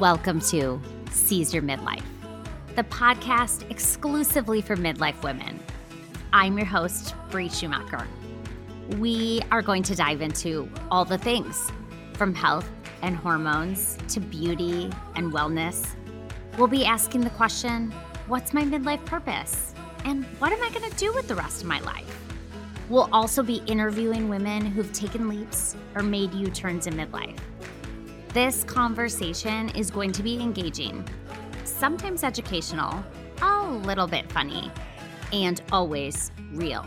Welcome 0.00 0.40
to 0.50 0.78
Seize 1.10 1.54
Your 1.54 1.62
Midlife, 1.62 2.04
the 2.74 2.84
podcast 2.84 3.70
exclusively 3.70 4.60
for 4.60 4.76
midlife 4.76 5.22
women. 5.22 5.58
I'm 6.34 6.58
your 6.58 6.66
host, 6.66 7.14
Bree 7.30 7.48
Schumacher. 7.48 8.06
We 8.98 9.40
are 9.50 9.62
going 9.62 9.82
to 9.84 9.94
dive 9.94 10.20
into 10.20 10.68
all 10.90 11.06
the 11.06 11.16
things 11.16 11.72
from 12.12 12.34
health 12.34 12.68
and 13.00 13.16
hormones 13.16 13.96
to 14.08 14.20
beauty 14.20 14.92
and 15.14 15.32
wellness. 15.32 15.86
We'll 16.58 16.68
be 16.68 16.84
asking 16.84 17.22
the 17.22 17.30
question 17.30 17.90
what's 18.26 18.52
my 18.52 18.64
midlife 18.64 19.02
purpose? 19.06 19.74
And 20.04 20.26
what 20.40 20.52
am 20.52 20.62
I 20.62 20.68
going 20.78 20.90
to 20.90 20.96
do 20.98 21.14
with 21.14 21.26
the 21.26 21.36
rest 21.36 21.62
of 21.62 21.68
my 21.68 21.80
life? 21.80 22.04
We'll 22.90 23.08
also 23.14 23.42
be 23.42 23.62
interviewing 23.66 24.28
women 24.28 24.66
who've 24.66 24.92
taken 24.92 25.26
leaps 25.26 25.74
or 25.94 26.02
made 26.02 26.34
U 26.34 26.48
turns 26.48 26.86
in 26.86 26.92
midlife. 26.92 27.38
This 28.36 28.64
conversation 28.64 29.70
is 29.70 29.90
going 29.90 30.12
to 30.12 30.22
be 30.22 30.38
engaging, 30.42 31.08
sometimes 31.64 32.22
educational, 32.22 33.02
a 33.40 33.70
little 33.86 34.06
bit 34.06 34.30
funny, 34.30 34.70
and 35.32 35.62
always 35.72 36.30
real. 36.52 36.84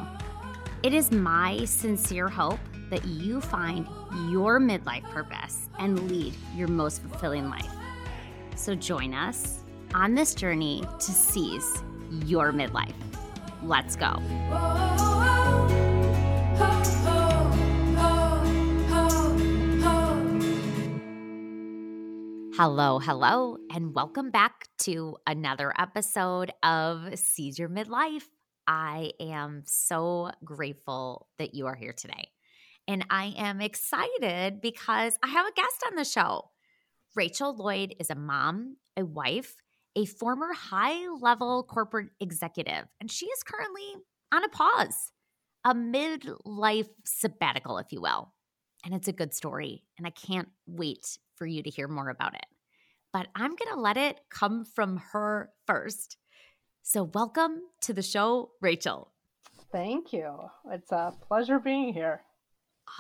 It 0.84 0.94
is 0.94 1.10
my 1.12 1.66
sincere 1.66 2.30
hope 2.30 2.60
that 2.92 3.04
you 3.04 3.42
find 3.42 3.88
your 4.30 4.60
midlife 4.60 5.10
purpose 5.10 5.70
and 5.80 6.08
lead 6.08 6.36
your 6.56 6.68
most 6.68 7.02
fulfilling 7.02 7.50
life. 7.50 7.74
So 8.56 8.76
join 8.76 9.16
us 9.16 9.62
on 9.96 10.14
this 10.14 10.36
journey 10.36 10.84
to 11.00 11.12
seize 11.12 11.84
your 12.28 12.54
midlife. 12.54 12.94
Let's 13.64 13.96
go. 13.96 14.22
Hello, 22.62 23.00
hello, 23.00 23.56
and 23.74 23.96
welcome 23.96 24.32
back 24.32 24.68
to 24.80 25.16
another 25.26 25.74
episode 25.80 26.52
of 26.62 27.18
Seize 27.18 27.58
Your 27.58 27.70
Midlife. 27.70 28.26
I 28.68 29.14
am 29.22 29.62
so 29.64 30.32
grateful 30.44 31.30
that 31.38 31.56
you 31.56 31.68
are 31.68 31.76
here 31.76 31.94
today. 31.94 32.32
And 32.86 33.06
I 33.10 33.34
am 33.38 33.62
excited 33.62 34.60
because 34.60 35.18
I 35.24 35.28
have 35.30 35.46
a 35.48 35.54
guest 35.54 35.86
on 35.88 35.96
the 35.96 36.04
show. 36.04 36.50
Rachel 37.16 37.56
Lloyd 37.56 37.96
is 37.98 38.10
a 38.10 38.16
mom, 38.16 38.76
a 38.98 39.06
wife, 39.06 39.56
a 39.96 40.04
former 40.04 40.52
high 40.52 41.08
level 41.22 41.64
corporate 41.64 42.10
executive, 42.20 42.88
and 43.00 43.10
she 43.10 43.28
is 43.28 43.42
currently 43.42 44.04
on 44.34 44.44
a 44.44 44.50
pause, 44.50 45.14
a 45.64 45.74
midlife 45.74 46.90
sabbatical, 47.06 47.78
if 47.78 47.94
you 47.94 48.02
will. 48.02 48.34
And 48.86 48.94
it's 48.94 49.08
a 49.08 49.14
good 49.14 49.34
story, 49.34 49.84
and 49.98 50.08
I 50.08 50.12
can't 50.12 50.50
wait 50.66 51.18
for 51.36 51.46
you 51.46 51.62
to 51.64 51.70
hear 51.70 51.88
more 51.88 52.10
about 52.10 52.34
it. 52.34 52.46
But 53.12 53.28
I'm 53.36 53.56
going 53.56 53.74
to 53.74 53.80
let 53.80 53.98
it 53.98 54.22
come 54.30 54.64
from 54.64 55.02
her 55.12 55.52
first. 55.68 56.18
So, 56.82 57.04
welcome 57.04 57.62
to 57.82 57.94
the 57.94 58.02
show, 58.02 58.52
Rachel. 58.62 59.12
Thank 59.72 60.14
you. 60.14 60.50
It's 60.72 60.92
a 60.92 61.14
pleasure 61.28 61.60
being 61.60 61.94
here. 61.94 62.22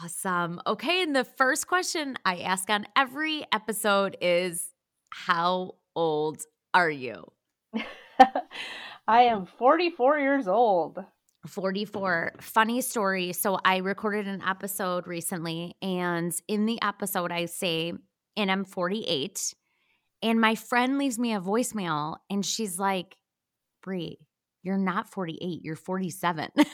Awesome. 0.03 0.61
Okay. 0.67 1.01
And 1.01 1.15
the 1.15 1.23
first 1.23 1.67
question 1.67 2.17
I 2.25 2.37
ask 2.37 2.69
on 2.69 2.85
every 2.95 3.45
episode 3.51 4.17
is 4.21 4.69
How 5.09 5.75
old 5.95 6.41
are 6.73 6.91
you? 6.91 7.31
I 9.07 9.23
am 9.23 9.45
44 9.45 10.19
years 10.19 10.47
old. 10.47 11.03
44. 11.47 12.33
Funny 12.41 12.81
story. 12.81 13.33
So 13.33 13.57
I 13.63 13.77
recorded 13.77 14.27
an 14.27 14.41
episode 14.41 15.07
recently, 15.07 15.75
and 15.81 16.33
in 16.47 16.65
the 16.65 16.81
episode, 16.81 17.31
I 17.31 17.45
say, 17.45 17.93
and 18.35 18.51
I'm 18.51 18.65
48. 18.65 19.53
And 20.21 20.41
my 20.41 20.55
friend 20.55 20.97
leaves 20.97 21.17
me 21.17 21.33
a 21.33 21.39
voicemail, 21.39 22.17
and 22.29 22.45
she's 22.45 22.77
like, 22.77 23.15
Bree, 23.81 24.17
you're 24.63 24.77
not 24.77 25.09
48, 25.09 25.61
you're 25.63 25.75
47. 25.75 26.49
and 26.55 26.65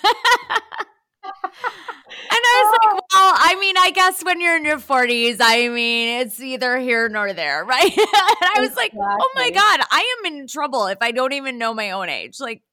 I 1.24 2.64
was 2.64 2.80
like, 2.84 2.94
well, 3.14 3.34
I 3.38 3.56
mean, 3.60 3.78
I 3.78 3.92
guess 3.92 4.24
when 4.24 4.42
you're 4.42 4.58
in 4.58 4.66
your 4.66 4.80
40s, 4.80 5.38
I 5.40 5.70
mean, 5.70 6.22
it's 6.22 6.40
either 6.40 6.78
here 6.80 7.08
nor 7.10 7.34
there, 7.34 7.64
right? 7.68 7.84
and 7.84 8.08
I 8.08 8.56
was 8.60 8.72
exactly. 8.72 9.00
like, 9.00 9.18
oh 9.22 9.30
my 9.36 9.52
God, 9.52 9.82
I 9.92 10.18
am 10.20 10.34
in 10.34 10.48
trouble 10.48 10.88
if 10.88 10.98
I 11.02 11.12
don't 11.12 11.34
even 11.34 11.60
know 11.60 11.74
my 11.74 11.92
own 11.92 12.10
age. 12.10 12.40
Like, 12.40 12.64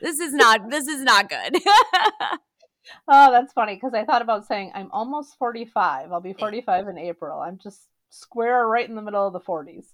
this 0.00 0.18
is 0.20 0.32
not, 0.32 0.70
this 0.70 0.86
is 0.86 1.02
not 1.02 1.28
good. 1.28 1.62
oh, 3.08 3.30
that's 3.30 3.52
funny 3.52 3.74
because 3.74 3.94
I 3.94 4.04
thought 4.04 4.22
about 4.22 4.46
saying 4.46 4.72
I'm 4.74 4.90
almost 4.92 5.36
45. 5.38 6.12
I'll 6.12 6.20
be 6.20 6.32
45 6.32 6.88
in 6.88 6.98
April. 6.98 7.40
I'm 7.40 7.58
just 7.58 7.88
square 8.10 8.66
right 8.66 8.88
in 8.88 8.94
the 8.94 9.02
middle 9.02 9.26
of 9.26 9.32
the 9.32 9.40
40s. 9.40 9.86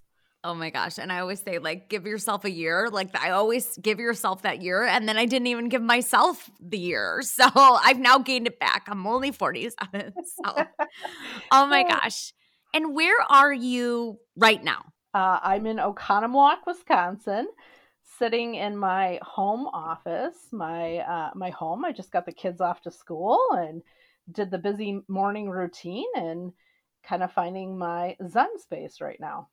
Oh 0.47 0.53
my 0.53 0.69
gosh. 0.69 0.99
And 0.99 1.11
I 1.11 1.21
always 1.21 1.41
say, 1.41 1.59
like, 1.59 1.89
give 1.89 2.07
yourself 2.07 2.45
a 2.45 2.51
year. 2.51 2.91
Like, 2.91 3.19
I 3.19 3.31
always 3.31 3.79
give 3.79 3.99
yourself 3.99 4.43
that 4.43 4.61
year. 4.61 4.83
And 4.83 5.09
then 5.09 5.17
I 5.17 5.25
didn't 5.25 5.47
even 5.47 5.71
give 5.71 5.81
myself 5.81 6.51
the 6.61 6.79
year. 6.79 7.23
So 7.35 7.49
I've 7.55 7.99
now 7.99 8.19
gained 8.19 8.47
it 8.47 8.61
back. 8.61 8.87
I'm 8.89 9.07
only 9.07 9.33
40s. 9.33 9.73
so, 9.93 10.67
oh 11.51 11.67
my 11.67 11.83
gosh. 11.83 12.35
And 12.75 12.95
where 12.95 13.17
are 13.29 13.53
you 13.53 14.19
right 14.37 14.63
now? 14.63 14.85
Uh, 15.15 15.39
I'm 15.43 15.67
in 15.67 15.79
Oconomowoc, 15.79 16.59
Wisconsin, 16.67 17.49
sitting 18.19 18.55
in 18.55 18.77
my 18.77 19.19
home 19.23 19.67
office, 19.69 20.37
my 20.53 20.99
uh, 20.99 21.31
my 21.35 21.51
home. 21.51 21.85
I 21.85 21.93
just 21.93 22.13
got 22.13 22.27
the 22.27 22.33
kids 22.33 22.61
off 22.61 22.83
to 22.83 22.91
school 22.91 23.39
and 23.53 23.83
did 24.31 24.51
the 24.51 24.59
busy 24.59 25.01
morning 25.09 25.51
routine 25.51 26.07
and 26.15 26.53
kind 27.03 27.23
of 27.23 27.33
finding 27.33 27.77
my 27.77 28.17
Zen 28.29 28.59
space 28.59 29.01
right 29.01 29.21
now. 29.21 29.49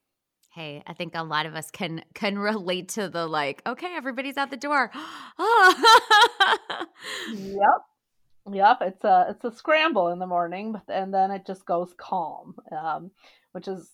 Hey 0.54 0.82
i 0.86 0.92
think 0.92 1.14
a 1.14 1.22
lot 1.22 1.46
of 1.46 1.54
us 1.54 1.70
can 1.70 2.04
can 2.12 2.38
relate 2.38 2.90
to 2.90 3.08
the 3.08 3.26
like 3.26 3.62
okay 3.66 3.94
everybody's 3.96 4.36
out 4.36 4.50
the 4.50 4.56
door. 4.56 4.90
Yep. 7.32 7.80
Yep 8.52 8.78
it's 8.82 9.04
a 9.04 9.26
it's 9.30 9.44
a 9.44 9.52
scramble 9.52 10.08
in 10.08 10.18
the 10.18 10.26
morning 10.26 10.72
but 10.72 10.82
and 10.88 11.12
then 11.12 11.30
it 11.30 11.46
just 11.46 11.64
goes 11.64 11.94
calm 11.96 12.54
um, 12.70 13.10
which 13.52 13.66
is 13.66 13.90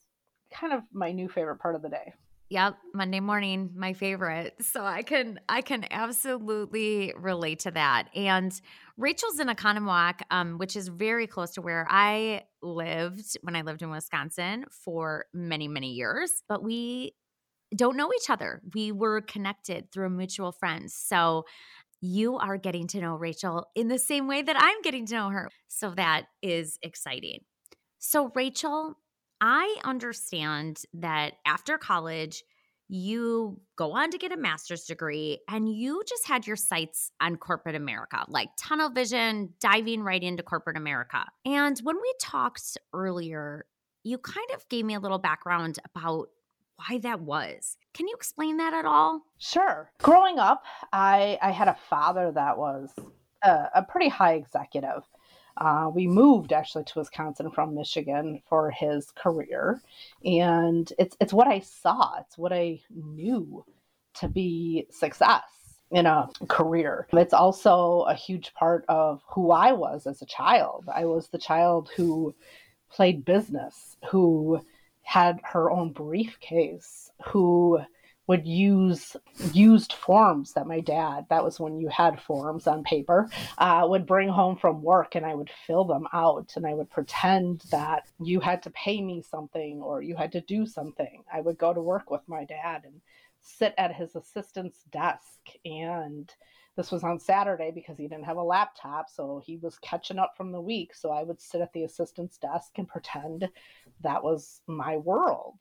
kind 0.53 0.73
of 0.73 0.83
my 0.93 1.13
new 1.13 1.29
favorite 1.29 1.59
part 1.59 1.75
of 1.75 1.83
the 1.83 1.89
day 1.89 2.13
Yep, 2.51 2.79
Monday 2.95 3.21
morning, 3.21 3.71
my 3.77 3.93
favorite. 3.93 4.55
So 4.63 4.83
I 4.83 5.03
can 5.03 5.39
I 5.51 5.61
can 5.61 5.85
absolutely 5.91 7.13
relate 7.15 7.59
to 7.61 7.71
that. 7.73 8.09
And 8.15 8.59
Rachel's 8.97 9.39
in 9.39 9.49
Oconomowoc, 9.49 10.21
um, 10.31 10.57
which 10.57 10.75
is 10.75 10.89
very 10.89 11.27
close 11.27 11.51
to 11.53 11.61
where 11.61 11.87
I 11.91 12.45
lived 12.63 13.37
when 13.43 13.55
I 13.55 13.61
lived 13.63 13.83
in 13.83 13.91
Wisconsin 13.91 14.65
for 14.71 15.27
many 15.35 15.69
many 15.69 15.93
years. 15.93 16.43
But 16.49 16.63
we 16.63 17.13
don't 17.77 17.97
know 17.97 18.13
each 18.15 18.31
other. 18.31 18.63
We 18.75 18.93
were 18.93 19.21
connected 19.23 19.93
through 19.93 20.11
mutual 20.11 20.53
friends. 20.53 20.95
So 20.95 21.45
you 22.01 22.37
are 22.39 22.59
getting 22.59 22.87
to 22.89 23.01
know 23.01 23.17
Rachel 23.17 23.67
in 23.75 23.89
the 23.89 23.99
same 23.99 24.29
way 24.29 24.43
that 24.43 24.57
I'm 24.59 24.83
getting 24.83 25.07
to 25.07 25.15
know 25.15 25.31
her. 25.31 25.51
So 25.69 25.91
that 25.97 26.27
is 26.43 26.79
exciting. 26.83 27.41
So 27.99 28.31
Rachel, 28.35 28.99
I 29.41 29.77
understand 29.85 30.83
that 30.95 31.35
after 31.47 31.79
college, 31.79 32.43
you 32.89 33.61
go 33.77 33.93
on 33.93 34.11
to 34.11 34.19
get 34.19 34.33
a 34.33 34.37
master's 34.37 34.85
degree 34.85 35.41
and 35.49 35.69
you 35.69 36.03
just 36.09 36.27
had 36.27 36.47
your 36.47 36.57
sights 36.57 37.13
on 37.21 37.37
corporate 37.37 37.75
America, 37.75 38.25
like 38.29 38.49
tunnel 38.59 38.89
vision, 38.89 39.51
diving 39.61 40.03
right 40.03 40.23
into 40.23 40.43
corporate 40.43 40.77
America. 40.77 41.25
And 41.45 41.79
when 41.83 41.97
we 41.97 42.15
talked 42.21 42.79
earlier, 42.95 43.67
you 44.05 44.17
kind 44.19 44.51
of 44.55 44.67
gave 44.69 44.87
me 44.87 44.95
a 44.95 45.01
little 45.01 45.19
background 45.19 45.79
about 45.95 46.29
why 46.77 46.99
that 46.99 47.21
was. 47.21 47.77
Can 47.93 48.09
you 48.09 48.15
explain 48.17 48.57
that 48.57 48.73
at 48.73 48.87
all? 48.87 49.23
Sure. 49.37 49.91
Growing 50.01 50.39
up, 50.39 50.63
I, 50.93 51.39
I 51.43 51.51
had 51.51 51.69
a 51.69 51.77
father 51.91 52.33
that 52.33 52.57
was 52.57 52.91
a, 53.43 53.67
a 53.75 53.83
pretty 53.83 54.09
high 54.09 54.35
executive. 54.35 55.03
Uh, 55.59 55.91
we 55.93 56.07
moved 56.07 56.53
actually 56.53 56.85
to 56.85 57.01
Wisconsin 57.01 57.51
from 57.51 57.75
Michigan 57.75 58.41
for 58.49 58.71
his 58.71 59.11
career, 59.11 59.81
and 60.25 60.93
it's 60.99 61.17
it's 61.21 61.33
what 61.33 61.49
I 61.49 61.61
saw. 61.61 62.19
It's 62.21 62.39
what 62.39 62.53
I 62.53 62.81
knew 62.91 63.65
to 64.15 64.29
be 64.29 64.87
success 64.91 65.43
in 65.91 66.07
a 66.07 66.29
career. 66.49 67.07
It's 67.13 67.33
also 67.33 68.03
a 68.03 68.15
huge 68.15 68.55
part 68.55 68.85
of 68.89 69.23
who 69.27 69.51
I 69.51 69.73
was 69.73 70.07
as 70.07 70.23
a 70.23 70.27
child. 70.27 70.85
I 70.95 71.07
was 71.07 71.29
the 71.29 71.39
child 71.39 71.91
who 71.97 72.35
played 72.91 73.25
business, 73.25 73.97
who 74.11 74.61
had 75.03 75.41
her 75.43 75.71
own 75.71 75.93
briefcase, 75.93 77.11
who 77.27 77.81
would 78.29 78.47
use 78.47 79.17
used 79.53 79.93
forms 79.93 80.53
that 80.53 80.67
my 80.67 80.81
dad 80.81 81.27
that 81.31 81.43
was 81.43 81.59
when 81.59 81.79
you 81.79 81.89
had 81.89 82.21
forms 82.21 82.67
on 82.67 82.85
paper 82.85 83.29
uh, 83.59 83.85
would 83.89 84.07
bring 84.07 84.29
home 84.29 84.57
from 84.57 84.83
work 84.83 85.15
and 85.17 85.27
i 85.27 85.35
would 85.35 85.51
fill 85.67 85.85
them 85.85 86.07
out 86.13 86.53
and 86.57 86.67
i 86.67 86.75
would 86.75 86.91
pretend 86.91 87.63
that 87.71 88.05
you 88.21 88.41
had 88.41 88.63
to 88.63 88.71
pay 88.71 89.01
me 89.01 89.23
something 89.23 89.81
or 89.83 90.03
you 90.03 90.17
had 90.17 90.33
to 90.33 90.41
do 90.43 90.67
something. 90.67 91.25
I 91.33 91.41
would 91.41 91.59
go 91.59 91.73
to 91.73 91.81
work 91.81 92.11
with 92.11 92.23
my 92.27 92.45
dad 92.45 92.83
and 92.85 93.01
sit 93.41 93.75
at 93.79 93.95
his 93.95 94.15
assistant's 94.17 94.85
desk 94.91 95.39
and 95.65 96.33
this 96.77 96.93
was 96.93 97.03
on 97.03 97.19
saturday 97.19 97.71
because 97.75 97.97
he 97.97 98.07
didn't 98.09 98.27
have 98.27 98.37
a 98.37 98.43
laptop 98.43 99.09
so 99.09 99.43
he 99.45 99.57
was 99.57 99.79
catching 99.79 100.19
up 100.19 100.35
from 100.37 100.53
the 100.53 100.61
week. 100.61 100.95
So 100.95 101.11
i 101.11 101.23
would 101.23 101.41
sit 101.41 101.61
at 101.61 101.73
the 101.73 101.85
assistant's 101.85 102.39
desk 102.39 102.73
and 102.77 102.89
pretend 102.89 103.49
that 104.03 104.23
was 104.23 104.61
my 104.67 104.97
world 104.97 105.55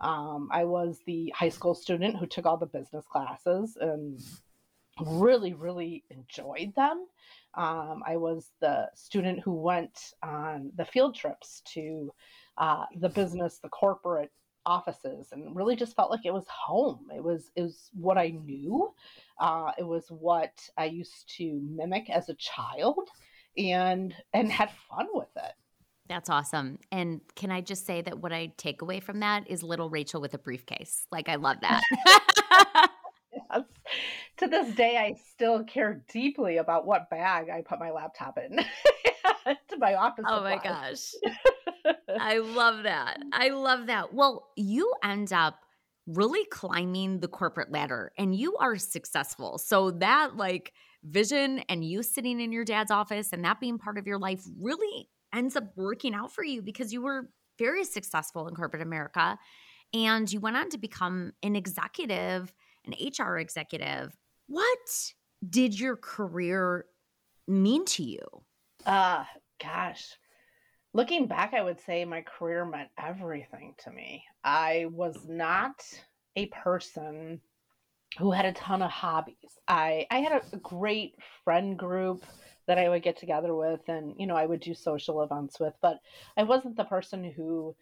Um, 0.00 0.48
I 0.52 0.64
was 0.64 1.00
the 1.06 1.32
high 1.34 1.48
school 1.48 1.74
student 1.74 2.16
who 2.16 2.26
took 2.26 2.46
all 2.46 2.56
the 2.56 2.66
business 2.66 3.04
classes 3.10 3.76
and 3.80 4.20
really, 5.00 5.54
really 5.54 6.04
enjoyed 6.10 6.74
them. 6.74 7.06
Um, 7.54 8.02
I 8.06 8.16
was 8.16 8.50
the 8.60 8.90
student 8.94 9.40
who 9.40 9.54
went 9.54 10.12
on 10.22 10.72
the 10.76 10.84
field 10.84 11.14
trips 11.14 11.62
to 11.74 12.12
uh, 12.58 12.86
the 12.96 13.08
business, 13.08 13.58
the 13.58 13.68
corporate 13.68 14.32
offices, 14.66 15.28
and 15.32 15.54
really 15.54 15.76
just 15.76 15.94
felt 15.94 16.10
like 16.10 16.24
it 16.24 16.32
was 16.32 16.46
home. 16.48 17.06
It 17.14 17.22
was 17.22 17.50
it 17.54 17.62
was 17.62 17.90
what 17.94 18.18
I 18.18 18.30
knew. 18.30 18.92
Uh, 19.38 19.72
it 19.78 19.86
was 19.86 20.06
what 20.08 20.52
I 20.76 20.86
used 20.86 21.32
to 21.36 21.60
mimic 21.68 22.10
as 22.10 22.28
a 22.28 22.34
child, 22.34 23.08
and 23.56 24.14
and 24.32 24.50
had 24.50 24.70
fun 24.90 25.06
with 25.12 25.28
it. 25.36 25.52
That's 26.08 26.28
awesome. 26.28 26.78
And 26.92 27.20
can 27.34 27.50
I 27.50 27.62
just 27.62 27.86
say 27.86 28.02
that 28.02 28.18
what 28.18 28.32
I 28.32 28.52
take 28.58 28.82
away 28.82 29.00
from 29.00 29.20
that 29.20 29.48
is 29.50 29.62
little 29.62 29.88
Rachel 29.88 30.20
with 30.20 30.34
a 30.34 30.38
briefcase. 30.38 31.06
Like 31.10 31.28
I 31.28 31.36
love 31.36 31.58
that. 31.62 31.82
yes. 33.32 33.62
To 34.38 34.48
this 34.48 34.74
day, 34.74 34.96
I 34.98 35.14
still 35.30 35.64
care 35.64 36.02
deeply 36.12 36.58
about 36.58 36.86
what 36.86 37.08
bag 37.08 37.48
I 37.48 37.62
put 37.62 37.78
my 37.78 37.90
laptop 37.90 38.38
in 38.38 38.56
to 39.68 39.76
my 39.78 39.94
office. 39.94 40.24
Oh 40.28 40.42
my 40.42 40.58
gosh. 40.62 41.12
I 42.20 42.38
love 42.38 42.82
that. 42.82 43.18
I 43.32 43.48
love 43.50 43.86
that. 43.86 44.12
Well, 44.12 44.48
you 44.56 44.92
end 45.02 45.32
up 45.32 45.58
really 46.06 46.44
climbing 46.46 47.20
the 47.20 47.28
corporate 47.28 47.72
ladder 47.72 48.12
and 48.18 48.34
you 48.34 48.56
are 48.56 48.76
successful. 48.76 49.56
So 49.56 49.90
that 49.92 50.36
like 50.36 50.72
vision 51.02 51.60
and 51.68 51.84
you 51.84 52.02
sitting 52.02 52.40
in 52.40 52.52
your 52.52 52.64
dad's 52.64 52.90
office 52.90 53.32
and 53.32 53.44
that 53.44 53.60
being 53.60 53.78
part 53.78 53.98
of 53.98 54.06
your 54.06 54.18
life 54.18 54.42
really 54.60 55.08
ends 55.34 55.56
up 55.56 55.64
working 55.76 56.14
out 56.14 56.32
for 56.32 56.44
you 56.44 56.62
because 56.62 56.92
you 56.92 57.02
were 57.02 57.28
very 57.58 57.84
successful 57.84 58.48
in 58.48 58.54
corporate 58.54 58.82
America 58.82 59.38
and 59.92 60.30
you 60.32 60.40
went 60.40 60.56
on 60.56 60.68
to 60.70 60.78
become 60.78 61.32
an 61.42 61.56
executive, 61.56 62.52
an 62.84 62.94
HR 63.00 63.38
executive. 63.38 64.16
What 64.46 65.12
did 65.48 65.78
your 65.78 65.96
career 65.96 66.86
mean 67.46 67.84
to 67.86 68.02
you? 68.02 68.26
Uh, 68.84 69.24
gosh. 69.62 70.04
Looking 70.92 71.26
back, 71.26 71.54
I 71.54 71.62
would 71.62 71.80
say 71.80 72.04
my 72.04 72.22
career 72.22 72.64
meant 72.64 72.90
everything 72.98 73.74
to 73.84 73.90
me. 73.90 74.24
I 74.42 74.86
was 74.90 75.16
not 75.28 75.82
a 76.36 76.46
person 76.46 77.40
who 78.18 78.30
had 78.30 78.44
a 78.44 78.52
ton 78.52 78.82
of 78.82 78.90
hobbies. 78.90 79.58
I 79.66 80.06
I 80.10 80.18
had 80.18 80.40
a 80.52 80.56
great 80.58 81.16
friend 81.42 81.76
group 81.76 82.24
that 82.66 82.78
I 82.78 82.88
would 82.88 83.02
get 83.02 83.18
together 83.18 83.54
with 83.54 83.80
and 83.88 84.14
you 84.18 84.26
know 84.26 84.36
I 84.36 84.46
would 84.46 84.60
do 84.60 84.74
social 84.74 85.22
events 85.22 85.60
with, 85.60 85.74
but 85.82 85.98
I 86.36 86.42
wasn't 86.44 86.76
the 86.76 86.84
person 86.84 87.24
who 87.24 87.74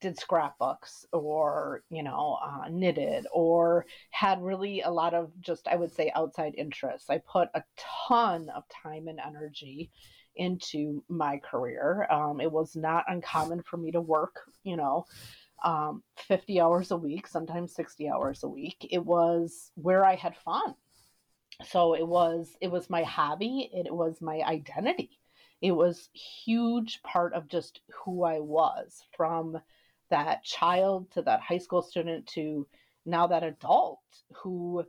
did 0.00 0.18
scrapbooks 0.18 1.04
or 1.12 1.82
you 1.90 2.02
know 2.02 2.38
uh, 2.42 2.68
knitted 2.70 3.26
or 3.32 3.86
had 4.10 4.42
really 4.42 4.80
a 4.80 4.90
lot 4.90 5.14
of 5.14 5.30
just 5.40 5.68
I 5.68 5.76
would 5.76 5.92
say 5.92 6.10
outside 6.14 6.54
interests. 6.56 7.10
I 7.10 7.18
put 7.18 7.48
a 7.54 7.62
ton 8.08 8.48
of 8.50 8.64
time 8.82 9.08
and 9.08 9.20
energy 9.20 9.90
into 10.36 11.02
my 11.08 11.38
career. 11.38 12.06
Um, 12.10 12.40
it 12.40 12.50
was 12.50 12.76
not 12.76 13.04
uncommon 13.08 13.62
for 13.62 13.76
me 13.76 13.90
to 13.92 14.00
work, 14.00 14.36
you 14.64 14.76
know, 14.76 15.04
um, 15.64 16.02
50 16.28 16.60
hours 16.60 16.90
a 16.90 16.96
week, 16.96 17.26
sometimes 17.26 17.74
60 17.74 18.08
hours 18.08 18.42
a 18.42 18.48
week. 18.48 18.86
It 18.90 19.04
was 19.04 19.72
where 19.74 20.04
I 20.04 20.14
had 20.14 20.36
fun. 20.36 20.74
So 21.66 21.94
it 21.94 22.06
was 22.06 22.56
it 22.60 22.70
was 22.70 22.90
my 22.90 23.02
hobby, 23.02 23.70
it 23.72 23.92
was 23.92 24.20
my 24.20 24.40
identity. 24.40 25.18
It 25.60 25.72
was 25.72 26.08
huge 26.14 27.02
part 27.02 27.34
of 27.34 27.48
just 27.48 27.80
who 27.92 28.24
I 28.24 28.40
was 28.40 29.02
from 29.16 29.60
that 30.08 30.42
child 30.42 31.10
to 31.12 31.22
that 31.22 31.40
high 31.40 31.58
school 31.58 31.82
student 31.82 32.26
to 32.28 32.66
now 33.04 33.26
that 33.26 33.42
adult 33.42 34.00
who 34.32 34.84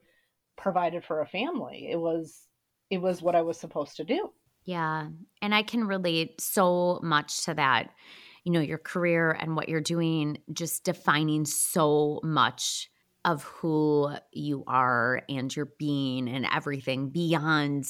provided 0.57 1.03
for 1.03 1.21
a 1.21 1.27
family. 1.27 1.89
It 1.91 2.00
was 2.00 2.47
it 2.89 3.00
was 3.00 3.21
what 3.21 3.35
I 3.35 3.41
was 3.41 3.59
supposed 3.59 3.97
to 3.97 4.03
do. 4.03 4.31
Yeah. 4.63 5.07
And 5.41 5.56
I 5.56 5.63
can 5.63 5.88
relate 5.88 6.39
so 6.39 7.00
much 7.01 7.45
to 7.45 7.53
that. 7.56 7.89
You 8.44 8.51
know, 8.51 8.59
your 8.59 8.77
career 8.77 9.31
and 9.31 9.56
what 9.56 9.69
you're 9.69 9.81
doing, 9.81 10.39
just 10.51 10.83
defining 10.83 11.45
so 11.45 12.19
much 12.23 12.89
of 13.23 13.44
who 13.44 14.12
you 14.31 14.63
are 14.68 15.21
and 15.29 15.56
your 15.56 15.68
being 15.77 16.27
and 16.27 16.45
everything 16.51 17.09
beyond, 17.09 17.85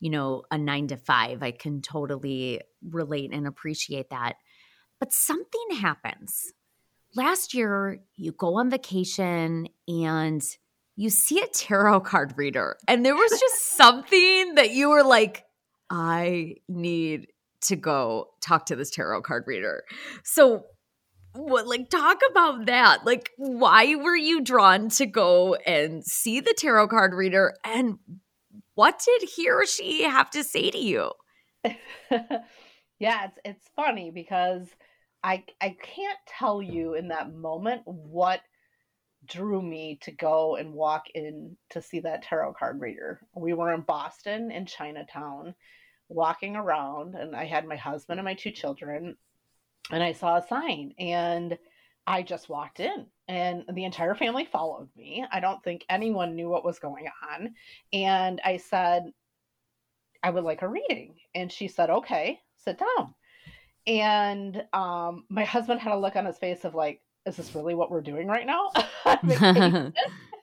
you 0.00 0.10
know, 0.10 0.42
a 0.50 0.58
nine 0.58 0.88
to 0.88 0.96
five. 0.96 1.42
I 1.42 1.52
can 1.52 1.80
totally 1.80 2.60
relate 2.82 3.32
and 3.32 3.46
appreciate 3.46 4.10
that. 4.10 4.36
But 5.00 5.12
something 5.12 5.76
happens. 5.80 6.52
Last 7.14 7.54
year, 7.54 8.00
you 8.16 8.32
go 8.32 8.56
on 8.56 8.70
vacation 8.70 9.68
and 9.88 10.42
you 10.96 11.10
see 11.10 11.40
a 11.40 11.46
tarot 11.46 12.00
card 12.00 12.34
reader, 12.36 12.76
and 12.86 13.04
there 13.04 13.14
was 13.14 13.30
just 13.30 13.72
something 13.76 14.54
that 14.54 14.70
you 14.70 14.90
were 14.90 15.02
like, 15.02 15.44
I 15.90 16.56
need 16.68 17.28
to 17.62 17.76
go 17.76 18.30
talk 18.40 18.66
to 18.66 18.76
this 18.76 18.90
tarot 18.90 19.22
card 19.22 19.44
reader. 19.46 19.84
So, 20.22 20.66
what 21.34 21.66
like 21.66 21.90
talk 21.90 22.20
about 22.30 22.66
that? 22.66 23.04
Like 23.04 23.30
why 23.36 23.94
were 23.96 24.16
you 24.16 24.40
drawn 24.40 24.88
to 24.90 25.06
go 25.06 25.54
and 25.54 26.04
see 26.04 26.40
the 26.40 26.54
tarot 26.56 26.88
card 26.88 27.12
reader 27.14 27.54
and 27.64 27.98
what 28.74 29.00
did 29.04 29.28
he 29.28 29.50
or 29.50 29.66
she 29.66 30.02
have 30.02 30.30
to 30.30 30.42
say 30.44 30.70
to 30.70 30.78
you? 30.78 31.12
yeah, 32.10 33.26
it's 33.26 33.38
it's 33.44 33.70
funny 33.76 34.10
because 34.10 34.68
I 35.22 35.44
I 35.60 35.76
can't 35.80 36.18
tell 36.26 36.62
you 36.62 36.94
in 36.94 37.08
that 37.08 37.32
moment 37.32 37.82
what 37.84 38.40
drew 39.26 39.62
me 39.62 39.98
to 40.02 40.12
go 40.12 40.56
and 40.56 40.74
walk 40.74 41.04
in 41.14 41.56
to 41.70 41.80
see 41.80 42.00
that 42.00 42.22
tarot 42.22 42.54
card 42.54 42.80
reader. 42.80 43.20
We 43.34 43.54
were 43.54 43.72
in 43.72 43.80
Boston 43.80 44.50
in 44.50 44.66
Chinatown 44.66 45.54
walking 46.08 46.56
around 46.56 47.14
and 47.14 47.34
I 47.34 47.44
had 47.44 47.66
my 47.66 47.76
husband 47.76 48.20
and 48.20 48.24
my 48.24 48.34
two 48.34 48.50
children 48.50 49.16
and 49.90 50.02
I 50.02 50.12
saw 50.12 50.36
a 50.36 50.46
sign 50.46 50.94
and 50.98 51.58
I 52.06 52.22
just 52.22 52.48
walked 52.48 52.80
in 52.80 53.06
and 53.28 53.64
the 53.72 53.84
entire 53.84 54.14
family 54.14 54.44
followed 54.44 54.88
me. 54.96 55.24
I 55.30 55.40
don't 55.40 55.62
think 55.62 55.84
anyone 55.88 56.34
knew 56.34 56.48
what 56.48 56.64
was 56.64 56.78
going 56.78 57.06
on. 57.30 57.54
And 57.92 58.40
I 58.44 58.58
said, 58.58 59.04
I 60.22 60.30
would 60.30 60.44
like 60.44 60.62
a 60.62 60.68
reading. 60.68 61.16
And 61.34 61.50
she 61.50 61.68
said, 61.68 61.90
okay, 61.90 62.40
sit 62.56 62.78
down. 62.78 63.14
And 63.86 64.64
um, 64.72 65.24
my 65.28 65.44
husband 65.44 65.80
had 65.80 65.92
a 65.92 65.98
look 65.98 66.16
on 66.16 66.26
his 66.26 66.38
face 66.38 66.64
of 66.64 66.74
like, 66.74 67.00
is 67.26 67.36
this 67.36 67.54
really 67.54 67.74
what 67.74 67.90
we're 67.90 68.02
doing 68.02 68.26
right 68.26 68.46
now? 68.46 68.70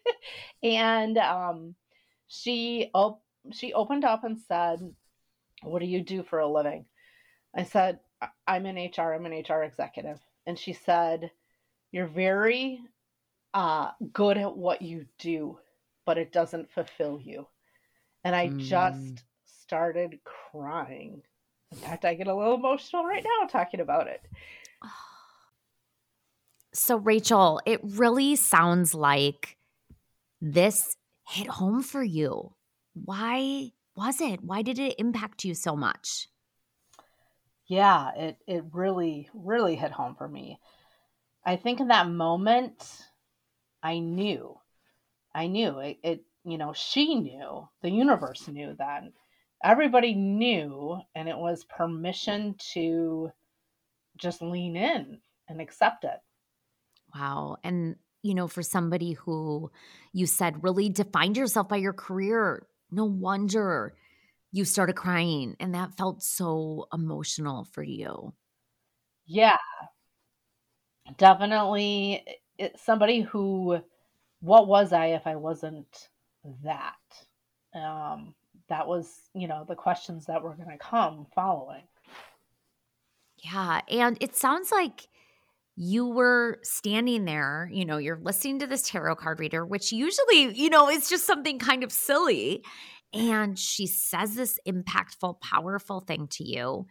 and 0.63 1.17
um, 1.17 1.75
she 2.27 2.89
op- 2.93 3.23
she 3.51 3.73
opened 3.73 4.05
up 4.05 4.23
and 4.23 4.39
said, 4.39 4.79
what 5.63 5.79
do 5.79 5.85
you 5.85 6.01
do 6.01 6.23
for 6.23 6.39
a 6.39 6.51
living? 6.51 6.85
I 7.55 7.63
said, 7.63 7.99
I'm 8.47 8.65
in 8.65 8.75
HR, 8.75 9.13
I'm 9.13 9.25
an 9.25 9.43
HR 9.47 9.63
executive. 9.63 10.19
And 10.45 10.57
she 10.57 10.73
said, 10.73 11.31
You're 11.91 12.07
very 12.07 12.79
uh, 13.53 13.91
good 14.13 14.37
at 14.37 14.55
what 14.55 14.81
you 14.81 15.05
do, 15.19 15.57
but 16.05 16.17
it 16.17 16.31
doesn't 16.31 16.71
fulfill 16.71 17.19
you. 17.21 17.47
And 18.23 18.35
I 18.35 18.49
mm. 18.49 18.59
just 18.59 19.23
started 19.45 20.19
crying. 20.51 21.21
In 21.71 21.77
fact, 21.77 22.05
I 22.05 22.13
get 22.13 22.27
a 22.27 22.35
little 22.35 22.55
emotional 22.55 23.05
right 23.05 23.23
now 23.23 23.47
talking 23.47 23.79
about 23.79 24.07
it. 24.07 24.21
So, 26.73 26.95
Rachel, 26.95 27.59
it 27.65 27.81
really 27.83 28.37
sounds 28.37 28.95
like 28.95 29.57
this 30.39 30.95
hit 31.27 31.47
home 31.47 31.83
for 31.83 32.01
you. 32.01 32.53
Why 32.93 33.73
was 33.97 34.21
it? 34.21 34.41
Why 34.41 34.61
did 34.61 34.79
it 34.79 34.95
impact 34.97 35.43
you 35.43 35.53
so 35.53 35.75
much? 35.75 36.29
Yeah, 37.71 38.11
it 38.17 38.37
it 38.47 38.65
really 38.73 39.29
really 39.33 39.77
hit 39.77 39.93
home 39.93 40.15
for 40.15 40.27
me. 40.27 40.59
I 41.45 41.55
think 41.55 41.79
in 41.79 41.87
that 41.87 42.09
moment 42.09 42.83
I 43.81 43.99
knew. 43.99 44.57
I 45.33 45.47
knew 45.47 45.79
it, 45.79 45.97
it 46.03 46.25
you 46.43 46.57
know, 46.57 46.73
she 46.73 47.15
knew, 47.15 47.69
the 47.81 47.89
universe 47.89 48.45
knew 48.49 48.75
that 48.77 49.03
Everybody 49.63 50.15
knew 50.15 50.99
and 51.15 51.29
it 51.29 51.37
was 51.37 51.63
permission 51.63 52.55
to 52.73 53.31
just 54.17 54.41
lean 54.41 54.75
in 54.75 55.21
and 55.47 55.61
accept 55.61 56.03
it. 56.03 56.19
Wow. 57.15 57.55
And 57.63 57.95
you 58.21 58.33
know, 58.33 58.49
for 58.49 58.63
somebody 58.63 59.13
who 59.13 59.71
you 60.11 60.25
said 60.25 60.61
really 60.61 60.89
defined 60.89 61.37
yourself 61.37 61.69
by 61.69 61.77
your 61.77 61.93
career, 61.93 62.67
no 62.91 63.05
wonder 63.05 63.93
you 64.51 64.65
started 64.65 64.95
crying 64.95 65.55
and 65.59 65.73
that 65.75 65.97
felt 65.97 66.21
so 66.21 66.87
emotional 66.93 67.65
for 67.65 67.83
you. 67.83 68.33
Yeah. 69.25 69.57
Definitely 71.17 72.25
it's 72.57 72.81
somebody 72.83 73.21
who 73.21 73.79
what 74.41 74.67
was 74.67 74.93
I 74.93 75.07
if 75.07 75.25
I 75.25 75.35
wasn't 75.35 76.09
that? 76.63 76.95
Um 77.73 78.35
that 78.69 78.87
was, 78.87 79.29
you 79.33 79.47
know, 79.47 79.65
the 79.67 79.75
questions 79.75 80.25
that 80.27 80.41
were 80.41 80.55
going 80.55 80.69
to 80.69 80.77
come 80.77 81.27
following. 81.35 81.83
Yeah, 83.43 83.81
and 83.89 84.17
it 84.21 84.35
sounds 84.35 84.71
like 84.71 85.09
you 85.75 86.05
were 86.05 86.59
standing 86.63 87.25
there, 87.25 87.69
you 87.71 87.85
know, 87.85 87.97
you're 87.97 88.19
listening 88.21 88.59
to 88.59 88.67
this 88.67 88.83
tarot 88.83 89.15
card 89.15 89.39
reader, 89.39 89.65
which 89.65 89.91
usually, 89.91 90.53
you 90.53 90.69
know, 90.69 90.89
is 90.89 91.09
just 91.09 91.25
something 91.25 91.59
kind 91.59 91.83
of 91.83 91.91
silly. 91.91 92.63
And 93.13 93.59
she 93.59 93.87
says 93.87 94.35
this 94.35 94.57
impactful, 94.67 95.41
powerful 95.41 95.99
thing 95.99 96.27
to 96.31 96.43
you. 96.43 96.87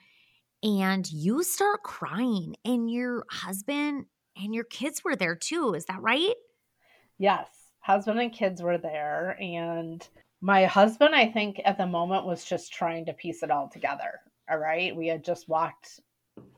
And 0.63 1.11
you 1.11 1.43
start 1.43 1.83
crying, 1.83 2.57
and 2.65 2.91
your 2.91 3.25
husband 3.31 4.05
and 4.37 4.55
your 4.55 4.65
kids 4.65 5.03
were 5.03 5.17
there 5.17 5.35
too. 5.35 5.75
Is 5.75 5.87
that 5.87 6.03
right? 6.03 6.35
Yes. 7.19 7.49
Husband 7.81 8.21
and 8.21 8.33
kids 8.33 8.63
were 8.63 8.79
there. 8.79 9.37
And 9.41 10.07
my 10.41 10.67
husband, 10.67 11.15
I 11.15 11.27
think 11.27 11.61
at 11.65 11.79
the 11.79 11.87
moment 11.87 12.27
was 12.27 12.45
just 12.45 12.73
trying 12.73 13.07
to 13.07 13.13
piece 13.15 13.43
it 13.43 13.51
all 13.51 13.69
together. 13.69 14.21
All 14.51 14.59
right. 14.59 14.95
We 14.95 15.07
had 15.07 15.25
just 15.25 15.49
walked 15.49 16.01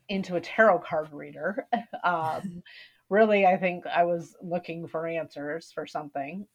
into 0.08 0.36
a 0.36 0.40
tarot 0.40 0.80
card 0.80 1.12
reader. 1.12 1.66
Um, 2.04 2.64
really, 3.10 3.46
I 3.46 3.56
think 3.56 3.86
I 3.86 4.02
was 4.02 4.34
looking 4.42 4.88
for 4.88 5.06
answers 5.06 5.70
for 5.72 5.86
something. 5.86 6.48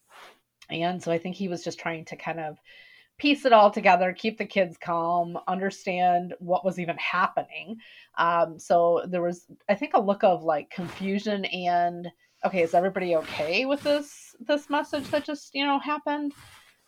And 0.69 1.01
so 1.01 1.09
I 1.09 1.17
think 1.19 1.37
he 1.37 1.47
was 1.47 1.63
just 1.63 1.79
trying 1.79 2.03
to 2.03 2.17
kind 2.17 2.41
of 2.41 2.57
piece 3.17 3.45
it 3.45 3.53
all 3.53 3.71
together, 3.71 4.13
keep 4.13 4.37
the 4.37 4.45
kids 4.45 4.77
calm, 4.77 5.37
understand 5.47 6.33
what 6.39 6.63
was 6.63 6.79
even 6.79 6.97
happening. 6.97 7.77
Um, 8.17 8.59
so 8.59 9.03
there 9.07 9.21
was, 9.21 9.45
I 9.69 9.75
think, 9.75 9.93
a 9.93 10.01
look 10.01 10.23
of 10.23 10.43
like 10.43 10.69
confusion 10.69 11.45
and 11.45 12.07
okay, 12.45 12.61
is 12.61 12.73
everybody 12.73 13.15
okay 13.15 13.65
with 13.65 13.81
this 13.81 14.35
this 14.39 14.69
message 14.69 15.09
that 15.09 15.25
just 15.25 15.53
you 15.53 15.65
know 15.65 15.79
happened? 15.79 16.33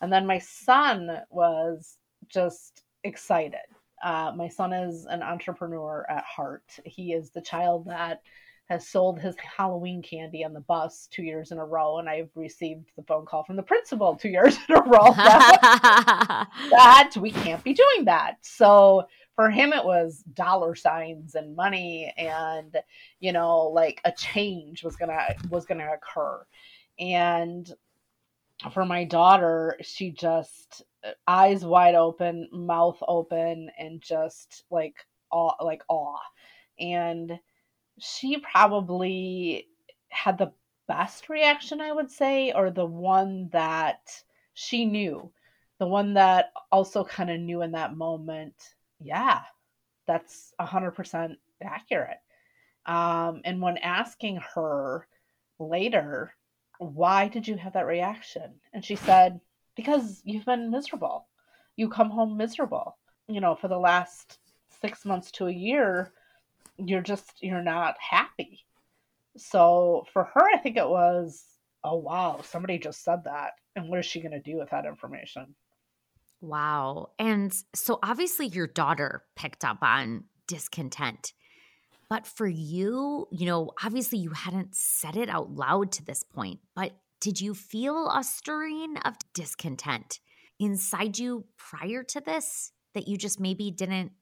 And 0.00 0.12
then 0.12 0.26
my 0.26 0.38
son 0.38 1.20
was 1.30 1.98
just 2.28 2.82
excited. 3.04 3.58
Uh, 4.02 4.32
my 4.34 4.48
son 4.48 4.72
is 4.72 5.06
an 5.06 5.22
entrepreneur 5.22 6.06
at 6.08 6.24
heart. 6.24 6.64
He 6.84 7.12
is 7.12 7.30
the 7.30 7.42
child 7.42 7.86
that 7.86 8.22
has 8.70 8.86
sold 8.86 9.18
his 9.18 9.34
Halloween 9.36 10.00
candy 10.00 10.44
on 10.44 10.52
the 10.52 10.60
bus 10.60 11.08
two 11.10 11.24
years 11.24 11.50
in 11.50 11.58
a 11.58 11.64
row, 11.64 11.98
and 11.98 12.08
I've 12.08 12.30
received 12.36 12.92
the 12.96 13.02
phone 13.02 13.26
call 13.26 13.42
from 13.42 13.56
the 13.56 13.64
principal 13.64 14.14
two 14.14 14.28
years 14.28 14.56
in 14.68 14.76
a 14.76 14.82
row 14.82 15.12
that, 15.16 16.48
that 16.70 17.12
we 17.18 17.32
can't 17.32 17.64
be 17.64 17.74
doing 17.74 18.04
that. 18.04 18.36
So 18.42 19.08
for 19.34 19.50
him, 19.50 19.72
it 19.72 19.84
was 19.84 20.22
dollar 20.34 20.76
signs 20.76 21.34
and 21.34 21.56
money, 21.56 22.14
and 22.16 22.76
you 23.18 23.32
know, 23.32 23.62
like 23.62 24.00
a 24.04 24.12
change 24.12 24.84
was 24.84 24.94
gonna 24.94 25.34
was 25.50 25.66
gonna 25.66 25.90
occur, 25.92 26.46
and 27.00 27.68
for 28.72 28.84
my 28.84 29.02
daughter, 29.02 29.76
she 29.82 30.12
just 30.12 30.84
eyes 31.26 31.64
wide 31.64 31.96
open, 31.96 32.48
mouth 32.52 33.02
open, 33.08 33.68
and 33.76 34.00
just 34.00 34.62
like 34.70 34.94
awe, 35.32 35.56
like 35.64 35.82
awe, 35.88 36.20
and 36.78 37.36
she 38.00 38.38
probably 38.38 39.68
had 40.08 40.38
the 40.38 40.52
best 40.88 41.28
reaction, 41.28 41.80
I 41.80 41.92
would 41.92 42.10
say, 42.10 42.52
or 42.52 42.70
the 42.70 42.86
one 42.86 43.48
that 43.52 44.10
she 44.54 44.84
knew, 44.84 45.30
the 45.78 45.86
one 45.86 46.14
that 46.14 46.52
also 46.72 47.04
kind 47.04 47.30
of 47.30 47.40
knew 47.40 47.62
in 47.62 47.72
that 47.72 47.96
moment, 47.96 48.54
yeah, 48.98 49.42
that's 50.06 50.52
100% 50.60 51.36
accurate. 51.62 52.18
Um, 52.86 53.42
and 53.44 53.60
when 53.60 53.78
asking 53.78 54.40
her 54.54 55.06
later, 55.58 56.32
why 56.78 57.28
did 57.28 57.46
you 57.46 57.56
have 57.56 57.74
that 57.74 57.86
reaction? 57.86 58.54
And 58.72 58.84
she 58.84 58.96
said, 58.96 59.40
because 59.76 60.22
you've 60.24 60.46
been 60.46 60.70
miserable. 60.70 61.28
You 61.76 61.88
come 61.88 62.10
home 62.10 62.36
miserable. 62.36 62.96
You 63.28 63.40
know, 63.40 63.54
for 63.54 63.68
the 63.68 63.78
last 63.78 64.38
six 64.80 65.04
months 65.04 65.30
to 65.32 65.46
a 65.46 65.52
year, 65.52 66.12
you're 66.86 67.02
just 67.02 67.30
you're 67.40 67.62
not 67.62 67.96
happy. 67.98 68.60
So 69.36 70.04
for 70.12 70.24
her, 70.24 70.42
I 70.54 70.58
think 70.58 70.76
it 70.76 70.88
was, 70.88 71.44
oh 71.84 71.96
wow, 71.96 72.40
somebody 72.42 72.78
just 72.78 73.04
said 73.04 73.24
that, 73.24 73.52
and 73.76 73.88
what 73.88 74.00
is 74.00 74.06
she 74.06 74.20
going 74.20 74.32
to 74.32 74.40
do 74.40 74.58
with 74.58 74.70
that 74.70 74.86
information? 74.86 75.54
Wow. 76.40 77.10
And 77.18 77.54
so 77.74 77.98
obviously 78.02 78.46
your 78.46 78.66
daughter 78.66 79.24
picked 79.36 79.64
up 79.64 79.78
on 79.82 80.24
discontent. 80.46 81.32
But 82.08 82.26
for 82.26 82.46
you, 82.46 83.28
you 83.30 83.46
know, 83.46 83.70
obviously 83.84 84.18
you 84.18 84.30
hadn't 84.30 84.74
said 84.74 85.16
it 85.16 85.28
out 85.28 85.50
loud 85.50 85.92
to 85.92 86.04
this 86.04 86.24
point, 86.24 86.58
but 86.74 86.92
did 87.20 87.40
you 87.40 87.54
feel 87.54 88.08
a 88.08 88.24
stirring 88.24 88.96
of 89.04 89.14
discontent 89.34 90.18
inside 90.58 91.18
you 91.18 91.44
prior 91.56 92.02
to 92.02 92.20
this 92.20 92.72
that 92.94 93.06
you 93.06 93.16
just 93.16 93.38
maybe 93.38 93.70
didn't 93.70 94.12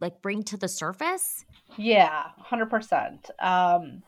like 0.00 0.22
bring 0.22 0.42
to 0.44 0.56
the 0.56 0.68
surface? 0.68 1.44
Yeah, 1.78 2.24
100%. 2.50 3.30
Um, 3.38 4.02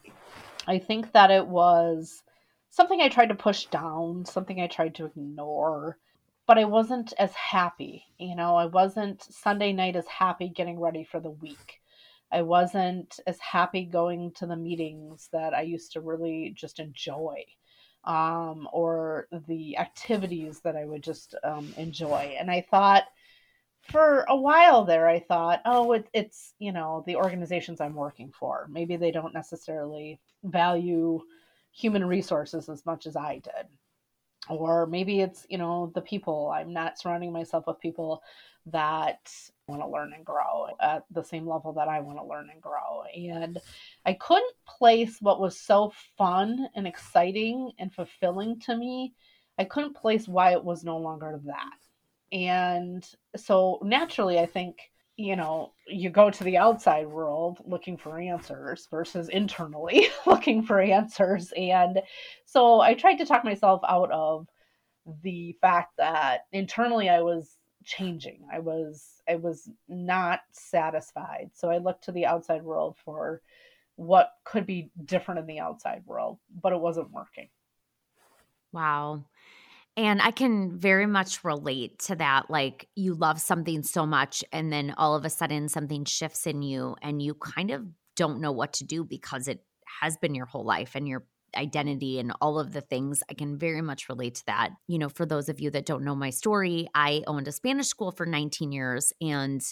I 0.67 0.79
think 0.79 1.13
that 1.13 1.31
it 1.31 1.47
was 1.47 2.23
something 2.69 3.01
I 3.01 3.09
tried 3.09 3.29
to 3.29 3.35
push 3.37 3.67
down, 3.67 4.25
something 4.25 4.61
I 4.61 4.67
tried 4.67 4.97
to 4.97 5.07
ignore, 5.07 5.97
but 6.49 6.59
I 6.59 6.65
wasn't 6.65 7.13
as 7.17 7.33
happy. 7.33 8.07
You 8.19 8.35
know, 8.35 8.57
I 8.57 8.67
wasn't 8.67 9.23
Sunday 9.23 9.73
night 9.73 9.95
as 9.95 10.07
happy 10.09 10.49
getting 10.49 10.81
ready 10.81 11.05
for 11.05 11.21
the 11.21 11.31
week. 11.31 11.81
I 12.33 12.43
wasn't 12.43 13.21
as 13.27 13.39
happy 13.39 13.85
going 13.85 14.33
to 14.33 14.47
the 14.47 14.57
meetings 14.57 15.29
that 15.33 15.55
I 15.55 15.63
used 15.63 15.93
to 15.93 16.01
really 16.01 16.53
just 16.57 16.81
enjoy 16.81 17.45
um, 18.05 18.69
or 18.73 19.29
the 19.47 19.79
activities 19.79 20.61
that 20.61 20.75
I 20.75 20.87
would 20.87 21.05
just 21.05 21.37
um, 21.45 21.73
enjoy. 21.77 22.37
And 22.39 22.51
I 22.51 22.67
thought, 22.69 23.05
for 23.91 24.25
a 24.29 24.37
while 24.37 24.85
there, 24.85 25.09
I 25.09 25.21
thought, 25.21 25.61
oh, 25.65 25.93
it, 25.93 26.09
it's, 26.13 26.55
you 26.59 26.73
know, 26.73 27.03
the 27.07 27.17
organizations 27.17 27.81
I'm 27.81 27.95
working 27.95 28.33
for. 28.39 28.67
Maybe 28.71 28.97
they 28.97 29.11
don't 29.11 29.35
necessarily 29.35 30.21
value 30.45 31.21
human 31.73 32.05
resources 32.05 32.69
as 32.69 32.85
much 32.87 33.07
as 33.07 33.17
I 33.17 33.41
did. 33.43 33.67
Or 34.49 34.87
maybe 34.87 35.21
it's, 35.21 35.47
you 35.49 35.59
know, 35.59 35.93
the 35.95 36.01
people. 36.01 36.51
I'm 36.55 36.73
not 36.73 36.99
surrounding 36.99 37.33
myself 37.33 37.67
with 37.67 37.81
people 37.81 38.23
that 38.67 39.33
want 39.67 39.81
to 39.83 39.89
learn 39.89 40.13
and 40.13 40.25
grow 40.25 40.67
at 40.81 41.05
the 41.11 41.23
same 41.23 41.47
level 41.47 41.73
that 41.75 41.89
I 41.89 42.01
want 42.01 42.19
to 42.19 42.25
learn 42.25 42.49
and 42.51 42.61
grow. 42.61 43.03
And 43.15 43.59
I 44.05 44.15
couldn't 44.15 44.55
place 44.67 45.19
what 45.21 45.41
was 45.41 45.59
so 45.59 45.93
fun 46.17 46.69
and 46.75 46.87
exciting 46.87 47.73
and 47.79 47.93
fulfilling 47.93 48.61
to 48.61 48.77
me. 48.77 49.15
I 49.59 49.65
couldn't 49.65 49.97
place 49.97 50.27
why 50.27 50.53
it 50.53 50.65
was 50.65 50.85
no 50.85 50.97
longer 50.99 51.41
that. 51.45 51.90
And 52.33 53.07
so 53.37 53.79
naturally, 53.83 54.39
I 54.39 54.47
think, 54.47 54.79
you 55.17 55.37
know, 55.37 55.73
you 55.87 56.11
go 56.11 56.31
to 56.31 56.45
the 56.45 56.57
outside 56.57 57.07
world 57.07 57.59
looking 57.65 57.97
for 57.97 58.19
answers 58.19 58.87
versus 58.91 59.29
internally 59.29 60.09
looking 60.27 60.63
for 60.63 60.81
answers. 60.81 61.53
And 61.57 62.01
so 62.45 62.81
I 62.81 62.95
tried 62.95 63.17
to 63.17 63.27
talk 63.27 63.45
myself 63.45 63.81
out 63.87 64.11
of 64.13 64.47
the 65.23 65.57
fact 65.61 65.97
that 65.99 66.47
internally 66.53 67.09
I 67.09 67.23
was 67.23 67.57
changing. 67.85 68.47
I 68.53 68.59
was 68.61 69.23
I 69.29 69.37
was 69.37 69.69
not 69.89 70.41
satisfied. 70.53 71.51
So 71.55 71.71
I 71.71 71.79
looked 71.79 72.05
to 72.05 72.13
the 72.13 72.27
outside 72.27 72.63
world 72.63 72.97
for 73.05 73.43
what 73.97 74.33
could 74.45 74.67
be 74.67 74.91
different 75.05 75.41
in 75.41 75.47
the 75.47 75.61
outside 75.61 76.03
world, 76.07 76.39
but 76.63 76.73
it 76.73 76.81
wasn't 76.81 77.11
working. 77.11 77.49
Wow. 78.73 79.25
And 80.01 80.23
I 80.23 80.31
can 80.31 80.79
very 80.79 81.05
much 81.05 81.45
relate 81.45 81.99
to 82.05 82.17
that. 82.17 82.49
Like 82.49 82.89
you 82.97 83.13
love 83.13 83.39
something 83.39 83.83
so 83.83 84.07
much, 84.07 84.43
and 84.51 84.73
then 84.73 84.95
all 84.97 85.15
of 85.15 85.27
a 85.27 85.31
sudden 85.31 85.69
something 85.69 86.07
shifts 86.07 86.47
in 86.47 86.63
you, 86.63 86.97
and 87.03 87.21
you 87.21 87.35
kind 87.35 87.71
of 87.71 87.85
don't 88.17 88.41
know 88.41 88.51
what 88.51 88.73
to 88.75 88.85
do 88.85 89.05
because 89.05 89.47
it 89.47 89.63
has 90.01 90.17
been 90.17 90.35
your 90.35 90.47
whole 90.47 90.65
life 90.65 90.93
and 90.95 91.07
your 91.07 91.27
identity 91.55 92.19
and 92.19 92.33
all 92.41 92.59
of 92.59 92.73
the 92.73 92.81
things. 92.81 93.23
I 93.29 93.35
can 93.35 93.59
very 93.59 93.83
much 93.83 94.09
relate 94.09 94.37
to 94.37 94.47
that. 94.47 94.71
You 94.87 94.99
know, 94.99 95.11
for 95.11 95.27
those 95.27 95.51
of 95.51 95.61
you 95.61 95.71
that 95.73 95.85
don't 95.85 96.05
know 96.05 96.15
my 96.15 96.31
story, 96.31 96.89
I 96.95 97.23
owned 97.27 97.47
a 97.47 97.53
Spanish 97.53 97.89
school 97.89 98.11
for 98.11 98.25
19 98.25 98.73
years. 98.73 99.13
And 99.21 99.63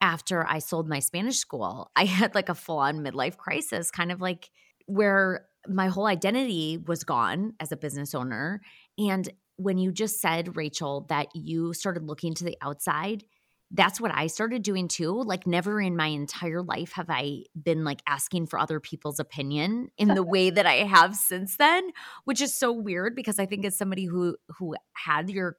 after 0.00 0.46
I 0.46 0.60
sold 0.60 0.88
my 0.88 1.00
Spanish 1.00 1.38
school, 1.38 1.90
I 1.96 2.04
had 2.04 2.36
like 2.36 2.48
a 2.48 2.54
full 2.54 2.78
on 2.78 3.00
midlife 3.00 3.36
crisis, 3.36 3.90
kind 3.90 4.12
of 4.12 4.20
like 4.20 4.50
where 4.86 5.46
my 5.68 5.88
whole 5.88 6.06
identity 6.06 6.78
was 6.78 7.04
gone 7.04 7.54
as 7.58 7.72
a 7.72 7.76
business 7.76 8.14
owner. 8.14 8.60
And 8.98 9.28
when 9.56 9.78
you 9.78 9.92
just 9.92 10.20
said, 10.20 10.56
Rachel, 10.56 11.06
that 11.08 11.28
you 11.34 11.72
started 11.72 12.04
looking 12.04 12.34
to 12.34 12.44
the 12.44 12.56
outside, 12.60 13.24
that's 13.70 14.00
what 14.00 14.12
I 14.14 14.28
started 14.28 14.62
doing 14.62 14.86
too. 14.86 15.22
Like, 15.22 15.46
never 15.46 15.80
in 15.80 15.96
my 15.96 16.06
entire 16.06 16.62
life 16.62 16.92
have 16.92 17.10
I 17.10 17.44
been 17.60 17.84
like 17.84 18.00
asking 18.06 18.46
for 18.46 18.58
other 18.58 18.78
people's 18.78 19.18
opinion 19.18 19.88
in 19.98 20.08
the 20.08 20.22
way 20.22 20.50
that 20.50 20.66
I 20.66 20.84
have 20.84 21.16
since 21.16 21.56
then, 21.56 21.90
which 22.24 22.40
is 22.40 22.54
so 22.54 22.72
weird 22.72 23.16
because 23.16 23.38
I 23.38 23.46
think 23.46 23.64
as 23.64 23.76
somebody 23.76 24.04
who 24.04 24.36
who 24.58 24.76
had 24.92 25.30
your 25.30 25.56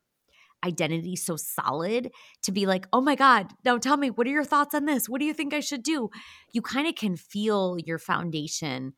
identity 0.65 1.15
so 1.15 1.35
solid 1.35 2.11
to 2.43 2.51
be 2.51 2.65
like, 2.65 2.87
oh 2.91 3.01
my 3.01 3.15
God, 3.15 3.51
now 3.63 3.77
tell 3.77 3.97
me, 3.97 4.09
what 4.09 4.25
are 4.25 4.31
your 4.31 4.43
thoughts 4.43 4.73
on 4.73 4.85
this? 4.85 5.07
What 5.07 5.19
do 5.19 5.25
you 5.25 5.33
think 5.33 5.53
I 5.53 5.59
should 5.59 5.83
do? 5.83 6.09
You 6.51 6.61
kind 6.61 6.87
of 6.87 6.95
can 6.95 7.15
feel 7.15 7.77
your 7.85 7.99
foundation 7.99 8.93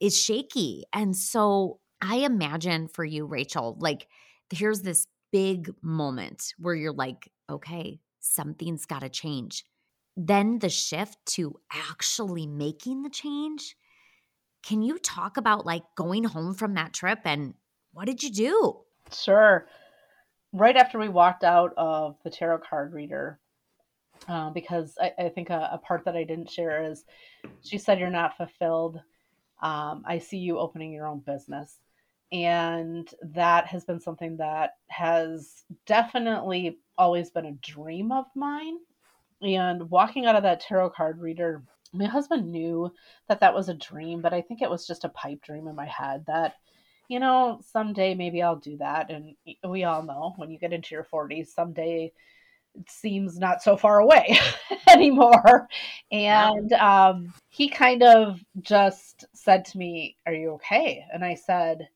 is 0.00 0.20
shaky. 0.20 0.84
And 0.92 1.16
so 1.16 1.78
I 2.00 2.16
imagine 2.16 2.88
for 2.88 3.04
you, 3.04 3.24
Rachel, 3.26 3.76
like 3.78 4.08
here's 4.50 4.82
this 4.82 5.06
big 5.32 5.70
moment 5.82 6.54
where 6.58 6.74
you're 6.74 6.92
like, 6.92 7.30
okay, 7.50 8.00
something's 8.20 8.86
got 8.86 9.00
to 9.00 9.08
change. 9.08 9.64
Then 10.16 10.58
the 10.58 10.68
shift 10.68 11.18
to 11.26 11.56
actually 11.72 12.46
making 12.46 13.02
the 13.02 13.10
change 13.10 13.76
Can 14.62 14.80
you 14.80 14.98
talk 14.98 15.36
about 15.36 15.66
like 15.66 15.82
going 15.94 16.24
home 16.24 16.54
from 16.54 16.74
that 16.74 16.94
trip 16.94 17.20
and 17.24 17.54
what 17.92 18.06
did 18.06 18.22
you 18.22 18.30
do? 18.30 18.80
Sure. 19.12 19.66
Right 20.52 20.76
after 20.76 20.98
we 20.98 21.08
walked 21.08 21.44
out 21.44 21.74
of 21.76 22.16
the 22.24 22.30
tarot 22.30 22.58
card 22.58 22.94
reader, 22.94 23.38
uh, 24.28 24.50
because 24.50 24.96
I, 25.00 25.12
I 25.18 25.28
think 25.28 25.50
a, 25.50 25.70
a, 25.72 25.78
part 25.78 26.04
that 26.04 26.16
I 26.16 26.24
didn't 26.24 26.50
share 26.50 26.82
is 26.82 27.04
she 27.60 27.76
said, 27.76 27.98
You're 27.98 28.10
not 28.10 28.36
fulfilled. 28.36 29.00
Um, 29.62 30.02
I 30.06 30.18
see 30.18 30.38
you 30.38 30.58
opening 30.58 30.92
your 30.92 31.06
own 31.06 31.20
business. 31.20 31.78
And 32.34 33.08
that 33.22 33.68
has 33.68 33.84
been 33.84 34.00
something 34.00 34.38
that 34.38 34.72
has 34.88 35.62
definitely 35.86 36.78
always 36.98 37.30
been 37.30 37.46
a 37.46 37.52
dream 37.52 38.10
of 38.10 38.24
mine. 38.34 38.78
And 39.40 39.88
walking 39.88 40.26
out 40.26 40.34
of 40.34 40.42
that 40.42 40.58
tarot 40.58 40.90
card 40.90 41.20
reader, 41.20 41.62
my 41.92 42.06
husband 42.06 42.50
knew 42.50 42.92
that 43.28 43.38
that 43.38 43.54
was 43.54 43.68
a 43.68 43.74
dream, 43.74 44.20
but 44.20 44.34
I 44.34 44.40
think 44.40 44.62
it 44.62 44.70
was 44.70 44.84
just 44.84 45.04
a 45.04 45.10
pipe 45.10 45.42
dream 45.42 45.68
in 45.68 45.76
my 45.76 45.86
head 45.86 46.24
that, 46.26 46.54
you 47.06 47.20
know, 47.20 47.60
someday 47.72 48.16
maybe 48.16 48.42
I'll 48.42 48.56
do 48.56 48.78
that. 48.78 49.12
And 49.12 49.36
we 49.62 49.84
all 49.84 50.02
know 50.02 50.34
when 50.36 50.50
you 50.50 50.58
get 50.58 50.72
into 50.72 50.92
your 50.92 51.04
40s, 51.04 51.54
someday 51.54 52.12
it 52.74 52.90
seems 52.90 53.38
not 53.38 53.62
so 53.62 53.76
far 53.76 54.00
away 54.00 54.36
anymore. 54.88 55.68
And 56.10 56.72
um, 56.72 57.32
he 57.48 57.68
kind 57.68 58.02
of 58.02 58.40
just 58.60 59.24
said 59.34 59.66
to 59.66 59.78
me, 59.78 60.16
Are 60.26 60.34
you 60.34 60.54
okay? 60.54 61.04
And 61.12 61.24
I 61.24 61.36
said, 61.36 61.88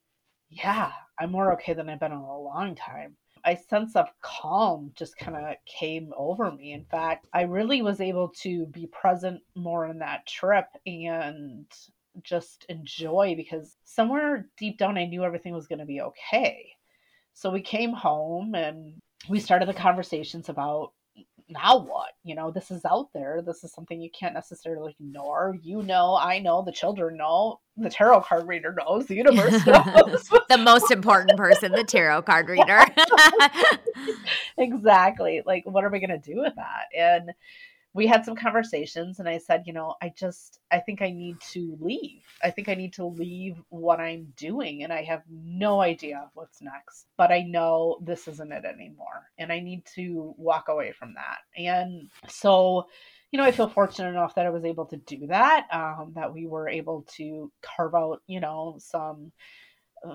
Yeah, 0.50 0.93
I'm 1.19 1.31
more 1.31 1.52
okay 1.55 1.75
than 1.75 1.88
I've 1.88 2.00
been 2.00 2.12
in 2.12 2.19
a 2.19 2.38
long 2.38 2.75
time. 2.75 3.17
A 3.45 3.57
sense 3.57 3.95
of 3.97 4.09
calm 4.21 4.93
just 4.97 5.17
kind 5.17 5.37
of 5.37 5.57
came 5.64 6.12
over 6.17 6.50
me. 6.50 6.73
In 6.73 6.85
fact, 6.85 7.26
I 7.33 7.43
really 7.43 7.83
was 7.83 8.00
able 8.00 8.28
to 8.40 8.67
be 8.67 8.87
present 8.87 9.40
more 9.55 9.87
in 9.87 9.99
that 10.00 10.26
trip 10.26 10.67
and 10.87 11.67
just 12.23 12.67
enjoy 12.69 13.35
because 13.37 13.76
somewhere 13.85 14.49
deep 14.57 14.78
down 14.78 14.99
I 14.99 15.05
knew 15.07 15.23
everything 15.25 15.55
was 15.55 15.69
going 15.69 15.78
to 15.78 15.85
be 15.85 16.00
okay. 16.00 16.73
So 17.33 17.50
we 17.50 17.61
came 17.61 17.93
home 17.93 18.55
and 18.55 19.00
we 19.28 19.38
started 19.38 19.69
the 19.69 19.75
conversations 19.75 20.49
about 20.49 20.93
now 21.49 21.78
what? 21.78 22.11
You 22.25 22.35
know, 22.35 22.50
this 22.50 22.71
is 22.71 22.85
out 22.85 23.09
there. 23.14 23.43
This 23.43 23.64
is 23.64 23.73
something 23.73 24.00
you 24.00 24.11
can't 24.11 24.35
necessarily 24.35 24.95
ignore. 24.99 25.57
You 25.62 25.83
know, 25.83 26.17
I 26.17 26.38
know, 26.38 26.62
the 26.62 26.73
children 26.73 27.17
know, 27.17 27.61
the 27.76 27.88
tarot 27.88 28.23
card 28.23 28.47
reader 28.47 28.75
knows, 28.76 29.07
the 29.07 29.14
universe 29.14 29.52
knows. 29.67 30.28
the 30.49 30.59
most 30.59 30.90
important 30.90 31.38
person, 31.38 31.73
the 31.73 31.85
tarot 31.85 32.23
card 32.23 32.49
reader. 32.49 32.85
exactly. 34.59 35.43
Like, 35.47 35.64
what 35.64 35.85
are 35.85 35.90
we 35.90 36.00
going 36.00 36.11
to 36.11 36.19
do 36.19 36.40
with 36.40 36.55
that? 36.57 36.87
And 36.97 37.33
we 37.95 38.07
had 38.07 38.25
some 38.25 38.37
conversations 38.37 39.18
and 39.18 39.28
I 39.28 39.38
said, 39.38 39.64
you 39.66 39.73
know, 39.73 39.95
I 40.02 40.12
just 40.16 40.61
I 40.71 40.78
think 40.78 41.02
I 41.02 41.11
need 41.11 41.40
to 41.52 41.76
leave. 41.80 42.23
I 42.42 42.50
think 42.50 42.68
I 42.68 42.75
need 42.75 42.92
to 42.95 43.07
leave 43.07 43.57
what 43.71 43.99
I'm 44.00 44.33
doing 44.37 44.85
and 44.85 44.92
I 44.92 45.02
have 45.02 45.23
no 45.30 45.80
idea 45.80 46.30
what's 46.35 46.62
next. 46.62 47.07
But 47.16 47.33
I 47.33 47.42
know 47.42 47.99
this 48.02 48.28
isn't 48.28 48.52
it 48.52 48.64
anymore 48.64 49.30
and 49.38 49.50
I 49.52 49.61
need 49.61 49.85
to 49.97 50.35
walk 50.37 50.68
away 50.68 50.92
from 50.92 51.14
that. 51.14 51.38
And 51.57 52.09
so 52.28 52.87
you 53.30 53.37
know, 53.38 53.45
I 53.45 53.52
feel 53.52 53.68
fortunate 53.68 54.09
enough 54.09 54.35
that 54.37 54.47
I 54.47 54.50
was 54.50 54.64
able 54.64 54.87
to 54.87 54.97
do 54.97 55.26
that, 55.26 55.66
um, 55.71 56.12
that 56.14 56.33
we 56.33 56.47
were 56.47 56.66
able 56.68 57.04
to 57.16 57.52
carve 57.61 57.95
out, 57.95 58.23
you 58.26 58.40
know, 58.40 58.76
some 58.78 59.33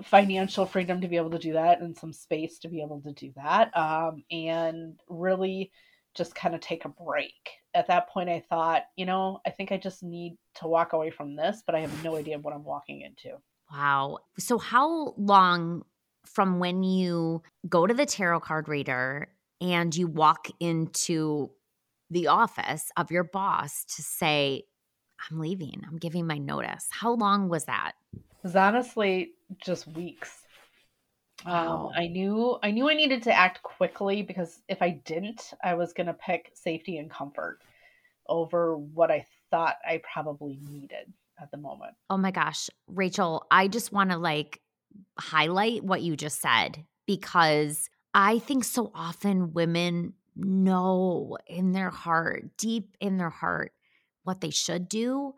financial 0.02 0.66
freedom 0.66 1.00
to 1.00 1.08
be 1.08 1.16
able 1.16 1.30
to 1.30 1.38
do 1.38 1.52
that 1.52 1.80
and 1.80 1.96
some 1.96 2.12
space 2.12 2.58
to 2.58 2.68
be 2.68 2.82
able 2.82 3.00
to 3.02 3.12
do 3.12 3.32
that. 3.36 3.76
Um, 3.76 4.24
and 4.30 4.98
really 5.08 5.70
just 6.14 6.34
kind 6.34 6.54
of 6.54 6.60
take 6.60 6.84
a 6.84 6.88
break. 6.88 7.34
At 7.74 7.88
that 7.88 8.08
point, 8.08 8.28
I 8.28 8.40
thought, 8.48 8.84
you 8.96 9.04
know, 9.04 9.40
I 9.46 9.50
think 9.50 9.72
I 9.72 9.76
just 9.76 10.02
need 10.02 10.36
to 10.56 10.68
walk 10.68 10.92
away 10.92 11.10
from 11.10 11.34
this, 11.34 11.62
but 11.66 11.74
I 11.74 11.80
have 11.80 12.04
no 12.04 12.16
idea 12.16 12.38
what 12.38 12.54
I'm 12.54 12.64
walking 12.64 13.00
into. 13.00 13.36
Wow. 13.72 14.18
So, 14.38 14.58
how 14.58 15.14
long 15.16 15.82
from 16.26 16.58
when 16.58 16.82
you 16.82 17.42
go 17.68 17.86
to 17.86 17.94
the 17.94 18.06
tarot 18.06 18.40
card 18.40 18.68
reader 18.68 19.28
and 19.60 19.94
you 19.94 20.06
walk 20.06 20.48
into 20.60 21.50
the 22.10 22.28
office 22.28 22.90
of 22.96 23.10
your 23.10 23.24
boss 23.24 23.84
to 23.96 24.02
say, 24.02 24.64
I'm 25.30 25.40
leaving, 25.40 25.82
I'm 25.86 25.96
giving 25.96 26.26
my 26.26 26.38
notice? 26.38 26.86
How 26.90 27.12
long 27.12 27.48
was 27.48 27.64
that? 27.64 27.92
It 28.14 28.20
was 28.42 28.56
honestly 28.56 29.32
just 29.58 29.86
weeks. 29.88 30.43
Wow. 31.44 31.88
Um, 31.88 31.92
I 31.94 32.06
knew 32.06 32.58
I 32.62 32.70
knew 32.70 32.88
I 32.88 32.94
needed 32.94 33.22
to 33.24 33.32
act 33.32 33.62
quickly 33.62 34.22
because 34.22 34.60
if 34.68 34.80
I 34.80 34.90
didn't, 34.90 35.52
I 35.62 35.74
was 35.74 35.92
going 35.92 36.06
to 36.06 36.14
pick 36.14 36.50
safety 36.54 36.98
and 36.98 37.10
comfort 37.10 37.60
over 38.28 38.76
what 38.76 39.10
I 39.10 39.26
thought 39.50 39.76
I 39.86 40.00
probably 40.10 40.58
needed 40.70 41.12
at 41.40 41.50
the 41.50 41.56
moment. 41.56 41.94
Oh 42.08 42.16
my 42.16 42.30
gosh, 42.30 42.70
Rachel, 42.86 43.46
I 43.50 43.68
just 43.68 43.92
want 43.92 44.10
to 44.10 44.16
like 44.16 44.60
highlight 45.18 45.84
what 45.84 46.02
you 46.02 46.16
just 46.16 46.40
said 46.40 46.84
because 47.06 47.90
I 48.14 48.38
think 48.38 48.64
so 48.64 48.90
often 48.94 49.52
women 49.52 50.14
know 50.36 51.36
in 51.46 51.72
their 51.72 51.90
heart, 51.90 52.56
deep 52.56 52.96
in 53.00 53.18
their 53.18 53.30
heart, 53.30 53.72
what 54.22 54.40
they 54.40 54.50
should 54.50 54.88
do, 54.88 55.34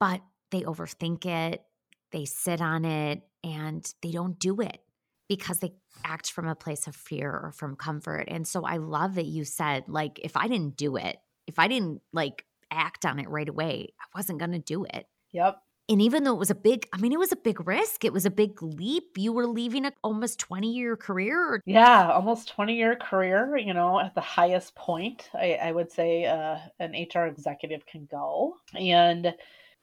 but 0.00 0.20
they 0.50 0.62
overthink 0.62 1.24
it, 1.26 1.62
they 2.10 2.24
sit 2.24 2.60
on 2.60 2.84
it, 2.84 3.22
and 3.44 3.94
they 4.02 4.10
don't 4.10 4.38
do 4.38 4.60
it 4.60 4.80
because 5.28 5.58
they 5.58 5.72
act 6.04 6.30
from 6.30 6.46
a 6.46 6.54
place 6.54 6.86
of 6.86 6.94
fear 6.94 7.30
or 7.30 7.52
from 7.52 7.76
comfort. 7.76 8.24
And 8.28 8.46
so 8.46 8.64
I 8.64 8.76
love 8.76 9.16
that 9.16 9.26
you 9.26 9.44
said, 9.44 9.84
like, 9.88 10.20
if 10.22 10.36
I 10.36 10.48
didn't 10.48 10.76
do 10.76 10.96
it, 10.96 11.16
if 11.46 11.58
I 11.58 11.68
didn't 11.68 12.02
like 12.12 12.44
act 12.70 13.04
on 13.04 13.18
it 13.18 13.28
right 13.28 13.48
away, 13.48 13.88
I 14.00 14.04
wasn't 14.18 14.38
going 14.38 14.52
to 14.52 14.58
do 14.58 14.84
it. 14.84 15.06
Yep. 15.32 15.60
And 15.88 16.02
even 16.02 16.24
though 16.24 16.34
it 16.34 16.38
was 16.38 16.50
a 16.50 16.54
big, 16.56 16.88
I 16.92 16.98
mean, 16.98 17.12
it 17.12 17.18
was 17.18 17.30
a 17.30 17.36
big 17.36 17.64
risk. 17.66 18.04
It 18.04 18.12
was 18.12 18.26
a 18.26 18.30
big 18.30 18.60
leap. 18.60 19.16
You 19.16 19.32
were 19.32 19.46
leaving 19.46 19.86
a 19.86 19.92
almost 20.02 20.40
20 20.40 20.72
year 20.72 20.96
career. 20.96 21.62
Yeah, 21.64 22.10
almost 22.10 22.48
20 22.48 22.74
year 22.74 22.96
career, 22.96 23.56
you 23.56 23.72
know, 23.72 24.00
at 24.00 24.14
the 24.14 24.20
highest 24.20 24.74
point, 24.74 25.30
I, 25.32 25.54
I 25.54 25.72
would 25.72 25.92
say 25.92 26.24
uh, 26.24 26.58
an 26.80 26.92
HR 26.92 27.26
executive 27.26 27.86
can 27.86 28.08
go. 28.10 28.56
And 28.74 29.32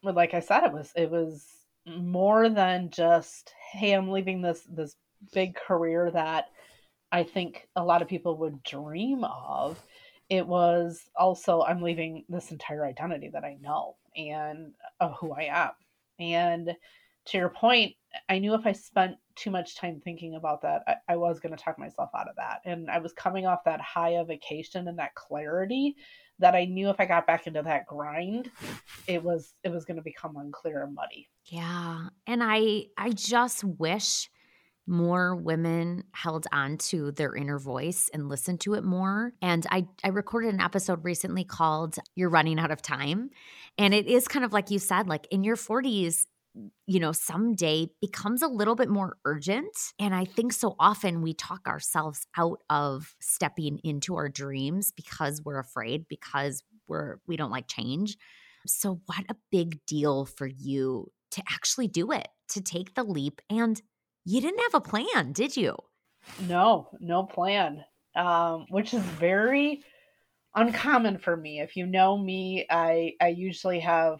like 0.04 0.34
I 0.34 0.42
said, 0.42 0.66
it 0.66 0.74
was, 0.74 0.92
it 0.96 1.10
was 1.10 1.48
more 1.86 2.50
than 2.50 2.90
just, 2.90 3.54
hey, 3.72 3.94
I'm 3.94 4.12
leaving 4.12 4.42
this, 4.42 4.62
this 4.70 4.98
big 5.34 5.56
career 5.56 6.12
that 6.12 6.46
I 7.12 7.24
think 7.24 7.68
a 7.76 7.84
lot 7.84 8.02
of 8.02 8.08
people 8.08 8.38
would 8.40 8.64
dream 8.64 9.24
of. 9.24 9.82
It 10.30 10.48
was 10.48 11.10
also, 11.16 11.62
I'm 11.62 11.82
leaving 11.82 12.26
this 12.30 12.52
entire 12.52 12.86
identity 12.86 13.30
that 13.34 13.44
I 13.44 13.58
know 13.62 13.98
and 14.16 14.74
of 15.00 15.14
who 15.20 15.32
I 15.34 15.44
am. 15.44 15.72
And 16.20 16.76
to 17.26 17.38
your 17.38 17.50
point, 17.50 17.94
I 18.30 18.40
knew 18.40 18.54
if 18.54 18.66
I 18.66 18.72
spent 18.74 19.18
too 19.36 19.52
much 19.52 19.76
time 19.76 20.02
thinking 20.04 20.36
about 20.36 20.62
that, 20.64 20.84
I, 20.88 21.14
I 21.14 21.16
was 21.16 21.40
going 21.40 21.56
to 21.56 21.64
talk 21.64 21.80
myself 21.80 22.10
out 22.16 22.28
of 22.28 22.36
that. 22.38 22.62
And 22.66 22.90
I 22.90 23.00
was 23.00 23.14
coming 23.14 23.46
off 23.46 23.64
that 23.66 23.82
high 23.82 24.12
of 24.12 24.28
vacation 24.28 24.88
and 24.88 25.00
that 25.00 25.16
clarity 25.16 25.96
that 26.40 26.56
I 26.56 26.66
knew 26.66 26.90
if 26.90 27.00
I 27.00 27.06
got 27.06 27.28
back 27.28 27.48
into 27.48 27.62
that 27.62 27.86
grind, 27.88 28.52
it 29.08 29.24
was 29.24 29.54
it 29.64 29.70
was 29.70 29.86
going 29.86 29.98
to 29.98 30.04
become 30.04 30.36
unclear 30.36 30.84
and 30.84 30.96
muddy. 30.96 31.30
Yeah, 31.46 32.08
and 32.28 32.42
I 32.44 32.86
I 32.98 33.12
just 33.12 33.64
wish 33.64 34.30
more 34.86 35.36
women 35.36 36.04
held 36.12 36.46
on 36.52 36.78
to 36.78 37.12
their 37.12 37.36
inner 37.36 37.58
voice 37.58 38.10
and 38.14 38.28
listened 38.28 38.60
to 38.62 38.74
it 38.74 38.84
more. 38.84 39.34
And 39.42 39.66
I, 39.72 39.88
I 40.04 40.10
recorded 40.10 40.54
an 40.54 40.62
episode 40.62 41.04
recently 41.04 41.44
called 41.44 41.98
You're 42.16 42.30
Running 42.30 42.60
Out 42.60 42.72
of 42.72 42.82
Time. 42.82 43.30
And 43.78 43.94
it 43.94 44.08
is 44.08 44.28
kind 44.28 44.44
of 44.44 44.52
like 44.52 44.72
you 44.72 44.80
said, 44.80 45.08
like 45.08 45.28
in 45.32 45.44
your 45.44 45.56
40s, 45.56 46.26
you 46.86 47.00
know, 47.00 47.12
someday 47.12 47.88
becomes 48.02 48.42
a 48.42 48.48
little 48.48 48.76
bit 48.76 48.90
more 48.90 49.18
urgent. 49.26 49.76
And 50.00 50.14
I 50.14 50.26
think 50.26 50.54
so 50.54 50.76
often 50.80 51.22
we 51.22 51.34
talk 51.34 51.68
ourselves 51.68 52.28
out 52.38 52.60
of 52.70 53.16
stepping 53.20 53.80
into 53.84 54.16
our 54.16 54.30
dreams 54.30 54.92
because 54.92 55.42
we're 55.44 55.60
afraid, 55.60 56.08
because 56.08 56.62
we're 56.88 57.18
we 57.26 57.38
don't 57.38 57.52
like 57.52 57.68
change. 57.68 58.18
So 58.68 59.02
what 59.08 59.26
a 59.30 59.36
big 59.52 59.84
deal 59.86 60.26
for 60.26 60.46
you 60.46 61.12
to 61.32 61.44
actually 61.50 61.88
do 61.88 62.12
it, 62.12 62.28
to 62.50 62.62
take 62.62 62.94
the 62.94 63.04
leap 63.04 63.42
and 63.50 63.82
you 64.26 64.42
didn't 64.42 64.62
have 64.62 64.76
a 64.76 64.82
plan, 64.82 65.32
did 65.32 65.58
you? 65.58 65.76
No, 66.48 66.90
no 67.00 67.24
plan. 67.24 67.84
Um, 68.16 68.68
which 68.70 68.94
is 68.94 69.02
very 69.02 69.84
uncommon 70.56 71.18
for 71.18 71.36
me. 71.36 71.60
If 71.62 71.76
you 71.76 71.86
know 71.86 72.18
me, 72.18 72.66
I 72.70 73.14
I 73.20 73.30
usually 73.30 73.80
have 73.80 74.20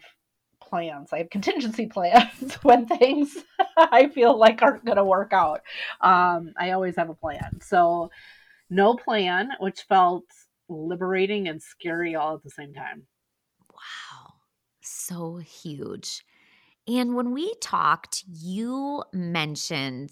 plans. 0.60 1.12
I 1.12 1.18
have 1.18 1.30
contingency 1.30 1.86
plans 1.92 2.54
when 2.62 2.86
things 2.86 3.36
I 3.76 4.08
feel 4.08 4.36
like 4.36 4.62
aren't 4.62 4.84
going 4.84 4.96
to 4.96 5.04
work 5.04 5.32
out. 5.32 5.60
Um, 6.00 6.52
I 6.58 6.72
always 6.72 6.96
have 6.96 7.10
a 7.10 7.14
plan. 7.14 7.60
So, 7.62 8.10
no 8.70 8.94
plan, 8.96 9.50
which 9.60 9.82
felt 9.82 10.24
liberating 10.68 11.48
and 11.48 11.62
scary 11.62 12.14
all 12.14 12.34
at 12.34 12.42
the 12.42 12.50
same 12.50 12.72
time. 12.72 13.06
Wow. 13.70 14.34
So 14.80 15.36
huge. 15.36 16.24
And 16.86 17.14
when 17.14 17.32
we 17.32 17.54
talked, 17.60 18.24
you 18.26 19.04
mentioned 19.12 20.10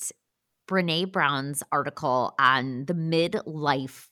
Brene 0.66 1.12
Brown's 1.12 1.62
article 1.70 2.35
on 2.38 2.87
the 2.87 2.94
midlife 2.94 4.08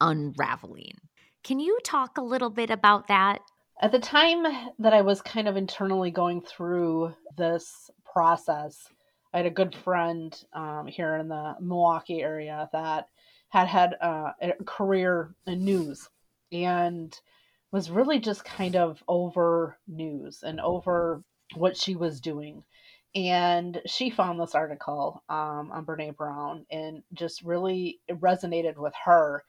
unraveling. 0.00 0.98
Can 1.44 1.60
you 1.60 1.78
talk 1.84 2.18
a 2.18 2.22
little 2.22 2.50
bit 2.50 2.70
about 2.70 3.08
that? 3.08 3.40
At 3.80 3.92
the 3.92 3.98
time 3.98 4.44
that 4.78 4.92
I 4.92 5.02
was 5.02 5.22
kind 5.22 5.48
of 5.48 5.56
internally 5.56 6.10
going 6.10 6.40
through 6.40 7.14
this 7.36 7.90
process, 8.04 8.88
I 9.32 9.38
had 9.38 9.46
a 9.46 9.50
good 9.50 9.74
friend 9.74 10.36
um, 10.52 10.86
here 10.86 11.16
in 11.16 11.28
the 11.28 11.54
Milwaukee 11.60 12.20
area 12.20 12.68
that 12.72 13.08
had 13.48 13.68
had 13.68 13.96
uh, 14.00 14.32
a 14.40 14.52
career 14.64 15.34
in 15.46 15.64
news 15.64 16.08
and 16.50 17.16
was 17.70 17.90
really 17.90 18.18
just 18.18 18.44
kind 18.44 18.76
of 18.76 19.02
over 19.08 19.78
news 19.88 20.42
and 20.42 20.60
over 20.60 21.22
what 21.54 21.76
she 21.76 21.96
was 21.96 22.20
doing. 22.20 22.64
And 23.14 23.80
she 23.86 24.08
found 24.08 24.40
this 24.40 24.54
article 24.54 25.22
um, 25.28 25.70
on 25.72 25.84
Brene 25.84 26.16
Brown 26.16 26.64
and 26.70 27.02
just 27.12 27.42
really 27.42 28.00
resonated 28.10 28.76
with 28.76 28.94
her. 29.04 29.44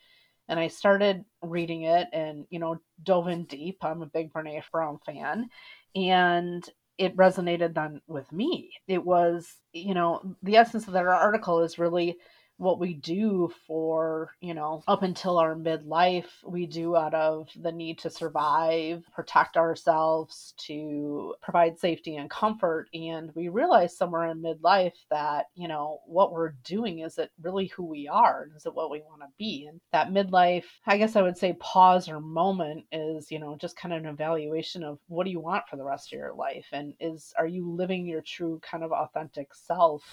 And 0.50 0.60
I 0.60 0.68
started 0.68 1.24
reading 1.42 1.84
it 1.84 2.08
and, 2.12 2.46
you 2.50 2.60
know, 2.60 2.80
dove 3.02 3.30
in 3.30 3.46
deep. 3.46 3.78
I'm 3.82 4.02
a 4.02 4.08
big 4.08 4.34
Brene 4.34 4.62
Brown 4.72 5.00
fan. 5.06 5.50
And 5.96 6.68
it 6.98 7.16
resonated 7.16 7.74
then 7.74 8.02
with 8.08 8.32
me. 8.32 8.72
It 8.88 9.04
was, 9.04 9.48
you 9.72 9.94
know, 9.94 10.36
the 10.44 10.58
essence 10.58 10.88
of 10.88 10.94
that 10.94 11.08
article 11.08 11.62
is 11.62 11.80
really 11.80 12.18
what 12.63 12.80
we 12.80 12.93
do 12.93 13.52
for, 13.67 14.32
you 14.41 14.54
know, 14.54 14.84
up 14.88 15.04
until 15.04 15.38
our 15.38 15.56
midlife, 15.56 16.30
we 16.45 16.65
do 16.65 16.95
out 16.95 17.13
of 17.13 17.49
the 17.62 17.71
need 17.71 17.99
to 17.99 18.10
survive, 18.10 19.04
protect 19.13 19.58
ourselves, 19.58 20.54
to 20.58 21.36
provide 21.41 21.78
safety 21.78 22.15
and 22.15 22.30
comfort. 22.30 22.88
And 22.93 23.32
we 23.36 23.49
realize 23.49 23.95
somewhere 23.95 24.30
in 24.32 24.41
midlife 24.41 24.93
that, 25.12 25.47
you 25.56 25.67
know, 25.67 25.99
what 26.06 26.32
we're 26.32 26.54
doing 26.63 26.99
is 26.99 27.17
it 27.17 27.32
really 27.41 27.67
who 27.67 27.84
we 27.84 28.08
are? 28.08 28.47
Is 28.56 28.65
it 28.65 28.73
what 28.73 28.89
we 28.89 29.02
want 29.02 29.21
to 29.21 29.28
be? 29.38 29.67
And 29.69 29.80
that 29.91 30.12
midlife, 30.12 30.65
I 30.88 30.97
guess 30.97 31.15
I 31.15 31.21
would 31.21 31.38
say 31.38 31.54
pause 31.60 32.08
or 32.10 32.19
moment 32.19 32.86
is, 32.91 33.30
you 33.30 33.39
know, 33.39 33.58
just 33.60 33.78
kind 33.78 33.93
of 33.93 34.02
an 34.02 34.10
evaluation 34.10 34.84
of 34.84 34.99
what 35.08 35.26
do 35.26 35.32
you 35.32 35.39
want 35.39 35.67
for 35.69 35.76
the 35.76 35.84
rest 35.84 36.13
of 36.13 36.17
your 36.17 36.34
life? 36.34 36.67
And 36.71 36.93
is, 36.99 37.34
are 37.38 37.47
you 37.47 37.69
living 37.69 38.06
your 38.06 38.21
true 38.21 38.62
kind 38.63 38.84
of 38.84 38.91
authentic 38.91 39.54
self? 39.54 40.04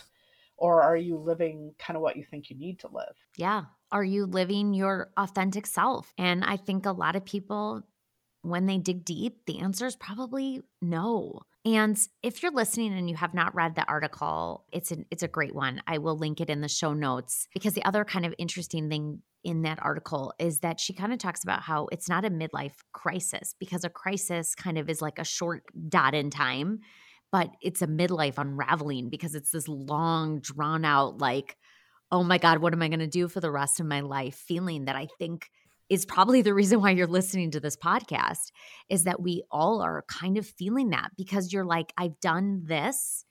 Or 0.61 0.83
are 0.83 0.97
you 0.97 1.17
living 1.17 1.75
kind 1.79 1.97
of 1.97 2.03
what 2.03 2.17
you 2.17 2.23
think 2.23 2.51
you 2.51 2.57
need 2.57 2.79
to 2.81 2.89
live? 2.93 3.17
Yeah. 3.37 3.65
Are 3.91 4.05
you 4.05 4.27
living 4.27 4.75
your 4.75 5.11
authentic 5.17 5.67
self? 5.67 6.13
And 6.17 6.45
I 6.45 6.57
think 6.57 6.87
a 6.87 6.93
lot 6.93 7.17
of 7.17 7.25
people, 7.25 7.83
when 8.43 8.67
they 8.67 8.79
dig 8.79 9.05
deep, 9.05 9.47
the 9.47 9.59
answer 9.59 9.87
is 9.87 9.97
probably 9.97 10.61
no. 10.81 11.41
And 11.65 11.99
if 12.23 12.43
you're 12.43 12.53
listening 12.53 12.95
and 12.95 13.09
you 13.11 13.17
have 13.17 13.35
not 13.35 13.55
read 13.55 13.75
the 13.75 13.87
article, 13.89 14.65
it's 14.71 14.91
an, 14.91 15.07
it's 15.11 15.23
a 15.23 15.29
great 15.29 15.55
one. 15.55 15.83
I 15.87 15.99
will 15.99 16.17
link 16.17 16.41
it 16.41 16.51
in 16.51 16.61
the 16.61 16.69
show 16.69 16.93
notes 16.93 17.49
because 17.53 17.75
the 17.75 17.85
other 17.85 18.05
kind 18.05 18.25
of 18.25 18.35
interesting 18.39 18.89
thing 18.89 19.23
in 19.43 19.63
that 19.63 19.79
article 19.83 20.35
is 20.39 20.61
that 20.61 20.79
she 20.79 20.93
kind 20.93 21.13
of 21.13 21.19
talks 21.19 21.43
about 21.43 21.63
how 21.63 21.89
it's 21.91 22.09
not 22.09 22.27
a 22.27 22.31
midlife 22.31 22.75
crisis 22.93 23.55
because 23.59 23.85
a 23.85 23.91
crisis 23.91 24.55
kind 24.55 24.77
of 24.77 24.91
is 24.91 25.01
like 25.01 25.19
a 25.19 25.25
short 25.25 25.65
dot 25.89 26.15
in 26.15 26.29
time 26.29 26.81
but 27.33 27.51
it's 27.61 27.83
a 27.83 27.87
midlife 27.87 28.39
unraveling 28.39 29.09
because 29.09 29.35
it's 29.35 29.51
this 29.51 29.69
long, 29.69 30.41
drawn 30.41 30.85
out, 30.85 31.19
like, 31.19 31.57
oh 32.11 32.25
my 32.25 32.39
God, 32.39 32.59
what 32.59 32.73
am 32.73 32.83
I 32.83 32.89
going 32.89 33.01
to 33.01 33.07
do 33.07 33.29
for 33.29 33.41
the 33.41 33.51
rest 33.51 33.81
of 33.81 33.87
my 33.87 34.01
life 34.01 34.35
feeling 34.35 34.87
that 34.87 34.97
I 34.97 35.09
think 35.19 35.49
is 35.89 36.07
probably 36.07 36.43
the 36.43 36.55
reason 36.55 36.81
why 36.81 36.91
you're 36.91 37.07
listening 37.07 37.51
to 37.51 37.61
this 37.61 37.77
podcast 37.77 38.53
is 38.89 39.05
that 39.05 39.21
we 39.21 39.43
all 39.51 39.81
are 39.81 40.05
kind 40.09 40.39
of 40.39 40.47
feeling 40.47 40.91
that 40.91 41.11
because 41.17 41.53
you're 41.53 41.65
like, 41.65 41.93
I've 41.97 42.19
done 42.21 42.63
this 42.65 43.25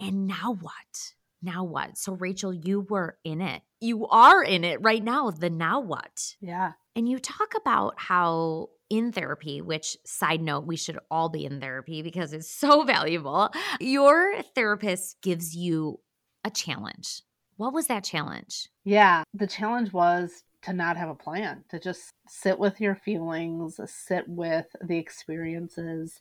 and 0.00 0.26
now 0.26 0.56
what? 0.60 1.12
Now 1.42 1.64
what? 1.64 1.96
So, 1.96 2.12
Rachel, 2.12 2.52
you 2.52 2.86
were 2.88 3.18
in 3.24 3.40
it. 3.40 3.62
You 3.80 4.06
are 4.08 4.42
in 4.42 4.64
it 4.64 4.80
right 4.82 5.02
now. 5.02 5.30
The 5.30 5.50
now 5.50 5.80
what? 5.80 6.36
Yeah. 6.40 6.72
And 6.94 7.08
you 7.08 7.18
talk 7.18 7.54
about 7.56 7.94
how 7.96 8.68
in 8.92 9.10
therapy, 9.10 9.62
which 9.62 9.96
side 10.04 10.42
note, 10.42 10.66
we 10.66 10.76
should 10.76 10.98
all 11.10 11.30
be 11.30 11.46
in 11.46 11.60
therapy 11.60 12.02
because 12.02 12.34
it's 12.34 12.50
so 12.50 12.82
valuable. 12.84 13.50
Your 13.80 14.42
therapist 14.54 15.20
gives 15.22 15.56
you 15.56 15.98
a 16.44 16.50
challenge. 16.50 17.22
What 17.56 17.72
was 17.72 17.86
that 17.86 18.04
challenge? 18.04 18.68
Yeah, 18.84 19.24
the 19.32 19.46
challenge 19.46 19.94
was 19.94 20.44
to 20.62 20.74
not 20.74 20.98
have 20.98 21.08
a 21.08 21.14
plan, 21.14 21.64
to 21.70 21.80
just 21.80 22.10
sit 22.28 22.58
with 22.58 22.82
your 22.82 22.94
feelings, 22.94 23.80
sit 23.86 24.28
with 24.28 24.66
the 24.84 24.98
experiences, 24.98 26.20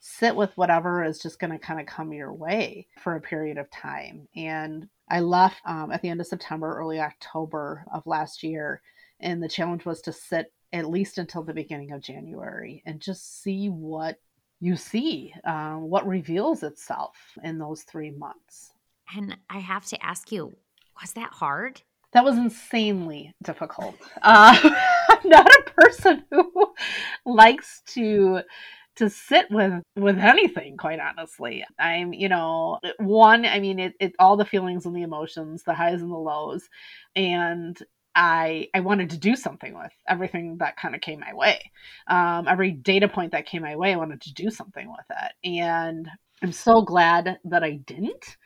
sit 0.00 0.34
with 0.34 0.50
whatever 0.56 1.04
is 1.04 1.20
just 1.20 1.38
going 1.38 1.52
to 1.52 1.58
kind 1.58 1.80
of 1.80 1.86
come 1.86 2.12
your 2.12 2.32
way 2.32 2.88
for 3.00 3.14
a 3.14 3.20
period 3.20 3.58
of 3.58 3.70
time. 3.70 4.26
And 4.34 4.88
I 5.08 5.20
left 5.20 5.60
um, 5.64 5.92
at 5.92 6.02
the 6.02 6.08
end 6.08 6.20
of 6.20 6.26
September, 6.26 6.76
early 6.76 6.98
October 6.98 7.84
of 7.92 8.06
last 8.06 8.42
year. 8.42 8.82
And 9.20 9.40
the 9.40 9.48
challenge 9.48 9.84
was 9.84 10.00
to 10.02 10.12
sit 10.12 10.52
at 10.72 10.88
least 10.88 11.18
until 11.18 11.42
the 11.42 11.54
beginning 11.54 11.92
of 11.92 12.02
January 12.02 12.82
and 12.86 13.00
just 13.00 13.42
see 13.42 13.68
what 13.68 14.18
you 14.60 14.76
see, 14.76 15.32
um, 15.44 15.82
what 15.82 16.06
reveals 16.06 16.62
itself 16.62 17.16
in 17.42 17.58
those 17.58 17.82
three 17.82 18.10
months. 18.10 18.72
And 19.14 19.36
I 19.48 19.58
have 19.58 19.86
to 19.86 20.04
ask 20.04 20.32
you, 20.32 20.56
was 21.00 21.12
that 21.12 21.32
hard? 21.32 21.80
That 22.12 22.24
was 22.24 22.36
insanely 22.36 23.34
difficult. 23.42 23.94
Uh, 24.22 24.58
I'm 25.08 25.28
not 25.28 25.46
a 25.46 25.70
person 25.70 26.24
who 26.30 26.72
likes 27.24 27.82
to 27.94 28.42
to 28.98 29.08
sit 29.08 29.48
with 29.50 29.80
with 29.94 30.18
anything 30.18 30.76
quite 30.76 30.98
honestly 30.98 31.64
i'm 31.78 32.12
you 32.12 32.28
know 32.28 32.80
one 32.98 33.46
i 33.46 33.60
mean 33.60 33.78
it, 33.78 33.94
it 34.00 34.12
all 34.18 34.36
the 34.36 34.44
feelings 34.44 34.86
and 34.86 34.96
the 34.96 35.02
emotions 35.02 35.62
the 35.62 35.72
highs 35.72 36.02
and 36.02 36.10
the 36.10 36.16
lows 36.16 36.68
and 37.14 37.80
I 38.14 38.68
I 38.74 38.80
wanted 38.80 39.10
to 39.10 39.18
do 39.18 39.36
something 39.36 39.74
with 39.74 39.92
everything 40.08 40.58
that 40.58 40.76
kind 40.76 40.94
of 40.94 41.00
came 41.00 41.20
my 41.20 41.34
way. 41.34 41.70
Um, 42.08 42.46
every 42.48 42.72
data 42.72 43.08
point 43.08 43.32
that 43.32 43.46
came 43.46 43.62
my 43.62 43.76
way, 43.76 43.92
I 43.92 43.96
wanted 43.96 44.20
to 44.22 44.34
do 44.34 44.50
something 44.50 44.88
with 44.88 45.06
it, 45.10 45.58
and 45.58 46.08
I'm 46.42 46.52
so 46.52 46.82
glad 46.82 47.38
that 47.44 47.64
I 47.64 47.72
didn't. 47.72 48.36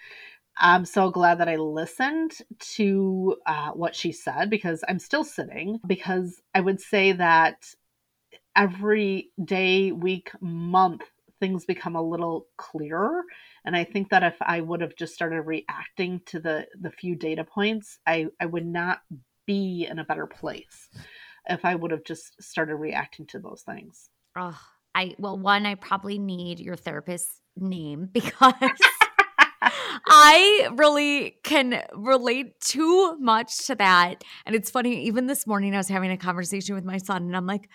I'm 0.59 0.85
so 0.85 1.11
glad 1.11 1.39
that 1.41 1.49
I 1.49 1.57
listened 1.57 2.33
to 2.77 3.37
uh, 3.47 3.71
what 3.71 3.95
she 3.95 4.13
said 4.13 4.51
because 4.51 4.85
I'm 4.89 4.99
still 4.99 5.25
sitting. 5.25 5.81
Because 5.87 6.43
I 6.55 6.61
would 6.61 6.81
say 6.81 7.13
that 7.13 7.65
every 8.55 9.31
day, 9.43 9.93
week, 9.93 10.31
month, 10.41 11.03
things 11.41 11.65
become 11.65 11.97
a 11.97 12.03
little 12.03 12.47
clearer. 12.57 13.25
And 13.65 13.77
I 13.77 13.85
think 13.85 14.11
that 14.11 14.23
if 14.23 14.37
I 14.41 14.61
would 14.61 14.81
have 14.81 14.95
just 14.97 15.15
started 15.15 15.43
reacting 15.43 16.21
to 16.27 16.41
the 16.41 16.67
the 16.81 16.91
few 16.91 17.17
data 17.17 17.45
points, 17.45 17.99
I 18.07 18.27
I 18.41 18.47
would 18.47 18.67
not 18.67 19.01
be 19.47 19.87
in 19.91 19.99
a 19.99 20.05
better 20.05 20.27
place 20.27 20.89
if 21.49 21.65
I 21.65 21.75
would 21.75 21.91
have 21.91 22.05
just 22.05 22.43
started 22.43 22.77
reacting 22.77 23.27
to 23.27 23.39
those 23.39 23.63
things. 23.63 24.11
Oh, 24.37 24.59
I 24.95 25.15
well, 25.19 25.39
one, 25.39 25.67
I 25.67 25.75
probably 25.75 26.19
need 26.19 26.61
your 26.61 26.77
therapist's 26.77 27.41
name 27.57 28.09
because 28.13 28.55
I 30.07 30.69
really 30.75 31.37
can 31.43 31.83
relate 31.95 32.61
too 32.61 33.17
much 33.19 33.67
to 33.67 33.75
that. 33.77 34.25
And 34.47 34.55
it's 34.55 34.71
funny, 34.71 35.05
even 35.05 35.27
this 35.27 35.47
morning 35.47 35.75
I 35.75 35.79
was 35.79 35.89
having 35.89 36.11
a 36.11 36.17
conversation 36.17 36.75
with 36.75 36.85
my 36.85 36.99
son 36.99 37.23
and 37.23 37.37
I'm 37.37 37.47
like, 37.47 37.69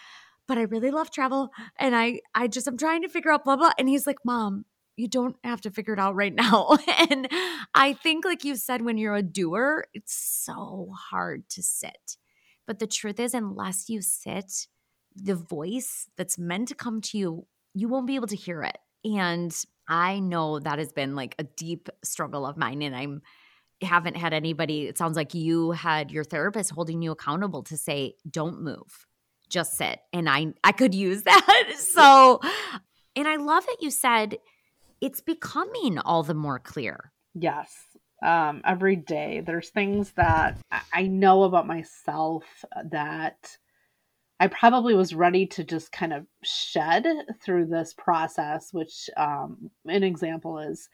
but 0.48 0.58
I 0.58 0.64
really 0.64 0.92
love 0.92 1.12
travel. 1.12 1.50
And 1.78 1.96
I 1.96 2.22
I 2.34 2.48
just 2.48 2.68
I'm 2.68 2.78
trying 2.78 3.02
to 3.02 3.10
figure 3.10 3.32
out 3.32 3.44
blah 3.44 3.58
blah. 3.58 3.72
And 3.78 3.90
he's 3.90 4.08
like, 4.08 4.18
Mom, 4.24 4.66
you 4.98 5.08
don't 5.08 5.38
have 5.44 5.62
to 5.62 5.72
figure 5.72 5.94
it 5.94 6.00
out 6.00 6.16
right 6.16 6.34
now. 6.34 6.78
and 7.10 7.30
I 7.74 7.94
think, 7.94 8.26
like 8.26 8.44
you 8.44 8.56
said, 8.56 8.82
when 8.82 8.98
you're 8.98 9.16
a 9.16 9.22
doer, 9.22 9.86
it's 9.94 10.14
so 10.14 10.92
hard 11.10 11.48
to 11.50 11.64
sit. 11.64 12.18
But 12.66 12.80
the 12.80 12.88
truth 12.88 13.20
is, 13.20 13.34
unless 13.34 13.90
you 13.90 14.02
sit, 14.02 14.68
the 15.16 15.36
voice 15.36 16.10
that's 16.18 16.38
meant 16.38 16.68
to 16.70 16.76
come 16.76 17.00
to 17.02 17.18
you, 17.18 17.48
you 17.74 17.88
won't 17.88 18.08
be 18.08 18.16
able 18.16 18.28
to 18.28 18.36
hear 18.36 18.64
it. 18.64 18.78
And 19.06 19.56
I 19.88 20.20
know 20.20 20.60
that 20.60 20.80
has 20.80 20.92
been 20.92 21.16
like 21.16 21.36
a 21.40 21.44
deep 21.44 21.90
struggle 22.04 22.46
of 22.46 22.58
mine. 22.58 22.82
And 22.82 22.96
I'm 22.96 23.22
haven't 23.82 24.18
had 24.18 24.34
anybody, 24.34 24.88
it 24.88 24.98
sounds 24.98 25.16
like 25.16 25.36
you 25.36 25.72
had 25.72 26.12
your 26.12 26.24
therapist 26.24 26.72
holding 26.72 27.04
you 27.04 27.12
accountable 27.12 27.62
to 27.62 27.78
say, 27.78 28.16
don't 28.30 28.64
move, 28.64 29.06
just 29.50 29.78
sit. 29.78 30.00
And 30.12 30.28
I 30.28 30.48
I 30.64 30.72
could 30.72 30.96
use 30.96 31.24
that. 31.24 31.74
So 31.78 32.42
and 33.16 33.28
I 33.28 33.36
love 33.36 33.66
that 33.66 33.78
you 33.82 33.92
said 33.92 34.38
it's 35.02 35.22
becoming 35.22 36.00
all 36.00 36.24
the 36.24 36.34
more 36.34 36.60
clear. 36.60 37.12
Yes. 37.34 37.74
Um, 38.24 38.62
every 38.66 38.96
day, 38.96 39.44
there's 39.46 39.70
things 39.70 40.12
that 40.14 40.58
I 40.94 41.04
know 41.04 41.44
about 41.44 41.68
myself 41.68 42.44
that 42.92 43.58
I 44.40 44.48
probably 44.48 44.96
was 44.96 45.14
ready 45.14 45.46
to 45.48 45.64
just 45.64 45.92
kind 45.92 46.14
of 46.14 46.26
shed 46.44 47.06
through 47.44 47.68
this 47.68 47.94
process, 47.94 48.72
which 48.72 49.10
um, 49.18 49.70
an 49.86 50.04
example 50.04 50.60
is 50.60 50.90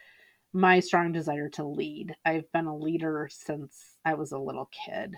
my 0.54 0.80
strong 0.80 1.12
desire 1.12 1.50
to 1.50 1.66
lead. 1.66 2.16
I've 2.26 2.50
been 2.52 2.68
a 2.68 2.78
leader 2.78 3.28
since 3.32 3.98
I 4.06 4.14
was 4.14 4.32
a 4.32 4.38
little 4.38 4.70
kid. 4.86 5.16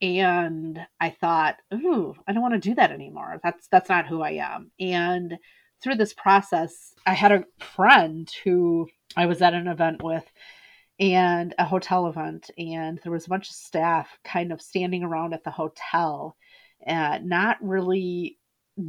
And 0.00 0.80
I 1.00 1.10
thought, 1.10 1.56
ooh, 1.72 2.14
I 2.26 2.32
don't 2.32 2.42
want 2.42 2.54
to 2.54 2.68
do 2.68 2.74
that 2.74 2.90
anymore. 2.90 3.38
That's 3.44 3.68
that's 3.68 3.88
not 3.88 4.08
who 4.08 4.20
I 4.22 4.32
am. 4.32 4.72
And 4.80 5.38
through 5.82 5.96
this 5.96 6.14
process, 6.14 6.94
I 7.06 7.14
had 7.14 7.32
a 7.32 7.44
friend 7.58 8.30
who 8.44 8.88
I 9.16 9.26
was 9.26 9.42
at 9.42 9.54
an 9.54 9.66
event 9.66 10.02
with 10.02 10.24
and 11.00 11.54
a 11.58 11.64
hotel 11.64 12.06
event, 12.06 12.50
and 12.56 13.00
there 13.02 13.12
was 13.12 13.26
a 13.26 13.30
bunch 13.30 13.48
of 13.48 13.56
staff 13.56 14.18
kind 14.24 14.52
of 14.52 14.62
standing 14.62 15.02
around 15.02 15.34
at 15.34 15.42
the 15.42 15.50
hotel, 15.50 16.36
uh, 16.86 17.18
not 17.22 17.56
really 17.60 18.38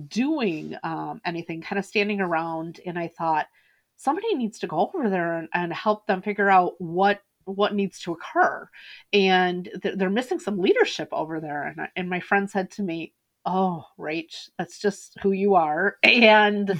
doing 0.07 0.75
um, 0.83 1.21
anything, 1.25 1.61
kind 1.61 1.79
of 1.79 1.85
standing 1.85 2.21
around, 2.21 2.79
and 2.85 2.99
I 2.99 3.07
thought 3.07 3.47
somebody 3.95 4.35
needs 4.35 4.59
to 4.59 4.67
go 4.67 4.91
over 4.93 5.09
there 5.09 5.37
and, 5.37 5.47
and 5.53 5.73
help 5.73 6.05
them 6.07 6.21
figure 6.21 6.49
out 6.49 6.73
what 6.77 7.21
what 7.45 7.75
needs 7.75 7.99
to 7.99 8.13
occur. 8.13 8.69
And 9.11 9.69
th- 9.81 9.95
they're 9.97 10.09
missing 10.09 10.39
some 10.39 10.59
leadership 10.59 11.09
over 11.11 11.41
there 11.41 11.63
and, 11.63 11.81
I, 11.81 11.89
and 11.97 12.09
my 12.09 12.21
friend 12.21 12.49
said 12.49 12.71
to 12.71 12.83
me 12.83 13.13
oh 13.45 13.85
rach 13.99 14.49
that's 14.57 14.79
just 14.79 15.17
who 15.21 15.31
you 15.31 15.55
are. 15.55 15.97
And 16.03 16.77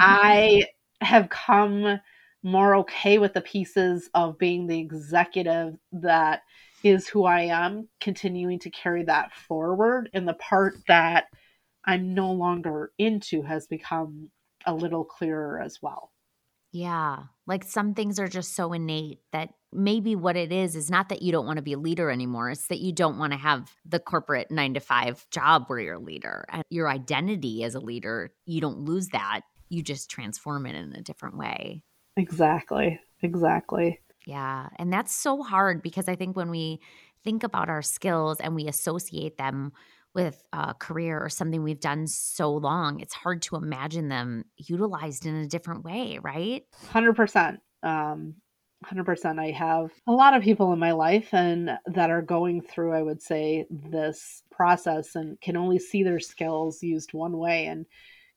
i 0.00 0.64
have 1.00 1.28
come 1.28 2.00
more 2.42 2.76
okay 2.76 3.18
with 3.18 3.34
the 3.34 3.40
pieces 3.40 4.08
of 4.14 4.38
being 4.38 4.66
the 4.66 4.78
executive 4.78 5.74
that 5.92 6.42
is 6.82 7.08
who 7.08 7.24
i 7.24 7.42
am 7.42 7.88
continuing 8.00 8.58
to 8.60 8.70
carry 8.70 9.04
that 9.04 9.32
forward. 9.34 10.10
And 10.12 10.26
the 10.28 10.34
part 10.34 10.74
that 10.88 11.26
i'm 11.84 12.14
no 12.14 12.32
longer 12.32 12.92
into 12.98 13.42
has 13.42 13.66
become 13.66 14.30
a 14.66 14.74
little 14.74 15.04
clearer 15.04 15.60
as 15.60 15.80
well. 15.82 16.10
Yeah. 16.72 17.24
Like 17.46 17.62
some 17.62 17.94
things 17.94 18.18
are 18.18 18.26
just 18.26 18.56
so 18.56 18.72
innate 18.72 19.20
that 19.32 19.50
maybe 19.74 20.16
what 20.16 20.36
it 20.36 20.52
is 20.52 20.76
is 20.76 20.90
not 20.90 21.08
that 21.08 21.22
you 21.22 21.32
don't 21.32 21.46
want 21.46 21.56
to 21.56 21.62
be 21.62 21.72
a 21.72 21.78
leader 21.78 22.10
anymore. 22.10 22.50
It's 22.50 22.68
that 22.68 22.80
you 22.80 22.92
don't 22.92 23.18
want 23.18 23.32
to 23.32 23.38
have 23.38 23.70
the 23.84 23.98
corporate 23.98 24.50
nine 24.50 24.74
to 24.74 24.80
five 24.80 25.26
job 25.30 25.64
where 25.66 25.80
you're 25.80 25.94
a 25.94 25.98
leader. 25.98 26.44
And 26.48 26.64
your 26.70 26.88
identity 26.88 27.64
as 27.64 27.74
a 27.74 27.80
leader, 27.80 28.32
you 28.46 28.60
don't 28.60 28.80
lose 28.80 29.08
that. 29.08 29.42
You 29.68 29.82
just 29.82 30.10
transform 30.10 30.66
it 30.66 30.74
in 30.74 30.92
a 30.92 31.02
different 31.02 31.36
way. 31.36 31.82
Exactly. 32.16 33.00
Exactly. 33.22 34.00
Yeah. 34.26 34.68
And 34.76 34.92
that's 34.92 35.14
so 35.14 35.42
hard 35.42 35.82
because 35.82 36.08
I 36.08 36.16
think 36.16 36.36
when 36.36 36.50
we 36.50 36.80
think 37.24 37.42
about 37.42 37.68
our 37.68 37.82
skills 37.82 38.38
and 38.40 38.54
we 38.54 38.68
associate 38.68 39.38
them 39.38 39.72
with 40.14 40.42
a 40.52 40.74
career 40.74 41.18
or 41.18 41.28
something 41.28 41.62
we've 41.62 41.80
done 41.80 42.06
so 42.06 42.52
long, 42.52 43.00
it's 43.00 43.14
hard 43.14 43.42
to 43.42 43.56
imagine 43.56 44.08
them 44.08 44.44
utilized 44.56 45.26
in 45.26 45.34
a 45.34 45.46
different 45.46 45.84
way, 45.84 46.18
right? 46.22 46.62
100%. 46.92 47.58
Um, 47.82 48.36
100%. 48.84 49.38
I 49.38 49.50
have 49.50 49.90
a 50.06 50.12
lot 50.12 50.34
of 50.34 50.42
people 50.42 50.72
in 50.72 50.78
my 50.78 50.92
life 50.92 51.32
and 51.32 51.70
that 51.86 52.10
are 52.10 52.22
going 52.22 52.60
through, 52.60 52.92
I 52.92 53.02
would 53.02 53.22
say, 53.22 53.66
this 53.70 54.42
process 54.50 55.14
and 55.14 55.40
can 55.40 55.56
only 55.56 55.78
see 55.78 56.02
their 56.02 56.20
skills 56.20 56.82
used 56.82 57.12
one 57.12 57.36
way. 57.38 57.66
And 57.66 57.86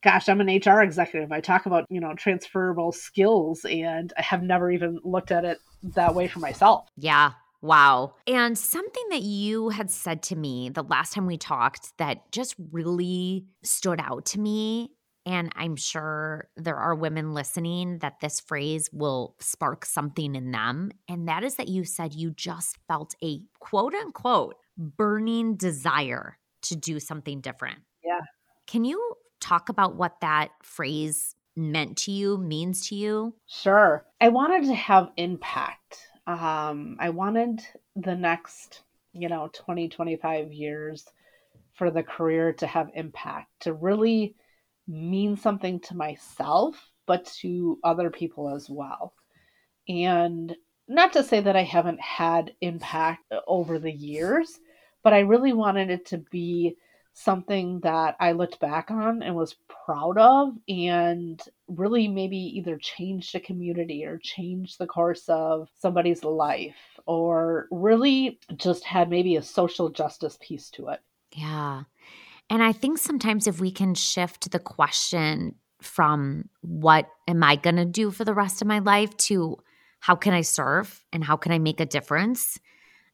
gosh, 0.04 0.30
I'm 0.30 0.42
an 0.42 0.48
HR 0.48 0.82
executive. 0.82 1.32
I 1.32 1.42
talk 1.42 1.66
about, 1.66 1.86
you 1.90 2.00
know, 2.00 2.14
transferable 2.14 2.92
skills 2.92 3.66
and 3.66 4.14
I 4.18 4.22
have 4.22 4.44
never 4.44 4.72
even 4.72 5.00
looked 5.04 5.32
at 5.32 5.46
it 5.46 5.60
that 5.96 6.16
way 6.16 6.28
for 6.28 6.40
myself. 6.40 6.88
Yeah, 6.96 7.34
Wow. 7.62 8.14
And 8.28 8.58
something 8.58 9.04
that 9.10 9.24
you 9.24 9.70
had 9.70 9.90
said 9.90 10.22
to 10.24 10.36
me 10.36 10.70
the 10.70 10.84
last 10.84 11.14
time 11.14 11.26
we 11.26 11.38
talked 11.38 11.98
that 11.98 12.32
just 12.32 12.56
really 12.72 13.46
stood 13.64 14.00
out 14.00 14.26
to 14.28 14.40
me. 14.40 14.92
And 15.28 15.52
I'm 15.56 15.76
sure 15.76 16.48
there 16.56 16.78
are 16.78 16.96
women 16.96 17.34
listening 17.34 18.00
that 18.00 18.22
this 18.22 18.40
phrase 18.40 18.90
will 18.92 19.36
spark 19.40 19.86
something 19.86 20.36
in 20.36 20.52
them. 20.52 20.92
And 21.08 21.28
that 21.28 21.44
is 21.44 21.56
that 21.56 21.68
you 21.68 21.84
said 21.84 22.16
you 22.16 22.32
just 22.32 22.78
felt 22.88 23.14
a 23.24 23.42
quote 23.60 23.94
unquote 23.94 24.56
burning 24.78 25.56
desire 25.56 26.38
to 26.64 26.76
do 26.76 27.00
something 27.00 27.42
different. 27.42 27.80
Yeah. 28.04 28.22
Can 28.66 28.86
you 28.86 29.16
talk 29.40 29.70
about 29.70 29.96
what 29.96 30.22
that 30.22 30.50
phrase 30.64 31.36
meant 31.56 31.98
to 31.98 32.12
you, 32.12 32.38
means 32.38 32.88
to 32.88 32.96
you? 32.96 33.36
Sure. 33.48 34.06
I 34.22 34.30
wanted 34.30 34.64
to 34.66 34.74
have 34.74 35.12
impact 35.18 36.08
um, 36.28 36.98
I 37.00 37.10
wanted 37.10 37.62
the 37.96 38.16
next, 38.16 38.84
you 39.14 39.30
know, 39.30 39.50
20, 39.54 39.88
25 39.88 40.52
years 40.52 41.06
for 41.74 41.90
the 41.90 42.04
career 42.04 42.52
to 42.54 42.68
have 42.68 42.90
impact, 42.94 43.48
to 43.62 43.74
really 43.74 44.36
mean 44.88 45.38
something 45.38 45.80
to 45.82 45.96
myself, 45.96 46.92
but 47.06 47.26
to 47.42 47.80
other 47.84 48.10
people 48.10 48.54
as 48.56 48.70
well. 48.70 49.14
And 49.88 50.56
not 50.88 51.14
to 51.14 51.24
say 51.24 51.40
that 51.42 51.56
I 51.56 51.64
haven't 51.64 52.02
had 52.02 52.54
impact 52.62 53.32
over 53.48 53.80
the 53.80 53.92
years, 53.92 54.60
but 55.04 55.14
I 55.14 55.20
really 55.20 55.54
wanted 55.54 55.90
it 55.90 56.06
to 56.08 56.18
be 56.18 56.78
something 57.14 57.80
that 57.80 58.16
I 58.20 58.34
looked 58.34 58.60
back 58.60 58.92
on 58.92 59.24
and 59.24 59.36
was 59.36 59.56
proud 59.86 60.20
of 60.20 60.54
and 60.70 61.42
really 61.68 62.08
maybe 62.08 62.38
either 62.38 62.78
changed 62.78 63.34
a 63.34 63.40
community 63.40 64.06
or 64.06 64.20
changed 64.20 64.78
the 64.78 64.86
course 64.86 65.24
of 65.28 65.68
somebody's 65.80 66.24
life 66.24 66.76
or 67.08 67.68
really 67.72 68.40
just 68.56 68.84
had 68.84 69.10
maybe 69.10 69.36
a 69.36 69.42
social 69.42 69.90
justice 69.90 70.38
piece 70.40 70.70
to 70.72 70.90
it. 70.90 71.00
Yeah. 71.32 71.84
And 72.50 72.64
I 72.64 72.72
think 72.72 72.98
sometimes 72.98 73.48
if 73.48 73.60
we 73.60 73.72
can 73.72 73.94
shift 73.94 74.52
the 74.52 74.60
question 74.60 75.56
from 75.82 76.50
what 76.62 77.08
am 77.28 77.44
I 77.44 77.56
going 77.56 77.76
to 77.76 77.86
do 77.86 78.10
for 78.10 78.24
the 78.26 78.34
rest 78.34 78.62
of 78.62 78.68
my 78.68 78.80
life 78.80 79.16
to 79.18 79.58
how 80.00 80.16
can 80.16 80.34
I 80.34 80.42
serve 80.42 81.04
and 81.12 81.24
how 81.24 81.38
can 81.38 81.52
I 81.52 81.60
make 81.60 81.80
a 81.80 81.86
difference? 81.86 82.60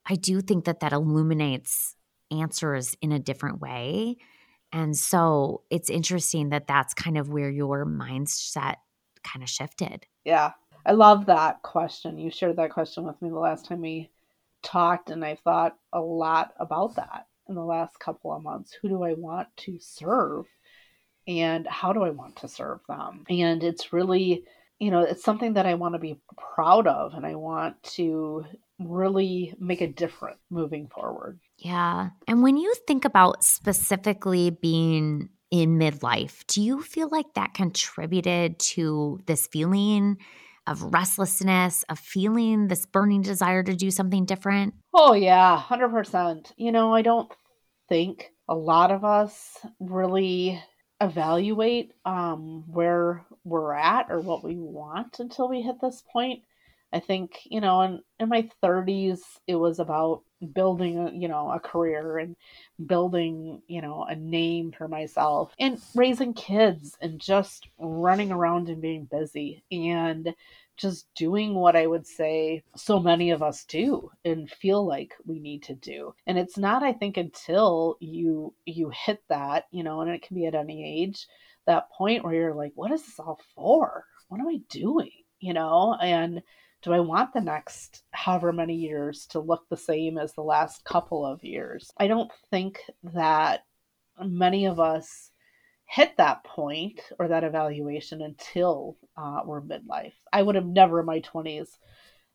I 0.05 0.15
do 0.15 0.41
think 0.41 0.65
that 0.65 0.81
that 0.81 0.93
illuminates 0.93 1.95
answers 2.31 2.95
in 3.01 3.11
a 3.11 3.19
different 3.19 3.61
way. 3.61 4.17
And 4.71 4.97
so 4.97 5.63
it's 5.69 5.89
interesting 5.89 6.49
that 6.49 6.67
that's 6.67 6.93
kind 6.93 7.17
of 7.17 7.29
where 7.29 7.49
your 7.49 7.85
mindset 7.85 8.75
kind 9.23 9.43
of 9.43 9.49
shifted. 9.49 10.05
Yeah. 10.25 10.51
I 10.85 10.91
love 10.91 11.27
that 11.27 11.61
question. 11.61 12.17
You 12.17 12.29
shared 12.29 12.57
that 12.57 12.71
question 12.71 13.05
with 13.05 13.21
me 13.21 13.29
the 13.29 13.35
last 13.35 13.65
time 13.65 13.81
we 13.81 14.09
talked, 14.63 15.09
and 15.09 15.23
I 15.23 15.35
thought 15.35 15.77
a 15.93 16.01
lot 16.01 16.53
about 16.59 16.95
that 16.95 17.27
in 17.47 17.55
the 17.55 17.63
last 17.63 17.99
couple 17.99 18.31
of 18.31 18.43
months. 18.43 18.77
Who 18.81 18.89
do 18.89 19.03
I 19.03 19.13
want 19.13 19.47
to 19.57 19.77
serve? 19.79 20.45
And 21.27 21.67
how 21.67 21.93
do 21.93 22.03
I 22.03 22.09
want 22.09 22.37
to 22.37 22.47
serve 22.47 22.79
them? 22.87 23.23
And 23.29 23.63
it's 23.63 23.93
really, 23.93 24.43
you 24.79 24.91
know, 24.91 25.01
it's 25.01 25.23
something 25.23 25.53
that 25.53 25.65
I 25.65 25.75
want 25.75 25.95
to 25.95 25.99
be 25.99 26.19
proud 26.55 26.87
of 26.87 27.13
and 27.13 27.25
I 27.25 27.35
want 27.35 27.81
to 27.95 28.45
really 28.79 29.53
make 29.59 29.81
a 29.81 29.87
difference 29.87 30.39
moving 30.49 30.87
forward. 30.87 31.39
Yeah. 31.57 32.09
And 32.27 32.43
when 32.43 32.57
you 32.57 32.73
think 32.87 33.05
about 33.05 33.43
specifically 33.43 34.49
being 34.49 35.29
in 35.51 35.77
midlife, 35.77 36.45
do 36.47 36.61
you 36.61 36.81
feel 36.81 37.07
like 37.09 37.33
that 37.35 37.53
contributed 37.53 38.59
to 38.59 39.19
this 39.25 39.47
feeling 39.47 40.17
of 40.65 40.81
restlessness, 40.81 41.83
of 41.89 41.99
feeling 41.99 42.67
this 42.67 42.85
burning 42.85 43.21
desire 43.21 43.63
to 43.63 43.75
do 43.75 43.91
something 43.91 44.25
different? 44.25 44.73
Oh, 44.93 45.13
yeah, 45.13 45.53
100%. 45.53 46.53
You 46.57 46.71
know, 46.71 46.93
I 46.93 47.01
don't 47.01 47.31
think 47.89 48.31
a 48.47 48.55
lot 48.55 48.91
of 48.91 49.03
us 49.05 49.57
really 49.79 50.61
evaluate 51.01 51.93
um, 52.05 52.63
where 52.71 53.25
we're 53.43 53.73
at 53.73 54.07
or 54.11 54.19
what 54.21 54.43
we 54.43 54.55
want 54.55 55.19
until 55.19 55.49
we 55.49 55.61
hit 55.61 55.81
this 55.81 56.03
point. 56.11 56.43
I 56.93 56.99
think, 56.99 57.39
you 57.45 57.59
know, 57.59 57.81
in, 57.81 58.01
in 58.19 58.29
my 58.29 58.49
30s, 58.61 59.23
it 59.47 59.55
was 59.55 59.79
about 59.79 60.21
building, 60.53 60.99
a, 60.99 61.11
you 61.11 61.27
know, 61.27 61.51
a 61.51 61.59
career 61.59 62.19
and 62.19 62.35
building, 62.85 63.61
you 63.67 63.81
know, 63.81 64.03
a 64.03 64.15
name 64.15 64.71
for 64.71 64.87
myself 64.87 65.53
and 65.59 65.79
raising 65.95 66.33
kids 66.33 66.97
and 67.01 67.19
just 67.19 67.67
running 67.79 68.31
around 68.31 68.69
and 68.69 68.81
being 68.81 69.05
busy 69.05 69.63
and 69.71 70.33
just 70.77 71.07
doing 71.15 71.53
what 71.53 71.75
I 71.75 71.87
would 71.87 72.07
say 72.07 72.63
so 72.75 72.99
many 72.99 73.31
of 73.31 73.43
us 73.43 73.65
do 73.65 74.09
and 74.25 74.49
feel 74.49 74.85
like 74.85 75.13
we 75.25 75.39
need 75.39 75.63
to 75.63 75.75
do. 75.75 76.13
And 76.25 76.37
it's 76.37 76.57
not, 76.57 76.83
I 76.83 76.93
think, 76.93 77.17
until 77.17 77.97
you 77.99 78.53
you 78.65 78.91
hit 78.93 79.23
that, 79.29 79.65
you 79.71 79.83
know, 79.83 80.01
and 80.01 80.09
it 80.09 80.21
can 80.21 80.35
be 80.35 80.45
at 80.45 80.55
any 80.55 81.03
age, 81.03 81.27
that 81.65 81.91
point 81.91 82.23
where 82.23 82.33
you're 82.33 82.55
like, 82.55 82.73
what 82.75 82.91
is 82.91 83.05
this 83.05 83.19
all 83.19 83.39
for? 83.55 84.05
What 84.27 84.39
am 84.39 84.47
I 84.47 84.59
doing? 84.69 85.11
You 85.39 85.53
know, 85.53 85.95
and 86.01 86.41
do 86.81 86.91
I 86.91 86.99
want 86.99 87.33
the 87.33 87.41
next 87.41 88.03
however 88.11 88.51
many 88.51 88.75
years 88.75 89.25
to 89.27 89.39
look 89.39 89.67
the 89.69 89.77
same 89.77 90.17
as 90.17 90.33
the 90.33 90.41
last 90.41 90.83
couple 90.83 91.25
of 91.25 91.43
years? 91.43 91.91
I 91.97 92.07
don't 92.07 92.31
think 92.51 92.79
that 93.13 93.61
many 94.21 94.65
of 94.65 94.79
us 94.79 95.31
hit 95.85 96.17
that 96.17 96.43
point 96.43 96.99
or 97.19 97.27
that 97.27 97.43
evaluation 97.43 98.21
until 98.21 98.97
uh, 99.17 99.41
we're 99.45 99.61
midlife. 99.61 100.13
I 100.31 100.41
would 100.41 100.55
have 100.55 100.65
never 100.65 101.01
in 101.01 101.05
my 101.05 101.21
20s 101.21 101.67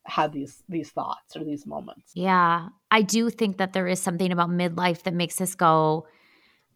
had 0.05 0.33
these 0.33 0.63
these 0.69 0.91
thoughts 0.91 1.37
or 1.37 1.45
these 1.45 1.67
moments. 1.67 2.13
Yeah, 2.15 2.69
I 2.91 3.03
do 3.03 3.31
think 3.31 3.59
that 3.59 3.73
there 3.73 3.87
is 3.87 4.01
something 4.01 4.33
about 4.33 4.49
midlife 4.49 5.03
that 5.03 5.15
makes 5.15 5.41
us 5.41 5.55
go, 5.55 6.07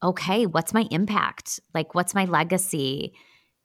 okay, 0.03 0.47
what's 0.47 0.75
my 0.75 0.87
impact? 0.91 1.61
Like 1.73 1.95
what's 1.95 2.15
my 2.15 2.25
legacy? 2.25 3.15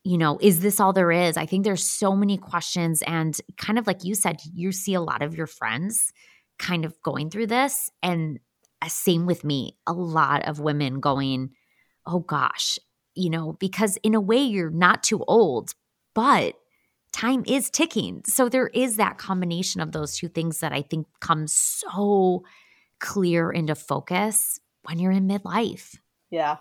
you 0.08 0.17
know, 0.17 0.38
is 0.41 0.62
this 0.62 0.80
all 0.80 0.93
there 0.93 1.12
is? 1.12 1.36
I 1.36 1.46
think 1.46 1.65
there's 1.65 1.86
so 1.86 2.15
many 2.15 2.38
questions. 2.38 3.02
And 3.06 3.38
kind 3.58 3.78
of 3.78 3.88
like 3.88 4.06
you 4.06 4.15
said, 4.15 4.38
you 4.54 4.72
see 4.72 4.93
a 4.93 5.02
lot 5.02 5.22
of 5.22 5.36
your 5.36 5.48
friends 5.48 6.13
kind 6.58 6.86
of 6.86 6.96
going 7.04 7.30
through 7.30 7.48
this. 7.48 7.91
And 8.02 8.39
uh, 8.82 8.88
same 8.88 9.26
with 9.26 9.43
me, 9.43 9.76
a 9.86 9.91
lot 9.91 10.48
of 10.48 10.62
women 10.62 11.02
going, 11.02 11.50
oh 12.06 12.20
gosh, 12.20 12.80
you 13.17 13.30
know, 13.30 13.53
because 13.60 13.97
in 14.03 14.15
a 14.15 14.21
way 14.21 14.38
you're 14.38 14.69
not 14.69 15.03
too 15.03 15.23
old, 15.27 15.73
but 16.13 16.56
time 17.12 17.43
is 17.47 17.69
ticking. 17.69 18.21
So 18.25 18.49
there 18.49 18.67
is 18.67 18.97
that 18.97 19.17
combination 19.17 19.82
of 19.82 19.91
those 19.91 20.15
two 20.15 20.27
things 20.27 20.60
that 20.60 20.71
I 20.71 20.82
think 20.82 21.08
comes 21.19 21.53
so 21.53 22.43
clear 22.99 23.51
into 23.51 23.75
focus 23.75 24.60
when 24.84 24.99
you're 24.99 25.12
in 25.12 25.27
midlife. 25.27 25.97
Yeah. 26.30 26.58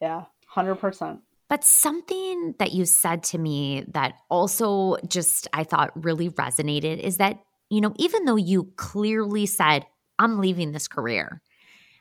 Yeah. 0.00 0.24
100%. 0.54 1.20
But 1.48 1.64
something 1.64 2.54
that 2.58 2.72
you 2.72 2.84
said 2.84 3.22
to 3.24 3.38
me 3.38 3.84
that 3.88 4.14
also 4.30 4.96
just 5.06 5.48
I 5.52 5.64
thought 5.64 5.92
really 6.04 6.30
resonated 6.30 6.98
is 6.98 7.18
that, 7.18 7.38
you 7.70 7.80
know, 7.80 7.94
even 7.96 8.24
though 8.24 8.36
you 8.36 8.72
clearly 8.76 9.46
said, 9.46 9.86
I'm 10.18 10.38
leaving 10.38 10.72
this 10.72 10.88
career, 10.88 11.42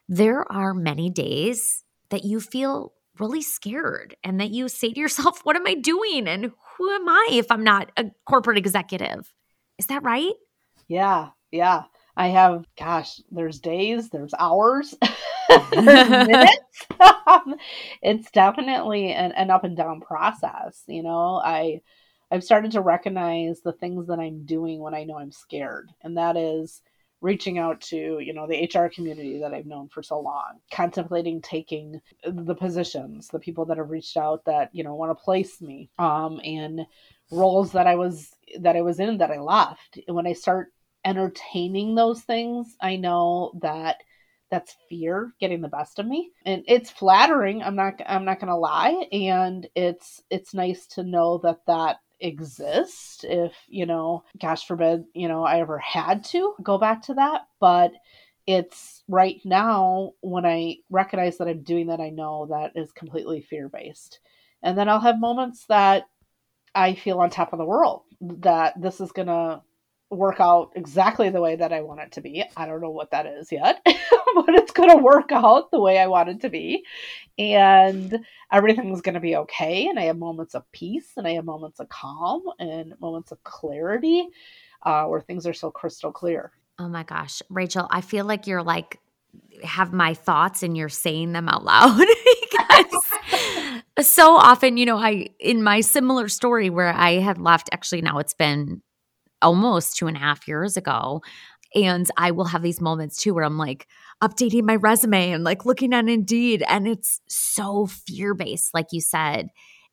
there 0.08 0.50
are 0.52 0.74
many 0.74 1.10
days 1.10 1.84
that 2.10 2.24
you 2.24 2.40
feel 2.40 2.94
really 3.20 3.42
scared 3.42 4.16
and 4.24 4.40
that 4.40 4.52
you 4.52 4.68
say 4.68 4.92
to 4.92 5.00
yourself, 5.00 5.40
What 5.44 5.56
am 5.56 5.68
I 5.68 5.76
doing? 5.76 6.28
And 6.28 6.52
who 6.78 6.90
am 6.90 7.08
I 7.08 7.30
if 7.32 7.52
I'm 7.52 7.64
not 7.64 7.92
a 7.98 8.12
corporate 8.26 8.58
executive? 8.58 9.32
Is 9.78 9.88
that 9.88 10.04
right? 10.04 10.34
Yeah, 10.88 11.30
yeah. 11.52 11.84
I 12.16 12.28
have, 12.28 12.66
gosh, 12.78 13.20
there's 13.32 13.60
days, 13.60 14.10
there's 14.10 14.36
hours, 14.38 14.94
there's 15.50 15.70
minutes. 16.28 16.86
it's 18.04 18.30
definitely 18.32 19.12
an, 19.12 19.32
an 19.32 19.50
up 19.50 19.64
and 19.64 19.76
down 19.76 20.00
process. 20.02 20.84
You 20.88 21.02
know, 21.02 21.42
I, 21.44 21.82
I've 22.30 22.44
started 22.44 22.72
to 22.72 22.82
recognize 22.82 23.62
the 23.62 23.74
things 23.74 24.08
that 24.08 24.20
I'm 24.20 24.46
doing 24.46 24.80
when 24.80 24.94
I 24.94 25.06
know 25.06 25.18
I'm 25.18 25.32
scared. 25.32 25.90
And 26.04 26.18
that 26.18 26.38
is 26.38 26.82
reaching 27.24 27.58
out 27.58 27.80
to, 27.80 28.20
you 28.20 28.34
know, 28.34 28.46
the 28.46 28.70
HR 28.72 28.90
community 28.90 29.40
that 29.40 29.54
I've 29.54 29.66
known 29.66 29.88
for 29.88 30.04
so 30.04 30.20
long, 30.20 30.60
contemplating 30.72 31.42
taking 31.42 32.02
the 32.26 32.54
positions, 32.54 33.30
the 33.30 33.40
people 33.40 33.66
that 33.66 33.78
have 33.78 33.90
reached 33.90 34.18
out 34.18 34.44
that, 34.46 34.70
you 34.74 34.84
know, 34.84 34.94
want 34.94 35.18
to 35.18 35.24
place 35.24 35.62
me 35.62 35.90
um, 35.98 36.42
in 36.44 36.86
roles 37.32 37.72
that 37.72 37.88
I 37.88 37.96
was 37.96 38.36
that 38.60 38.76
I 38.76 38.82
was 38.82 39.00
in 39.00 39.18
that 39.20 39.32
I 39.32 39.40
left. 39.40 40.00
When 40.08 40.28
I 40.28 40.34
start 40.34 40.74
entertaining 41.06 41.96
those 41.96 42.22
things, 42.22 42.76
I 42.82 42.98
know 42.98 43.54
that 43.62 44.04
that's 44.52 44.76
fear 44.88 45.34
getting 45.40 45.62
the 45.62 45.68
best 45.68 45.98
of 45.98 46.06
me 46.06 46.30
and 46.46 46.64
it's 46.68 46.92
flattering 46.92 47.64
i'm 47.64 47.76
not 47.76 48.00
i'm 48.06 48.24
not 48.24 48.40
gonna 48.40 48.56
lie 48.56 49.04
and 49.12 49.66
it's 49.74 50.22
it's 50.30 50.54
nice 50.54 50.86
to 50.86 51.02
know 51.02 51.40
that 51.40 51.58
that 51.66 51.98
exists 52.24 53.26
if 53.28 53.52
you 53.68 53.86
know 53.86 54.24
gosh 54.42 54.66
forbid 54.66 55.04
you 55.14 55.28
know 55.28 55.44
i 55.44 55.60
ever 55.60 55.78
had 55.78 56.24
to 56.24 56.54
go 56.64 56.78
back 56.78 57.02
to 57.02 57.14
that 57.14 57.42
but 57.60 57.92
it's 58.48 59.04
right 59.10 59.42
now 59.44 60.12
when 60.22 60.46
i 60.46 60.78
recognize 60.90 61.38
that 61.38 61.50
i'm 61.50 61.62
doing 61.64 61.88
that 61.88 62.00
i 62.00 62.10
know 62.10 62.48
that 62.50 62.72
is 62.82 62.94
completely 62.94 63.42
fear 63.42 63.68
based 63.68 64.22
and 64.64 64.78
then 64.78 64.88
i'll 64.88 65.02
have 65.02 65.20
moments 65.20 65.66
that 65.68 66.06
i 66.74 66.94
feel 66.94 67.20
on 67.20 67.30
top 67.30 67.52
of 67.52 67.60
the 67.60 67.66
world 67.66 68.04
that 68.22 68.82
this 68.82 69.02
is 69.02 69.12
gonna 69.12 69.62
work 70.14 70.40
out 70.40 70.72
exactly 70.76 71.30
the 71.30 71.42
way 71.42 71.56
that 71.56 71.74
I 71.74 71.82
want 71.82 72.02
it 72.02 72.12
to 72.14 72.22
be. 72.22 72.44
I 72.56 72.66
don't 72.66 72.82
know 72.82 72.90
what 72.90 73.12
that 73.12 73.26
is 73.26 73.52
yet, 73.52 73.82
but 73.86 74.50
it's 74.50 74.72
going 74.72 74.90
to 74.90 75.04
work 75.04 75.32
out 75.32 75.72
the 75.72 75.80
way 75.80 76.00
I 76.00 76.08
want 76.08 76.30
it 76.30 76.42
to 76.42 76.50
be. 76.50 76.86
And 77.38 78.20
everything's 78.52 79.02
going 79.02 79.16
to 79.16 79.20
be 79.20 79.36
okay. 79.38 79.88
And 79.88 80.00
I 80.00 80.04
have 80.04 80.18
moments 80.18 80.56
of 80.56 80.70
peace 80.72 81.12
and 81.18 81.28
I 81.28 81.32
have 81.32 81.46
moments 81.46 81.80
of 81.80 81.90
calm 81.90 82.44
and 82.60 82.94
moments 83.00 83.32
of 83.32 83.44
clarity 83.44 84.28
uh, 84.84 85.06
where 85.06 85.22
things 85.22 85.48
are 85.48 85.54
so 85.54 85.72
crystal 85.72 86.12
clear. 86.12 86.52
Oh 86.80 86.88
my 86.88 87.04
gosh. 87.04 87.42
Rachel, 87.50 87.88
I 87.90 88.02
feel 88.02 88.26
like 88.26 88.48
you're 88.48 88.64
like, 88.64 89.00
have 89.64 89.94
my 89.94 90.14
thoughts 90.14 90.64
and 90.64 90.78
you're 90.78 90.90
saying 90.90 91.32
them 91.32 91.50
out 91.50 91.64
loud 91.64 91.98
because 92.52 93.04
so 94.02 94.36
often, 94.36 94.78
you 94.78 94.86
know, 94.86 94.98
I, 94.98 95.28
in 95.40 95.64
my 95.64 95.82
similar 95.82 96.28
story 96.28 96.70
where 96.70 96.94
I 96.94 97.14
had 97.14 97.38
left, 97.38 97.70
actually, 97.72 98.02
now 98.02 98.20
it's 98.20 98.34
been 98.34 98.82
almost 99.44 99.98
two 99.98 100.08
and 100.08 100.18
a 100.18 100.20
half 100.20 100.48
years 100.48 100.78
ago. 100.78 101.22
And 101.76 102.08
I 102.18 102.32
will 102.32 102.46
have 102.46 102.62
these 102.62 102.82
moments 102.82 103.18
too 103.18 103.34
where 103.34 103.44
I'm 103.44 103.58
like 103.58 103.88
updating 104.24 104.64
my 104.64 104.76
resume 104.76 105.32
and 105.32 105.44
like 105.44 105.66
looking 105.66 105.94
at 105.94 106.08
Indeed. 106.08 106.64
And 106.68 106.88
it's 106.88 107.22
so 107.28 107.88
fear 107.88 108.34
based, 108.34 108.74
like 108.74 108.88
you 108.92 109.02
said. 109.02 109.50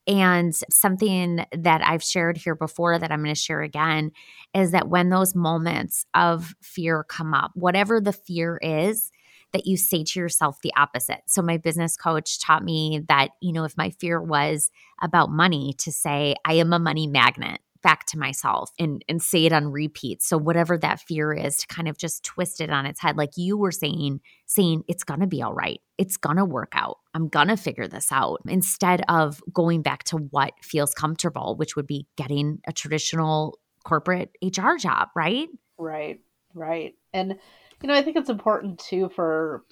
And 0.07 0.55
something 0.71 1.45
that 1.57 1.83
I've 1.85 2.03
shared 2.03 2.37
here 2.37 2.55
before 2.55 2.99
that 2.99 3.13
I'm 3.13 3.23
going 3.23 3.35
to 3.35 3.41
share 3.41 3.63
again 3.63 4.13
is 4.55 4.73
that 4.73 4.89
when 4.89 5.11
those 5.11 5.35
moments 5.35 6.05
of 6.15 6.55
fear 6.63 7.05
come 7.05 7.35
up, 7.35 7.53
whatever 7.55 8.01
the 8.01 8.13
fear 8.13 8.59
is, 8.63 9.11
that 9.53 9.67
you 9.67 9.77
say 9.77 10.05
to 10.05 10.19
yourself 10.21 10.59
the 10.63 10.73
opposite. 10.77 11.23
So, 11.27 11.43
my 11.43 11.57
business 11.57 11.97
coach 11.97 12.41
taught 12.41 12.65
me 12.65 13.03
that, 13.09 13.31
you 13.41 13.53
know, 13.53 13.65
if 13.65 13.77
my 13.77 13.91
fear 13.91 14.21
was 14.23 14.71
about 15.03 15.31
money, 15.31 15.75
to 15.79 15.91
say, 15.91 16.37
I 16.45 16.55
am 16.55 16.73
a 16.73 16.79
money 16.79 17.07
magnet 17.07 17.61
back 17.83 18.07
to 18.07 18.19
myself 18.19 18.71
and 18.79 19.05
and 19.09 19.23
say 19.23 19.47
it 19.47 19.53
on 19.53 19.71
repeat. 19.71 20.23
So 20.23 20.39
whatever 20.39 20.77
that 20.79 21.01
fear 21.01 21.33
is 21.33 21.57
to 21.59 21.67
kind 21.67 21.89
of 21.89 21.97
just 21.97 22.25
twist 22.25 22.61
it 22.61 22.71
on 22.71 22.87
its 22.87 23.01
head 23.01 23.17
like 23.17 23.31
you 23.37 23.57
were 23.57 23.73
saying 23.73 24.21
saying 24.47 24.83
it's 24.89 25.05
going 25.05 25.21
to 25.21 25.27
be 25.27 25.43
all 25.43 25.55
right. 25.55 25.81
It's 25.99 26.17
going 26.17 26.37
to 26.37 26.45
work 26.45 26.73
out. 26.75 26.99
I'm 27.15 27.29
going 27.29 27.49
to 27.49 27.57
figure 27.57 27.89
this 27.89 28.11
out. 28.13 28.41
Instead 28.47 29.03
of 29.09 29.43
going 29.53 29.83
back 29.83 30.05
to 30.05 30.17
what 30.17 30.53
feels 30.63 30.95
comfortable 30.95 31.57
which 31.57 31.77
would 31.77 31.87
be 31.87 32.07
getting 32.17 32.61
a 32.67 32.73
traditional 32.73 33.59
corporate 33.85 34.31
hr 34.43 34.77
job 34.79 35.09
right? 35.15 35.49
Right 35.79 36.21
right. 36.55 36.95
And 37.13 37.37
you 37.83 37.89
know 37.89 37.95
i 37.95 38.03
think 38.03 38.17
it's 38.17 38.31
important 38.31 38.79
too 38.79 39.09
for 39.15 39.65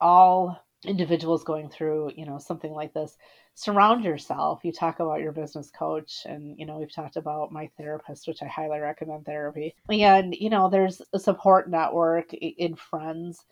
all 0.00 0.65
individuals 0.86 1.44
going 1.44 1.68
through 1.68 2.12
you 2.16 2.26
know 2.26 2.38
something 2.38 2.72
like 2.72 2.94
this 2.94 3.16
surround 3.56 4.04
yourself. 4.04 4.60
You 4.64 4.70
talk 4.70 5.00
about 5.00 5.20
your 5.20 5.32
business 5.32 5.70
coach 5.70 6.22
and 6.26 6.58
you 6.58 6.66
know 6.66 6.78
we've 6.78 6.92
talked 6.92 7.16
about 7.16 7.50
my 7.52 7.70
therapist 7.78 8.28
which 8.28 8.42
i 8.42 8.46
highly 8.46 8.78
recommend 8.78 9.24
therapy. 9.24 9.74
And 9.90 10.34
you 10.34 10.50
know 10.50 10.68
there's 10.68 11.02
a 11.12 11.18
support 11.18 11.68
network 11.68 12.32
in 12.34 12.76
friends. 12.76 13.44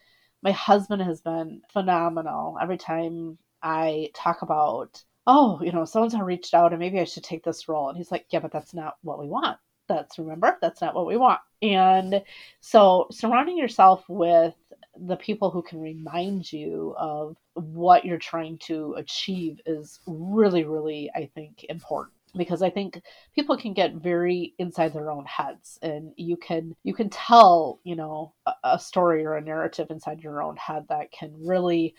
My 0.42 0.52
husband 0.52 1.02
has 1.02 1.22
been 1.22 1.62
phenomenal. 1.72 2.58
Every 2.62 2.78
time 2.78 3.38
i 3.62 4.10
talk 4.14 4.42
about 4.42 5.02
oh 5.26 5.58
you 5.62 5.72
know 5.72 5.86
someone's 5.86 6.14
reached 6.18 6.52
out 6.52 6.72
and 6.72 6.78
maybe 6.80 7.00
i 7.00 7.04
should 7.04 7.24
take 7.24 7.42
this 7.42 7.66
role 7.66 7.88
and 7.88 7.96
he's 7.96 8.12
like 8.12 8.26
yeah 8.30 8.38
but 8.40 8.52
that's 8.52 8.74
not 8.74 8.96
what 9.02 9.18
we 9.18 9.26
want. 9.26 9.58
That's 9.88 10.18
remember 10.18 10.56
that's 10.60 10.80
not 10.82 10.94
what 10.94 11.06
we 11.06 11.16
want. 11.16 11.40
And 11.62 12.22
so 12.60 13.06
surrounding 13.10 13.56
yourself 13.56 14.04
with 14.08 14.54
the 14.98 15.16
people 15.16 15.50
who 15.50 15.62
can 15.62 15.80
remind 15.80 16.52
you 16.52 16.94
of 16.98 17.36
what 17.54 18.04
you're 18.04 18.18
trying 18.18 18.58
to 18.58 18.94
achieve 18.96 19.60
is 19.66 20.00
really, 20.06 20.64
really, 20.64 21.10
I 21.14 21.30
think, 21.34 21.64
important. 21.68 22.14
Because 22.36 22.62
I 22.62 22.70
think 22.70 23.00
people 23.34 23.56
can 23.56 23.74
get 23.74 23.94
very 23.94 24.54
inside 24.58 24.92
their 24.92 25.10
own 25.10 25.24
heads 25.24 25.78
and 25.82 26.12
you 26.16 26.36
can 26.36 26.74
you 26.82 26.92
can 26.92 27.08
tell, 27.08 27.78
you 27.84 27.94
know, 27.94 28.34
a, 28.46 28.52
a 28.64 28.78
story 28.78 29.24
or 29.24 29.34
a 29.34 29.40
narrative 29.40 29.86
inside 29.90 30.20
your 30.20 30.42
own 30.42 30.56
head 30.56 30.86
that 30.88 31.12
can 31.12 31.32
really 31.38 31.94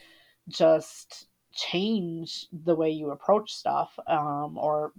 just 0.50 1.28
change 1.54 2.48
the 2.52 2.76
way 2.76 2.90
you 2.90 3.12
approach 3.12 3.54
stuff 3.54 3.98
um, 4.08 4.58
or 4.58 4.92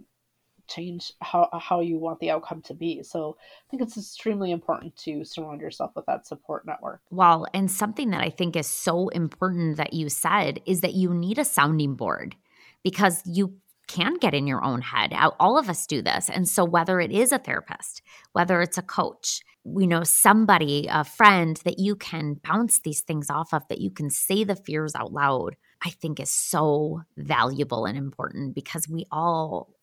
change 0.69 1.13
how 1.21 1.49
how 1.53 1.81
you 1.81 1.99
want 1.99 2.21
the 2.21 2.31
outcome 2.31 2.63
to 2.63 2.75
be. 2.75 3.03
So 3.03 3.37
I 3.41 3.71
think 3.71 3.83
it's 3.83 3.97
extremely 3.97 4.51
important 4.51 4.97
to 4.99 5.25
surround 5.25 5.61
yourself 5.61 5.93
with 5.95 6.07
that 6.07 6.27
support 6.27 6.67
network. 6.67 7.01
Well, 7.11 7.47
and 7.55 7.71
something 7.71 8.11
that 8.11 8.23
I 8.23 8.31
think 8.31 8.57
is 8.57 8.67
so 8.67 9.09
important 9.09 9.77
that 9.77 9.93
you 9.93 10.09
said 10.09 10.61
is 10.67 10.81
that 10.81 10.95
you 10.95 11.13
need 11.15 11.39
a 11.39 11.45
sounding 11.45 11.95
board 11.95 12.37
because 12.83 13.23
you 13.25 13.55
can 13.87 14.15
get 14.15 14.35
in 14.35 14.47
your 14.47 14.65
own 14.65 14.83
head. 14.83 15.15
All 15.39 15.59
of 15.59 15.69
us 15.69 15.87
do 15.87 16.03
this. 16.03 16.29
And 16.29 16.49
so 16.49 16.65
whether 16.65 17.01
it 17.01 17.13
is 17.13 17.33
a 17.33 17.39
therapist, 17.39 18.03
whether 18.33 18.61
it's 18.61 18.79
a 18.79 18.83
coach, 18.83 19.43
you 19.65 19.87
know, 19.87 20.03
somebody, 20.03 20.87
a 20.91 21.05
friend 21.05 21.61
that 21.65 21.79
you 21.79 21.97
can 21.97 22.41
bounce 22.43 22.81
these 22.81 23.01
things 23.01 23.31
off 23.31 23.53
of, 23.53 23.67
that 23.69 23.81
you 23.81 23.91
can 23.91 24.11
say 24.11 24.45
the 24.45 24.57
fears 24.57 24.95
out 24.95 25.13
loud, 25.13 25.57
I 25.85 25.91
think 25.91 26.21
is 26.21 26.31
so 26.31 27.03
valuable 27.17 27.85
and 27.85 27.97
important 27.97 28.55
because 28.55 28.89
we 28.89 29.07
all 29.11 29.76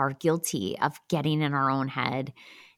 are 0.00 0.12
guilty 0.12 0.78
of 0.80 0.98
getting 1.08 1.42
in 1.42 1.54
our 1.54 1.70
own 1.70 1.88
head 1.88 2.32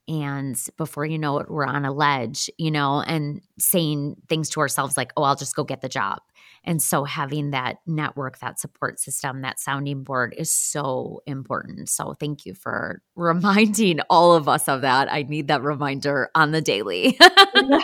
and 0.09 0.57
before 0.77 1.07
you 1.07 1.19
know 1.19 1.39
it 1.39 1.49
we're 1.51 1.65
on 1.65 1.85
a 1.85 1.93
ledge 1.93 2.51
you 2.59 2.71
know 2.71 3.01
and 3.03 3.41
saying 3.59 4.17
things 4.29 4.51
to 4.51 4.61
ourselves 4.61 4.97
like 4.97 5.13
oh 5.17 5.23
i'll 5.23 5.37
just 5.37 5.57
go 5.57 5.65
get 5.65 5.81
the 5.81 5.89
job. 5.89 6.19
And 6.65 6.81
so 6.81 7.05
having 7.05 7.51
that 7.51 7.79
network 7.87 8.39
that 8.39 8.61
support 8.61 9.01
system 9.01 9.43
that 9.43 9.59
sounding 9.59 10.05
board 10.05 10.35
is 10.37 10.53
so 10.53 11.23
important. 11.27 11.89
So 11.89 12.15
thank 12.15 12.47
you 12.47 12.55
for 12.55 13.03
reminding 13.17 14.01
all 14.09 14.35
of 14.35 14.49
us 14.49 14.69
of 14.69 14.83
that. 14.83 15.13
I 15.13 15.23
need 15.23 15.49
that 15.49 15.63
reminder 15.63 16.31
on 16.35 16.53
the 16.53 16.61
daily. 16.61 17.19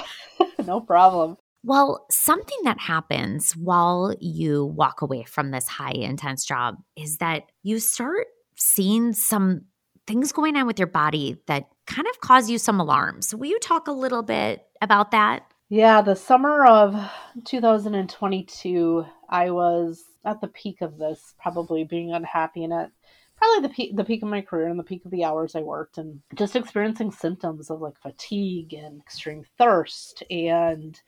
No 0.65 0.81
problem. 0.81 1.37
Well, 1.65 2.05
something 2.11 2.59
that 2.65 2.79
happens 2.79 3.53
while 3.57 4.15
you 4.21 4.65
walk 4.67 5.03
away 5.03 5.23
from 5.25 5.51
this 5.51 5.67
high 5.67 5.93
intense 5.93 6.45
job 6.45 6.77
is 6.97 7.19
that 7.19 7.45
you 7.63 7.81
start 7.81 8.27
seen 8.59 9.13
some 9.15 9.63
things 10.07 10.33
going 10.33 10.57
on 10.57 10.67
with 10.67 10.79
your 10.79 10.89
body 10.89 11.41
that 11.47 11.69
kind 11.87 12.07
of 12.09 12.21
cause 12.21 12.51
you 12.51 12.59
some 12.59 12.81
alarms. 12.81 13.35
Will 13.35 13.47
you 13.49 13.59
talk 13.61 13.89
a 13.89 13.93
little 13.93 14.23
bit 14.23 14.67
about 14.81 15.11
that? 15.13 15.45
Yeah, 15.69 16.01
the 16.01 16.17
summer 16.17 16.65
of 16.67 16.97
2022, 17.45 19.05
I 19.29 19.51
was 19.51 20.03
at 20.25 20.41
the 20.41 20.49
peak 20.49 20.81
of 20.81 20.97
this, 20.97 21.35
probably 21.39 21.85
being 21.85 22.13
unhappy 22.13 22.65
in 22.65 22.73
it. 22.73 22.91
Probably 23.37 23.69
the 23.69 23.75
peak, 23.75 23.97
the 23.97 24.05
peak 24.05 24.23
of 24.23 24.29
my 24.29 24.41
career 24.41 24.69
and 24.69 24.79
the 24.79 24.85
peak 24.85 25.05
of 25.05 25.11
the 25.13 25.25
hours 25.25 25.55
I 25.55 25.61
worked, 25.61 25.99
and 25.99 26.21
just 26.35 26.57
experiencing 26.57 27.13
symptoms 27.13 27.71
of 27.71 27.81
like 27.81 27.97
fatigue 28.01 28.75
and 28.75 29.01
extreme 29.01 29.45
thirst, 29.59 30.25
and 30.29 31.01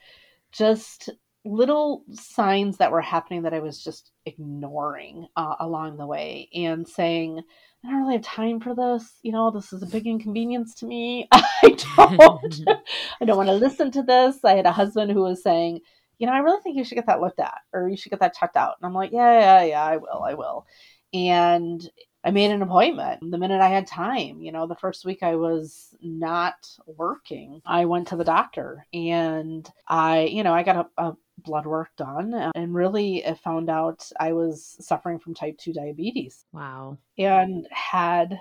just 0.53 1.11
little 1.45 2.05
signs 2.13 2.77
that 2.79 2.93
were 2.93 3.01
happening 3.01 3.43
that 3.43 3.55
I 3.55 3.61
was 3.61 3.83
just 3.83 4.13
ignoring 4.27 5.27
uh, 5.37 5.55
along 5.61 5.97
the 5.97 6.07
way 6.07 6.49
and 6.55 6.87
saying, 6.87 7.41
I 7.85 7.89
don't 7.89 8.03
really 8.03 8.17
have 8.17 8.23
time 8.23 8.61
for 8.61 8.75
this. 8.75 9.19
You 9.23 9.33
know, 9.33 9.51
this 9.51 9.73
is 9.73 9.83
a 9.83 9.87
big 9.87 10.07
inconvenience 10.07 10.75
to 10.77 10.87
me. 10.87 11.29
I 11.33 11.77
don't 11.97 12.61
I 13.21 13.25
don't 13.25 13.39
want 13.39 13.49
to 13.49 13.55
listen 13.55 13.91
to 13.93 14.03
this. 14.03 14.45
I 14.45 14.55
had 14.55 14.67
a 14.67 14.73
husband 14.73 15.13
who 15.13 15.23
was 15.23 15.43
saying, 15.43 15.81
you 16.19 16.27
know, 16.27 16.33
I 16.35 16.39
really 16.39 16.61
think 16.63 16.77
you 16.77 16.85
should 16.85 16.97
get 16.97 17.07
that 17.07 17.23
looked 17.23 17.41
at 17.41 17.59
or 17.73 17.89
you 17.89 17.97
should 17.97 18.11
get 18.11 18.21
that 18.21 18.37
checked 18.37 18.57
out. 18.57 18.75
And 18.79 18.87
I'm 18.87 18.95
like, 18.95 19.13
yeah, 19.13 19.41
yeah, 19.41 19.65
yeah, 19.65 19.85
I 19.85 19.97
will. 19.97 20.23
I 20.23 20.35
will. 20.35 20.67
And 21.15 21.81
I 22.23 22.31
made 22.31 22.51
an 22.51 22.63
appointment 22.63 23.31
the 23.31 23.39
minute 23.39 23.61
I 23.61 23.69
had 23.69 23.87
time. 23.87 24.41
You 24.41 24.53
know, 24.53 24.67
the 24.67 24.75
first 24.75 25.05
week 25.05 25.23
I 25.23 25.37
was 25.37 25.95
not 26.03 26.69
working, 26.87 27.63
I 27.65 27.87
went 27.87 28.09
to 28.09 28.17
the 28.17 28.25
doctor 28.25 28.87
and 28.93 29.71
I, 29.89 30.25
you 30.25 30.43
know, 30.43 30.53
I 30.53 30.63
got 30.63 30.91
a, 30.99 31.03
a 31.03 31.17
blood 31.39 31.67
work 31.67 31.91
done 31.97 32.35
uh, 32.35 32.51
and 32.55 32.75
really 32.75 33.25
found 33.43 33.71
out 33.71 34.11
I 34.19 34.33
was 34.33 34.77
suffering 34.81 35.19
from 35.19 35.35
type 35.35 35.59
2 35.59 35.73
diabetes. 35.73 36.45
Wow. 36.53 36.99
And 37.19 37.67
had 37.71 38.41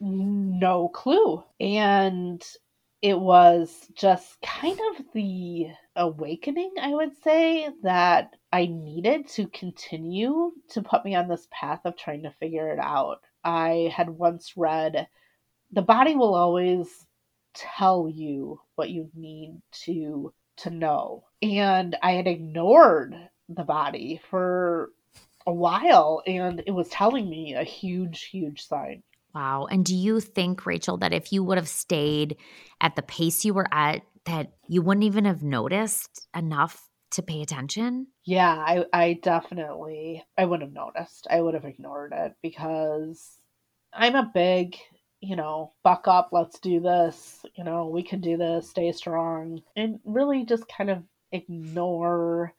no 0.00 0.88
clue. 0.88 1.44
And 1.60 2.42
it 3.02 3.18
was 3.18 3.88
just 3.94 4.40
kind 4.42 4.78
of 4.90 5.04
the 5.14 5.68
awakening, 5.96 6.72
I 6.80 6.94
would 6.94 7.16
say, 7.22 7.68
that 7.82 8.36
I 8.52 8.66
needed 8.66 9.28
to 9.28 9.46
continue 9.48 10.52
to 10.70 10.82
put 10.82 11.04
me 11.04 11.14
on 11.14 11.28
this 11.28 11.46
path 11.50 11.80
of 11.84 11.96
trying 11.96 12.24
to 12.24 12.34
figure 12.40 12.72
it 12.72 12.78
out. 12.80 13.20
I 13.44 13.92
had 13.94 14.10
once 14.10 14.54
read 14.56 15.06
the 15.72 15.82
body 15.82 16.16
will 16.16 16.34
always 16.34 17.06
tell 17.54 18.08
you 18.08 18.60
what 18.74 18.90
you 18.90 19.08
need 19.14 19.60
to 19.84 20.32
to 20.58 20.70
know. 20.70 21.24
And 21.42 21.96
I 22.02 22.12
had 22.12 22.26
ignored 22.26 23.14
the 23.48 23.64
body 23.64 24.20
for 24.30 24.90
a 25.46 25.52
while 25.52 26.22
and 26.26 26.62
it 26.66 26.72
was 26.72 26.88
telling 26.88 27.28
me 27.30 27.54
a 27.54 27.64
huge 27.64 28.24
huge 28.24 28.66
sign. 28.66 29.02
Wow. 29.34 29.68
And 29.70 29.84
do 29.84 29.94
you 29.94 30.20
think 30.20 30.66
Rachel 30.66 30.96
that 30.98 31.12
if 31.12 31.32
you 31.32 31.44
would 31.44 31.56
have 31.56 31.68
stayed 31.68 32.36
at 32.80 32.96
the 32.96 33.02
pace 33.02 33.44
you 33.44 33.54
were 33.54 33.68
at 33.72 34.02
that 34.24 34.52
you 34.68 34.82
wouldn't 34.82 35.04
even 35.04 35.24
have 35.24 35.42
noticed 35.42 36.26
enough 36.36 36.89
to 37.12 37.22
pay 37.22 37.42
attention? 37.42 38.08
Yeah, 38.24 38.52
I, 38.52 38.84
I 38.92 39.12
definitely 39.22 40.24
I 40.36 40.44
would 40.44 40.60
have 40.60 40.72
noticed. 40.72 41.26
I 41.30 41.40
would 41.40 41.54
have 41.54 41.64
ignored 41.64 42.12
it 42.14 42.34
because 42.42 43.38
I'm 43.92 44.14
a 44.14 44.30
big, 44.32 44.76
you 45.20 45.36
know, 45.36 45.72
buck 45.82 46.06
up, 46.08 46.30
let's 46.32 46.60
do 46.60 46.80
this, 46.80 47.44
you 47.56 47.64
know, 47.64 47.86
we 47.86 48.02
can 48.02 48.20
do 48.20 48.36
this, 48.36 48.70
stay 48.70 48.92
strong, 48.92 49.62
and 49.76 50.00
really 50.04 50.44
just 50.44 50.68
kind 50.68 50.90
of 50.90 51.02
ignore 51.32 52.54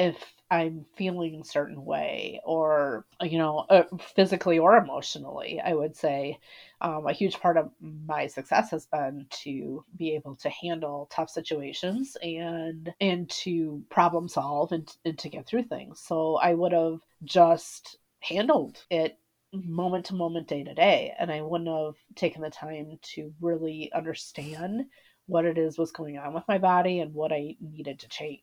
if 0.00 0.16
I'm 0.50 0.86
feeling 0.96 1.40
a 1.40 1.44
certain 1.44 1.84
way 1.84 2.40
or, 2.42 3.04
you 3.20 3.36
know, 3.36 3.66
uh, 3.68 3.84
physically 4.16 4.58
or 4.58 4.78
emotionally, 4.78 5.60
I 5.62 5.74
would 5.74 5.94
say 5.94 6.38
um, 6.80 7.06
a 7.06 7.12
huge 7.12 7.38
part 7.38 7.58
of 7.58 7.70
my 7.80 8.26
success 8.26 8.70
has 8.70 8.86
been 8.86 9.26
to 9.42 9.84
be 9.96 10.14
able 10.14 10.36
to 10.36 10.48
handle 10.48 11.06
tough 11.12 11.28
situations 11.28 12.16
and 12.22 12.90
and 12.98 13.28
to 13.30 13.84
problem 13.90 14.26
solve 14.26 14.72
and, 14.72 14.90
and 15.04 15.18
to 15.18 15.28
get 15.28 15.46
through 15.46 15.64
things. 15.64 16.00
So 16.00 16.36
I 16.36 16.54
would 16.54 16.72
have 16.72 17.00
just 17.22 17.98
handled 18.20 18.82
it 18.90 19.18
moment 19.52 20.06
to 20.06 20.14
moment, 20.14 20.48
day 20.48 20.64
to 20.64 20.74
day, 20.74 21.12
and 21.18 21.30
I 21.30 21.42
wouldn't 21.42 21.68
have 21.68 21.96
taken 22.14 22.40
the 22.40 22.50
time 22.50 22.98
to 23.14 23.34
really 23.40 23.92
understand 23.92 24.86
what 25.26 25.44
it 25.44 25.58
is 25.58 25.76
was 25.76 25.92
going 25.92 26.16
on 26.16 26.32
with 26.32 26.44
my 26.48 26.56
body 26.56 27.00
and 27.00 27.12
what 27.12 27.32
I 27.32 27.56
needed 27.60 27.98
to 28.00 28.08
change. 28.08 28.40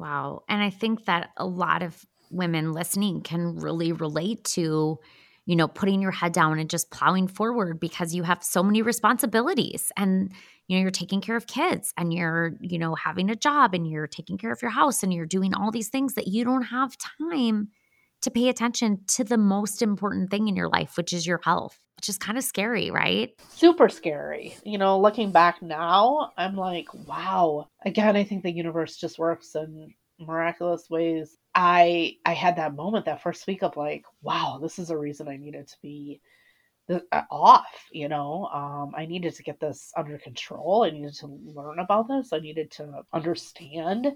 Wow. 0.00 0.44
And 0.48 0.62
I 0.62 0.70
think 0.70 1.04
that 1.04 1.30
a 1.36 1.46
lot 1.46 1.82
of 1.82 2.04
women 2.30 2.72
listening 2.72 3.22
can 3.22 3.56
really 3.56 3.92
relate 3.92 4.44
to, 4.44 4.98
you 5.46 5.56
know, 5.56 5.68
putting 5.68 6.00
your 6.00 6.12
head 6.12 6.32
down 6.32 6.58
and 6.58 6.70
just 6.70 6.90
plowing 6.90 7.28
forward 7.28 7.80
because 7.80 8.14
you 8.14 8.22
have 8.22 8.42
so 8.42 8.62
many 8.62 8.82
responsibilities 8.82 9.92
and, 9.96 10.32
you 10.68 10.76
know, 10.76 10.82
you're 10.82 10.90
taking 10.90 11.20
care 11.20 11.36
of 11.36 11.46
kids 11.46 11.92
and 11.98 12.14
you're, 12.14 12.52
you 12.60 12.78
know, 12.78 12.94
having 12.94 13.30
a 13.30 13.36
job 13.36 13.74
and 13.74 13.88
you're 13.88 14.06
taking 14.06 14.38
care 14.38 14.52
of 14.52 14.62
your 14.62 14.70
house 14.70 15.02
and 15.02 15.12
you're 15.12 15.26
doing 15.26 15.54
all 15.54 15.70
these 15.70 15.88
things 15.88 16.14
that 16.14 16.28
you 16.28 16.44
don't 16.44 16.62
have 16.62 16.96
time 17.20 17.68
to 18.22 18.30
pay 18.30 18.48
attention 18.48 19.00
to 19.08 19.24
the 19.24 19.38
most 19.38 19.82
important 19.82 20.30
thing 20.30 20.48
in 20.48 20.56
your 20.56 20.68
life, 20.68 20.96
which 20.96 21.12
is 21.12 21.26
your 21.26 21.40
health, 21.42 21.78
which 21.96 22.08
is 22.08 22.18
kind 22.18 22.36
of 22.36 22.44
scary, 22.44 22.90
right? 22.90 23.30
Super 23.48 23.88
scary. 23.88 24.56
You 24.64 24.78
know, 24.78 24.98
looking 24.98 25.30
back 25.30 25.62
now, 25.62 26.32
I'm 26.36 26.56
like, 26.56 26.92
wow. 27.06 27.68
Again, 27.84 28.16
I 28.16 28.24
think 28.24 28.42
the 28.42 28.52
universe 28.52 28.96
just 28.96 29.18
works 29.18 29.54
in 29.54 29.94
miraculous 30.18 30.88
ways. 30.90 31.36
I 31.54 32.16
I 32.24 32.34
had 32.34 32.56
that 32.56 32.74
moment 32.74 33.06
that 33.06 33.22
first 33.22 33.46
week 33.46 33.62
of 33.62 33.76
like, 33.76 34.04
wow, 34.22 34.58
this 34.62 34.78
is 34.78 34.90
a 34.90 34.98
reason 34.98 35.28
I 35.28 35.36
needed 35.36 35.68
to 35.68 35.76
be 35.82 36.20
uh, 36.90 37.22
off 37.30 37.86
you 37.92 38.08
know 38.08 38.46
um, 38.52 38.92
i 38.96 39.06
needed 39.06 39.32
to 39.32 39.44
get 39.44 39.60
this 39.60 39.92
under 39.96 40.18
control 40.18 40.82
i 40.82 40.90
needed 40.90 41.14
to 41.14 41.26
learn 41.44 41.78
about 41.78 42.08
this 42.08 42.32
i 42.32 42.40
needed 42.40 42.68
to 42.70 43.02
understand 43.12 44.08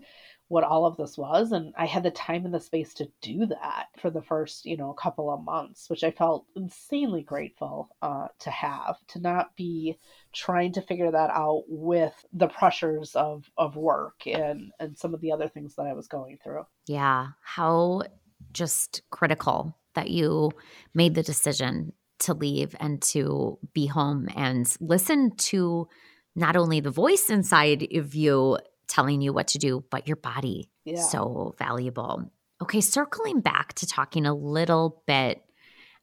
what 0.49 0.64
all 0.64 0.86
of 0.86 0.97
this 0.97 1.16
was 1.16 1.53
and 1.53 1.72
i 1.76 1.86
had 1.86 2.03
the 2.03 2.11
time 2.11 2.45
and 2.45 2.55
the 2.55 2.61
space 2.61 2.95
to 2.95 3.09
do 3.22 3.47
that 3.47 3.86
for 3.99 4.11
the 4.11 4.22
first 4.22 4.64
you 4.64 4.76
know 4.76 4.92
couple 4.92 5.30
of 5.30 5.42
months 5.42 5.88
which 5.88 6.05
i 6.05 6.11
felt 6.11 6.47
insanely 6.57 7.22
grateful 7.22 7.88
uh, 8.03 8.28
to 8.38 8.51
have 8.51 8.97
to 9.07 9.20
not 9.20 9.57
be 9.57 9.99
trying 10.32 10.72
to 10.72 10.82
figure 10.82 11.11
that 11.11 11.30
out 11.30 11.64
with 11.68 12.24
the 12.32 12.49
pressures 12.49 13.14
of 13.14 13.51
of 13.57 13.76
work 13.76 14.26
and 14.26 14.72
and 14.78 14.97
some 14.99 15.14
of 15.14 15.20
the 15.20 15.32
other 15.32 15.49
things 15.49 15.74
that 15.76 15.86
i 15.86 15.92
was 15.92 16.09
going 16.09 16.38
through. 16.42 16.64
Yeah. 16.86 17.28
How 17.42 18.03
just 18.53 19.03
critical 19.11 19.76
that 19.95 20.11
you 20.11 20.53
made 20.95 21.14
the 21.14 21.22
decision 21.22 21.92
to 22.20 22.34
leave 22.34 22.76
and 22.78 23.03
to 23.03 23.59
be 23.72 23.86
home 23.86 24.28
and 24.36 24.72
listen 24.80 25.34
to 25.36 25.88
not 26.36 26.57
only 26.57 26.80
the 26.80 26.90
voice 26.90 27.30
inside 27.30 27.86
of 27.95 28.14
you 28.14 28.59
telling 28.89 29.20
you 29.20 29.32
what 29.32 29.49
to 29.49 29.59
do, 29.59 29.85
but 29.91 30.07
your 30.07 30.16
body. 30.16 30.70
Yeah. 30.85 31.01
So 31.01 31.55
valuable. 31.59 32.30
Okay, 32.62 32.80
circling 32.80 33.41
back 33.41 33.74
to 33.74 33.87
talking 33.87 34.26
a 34.26 34.35
little 34.35 35.03
bit 35.07 35.43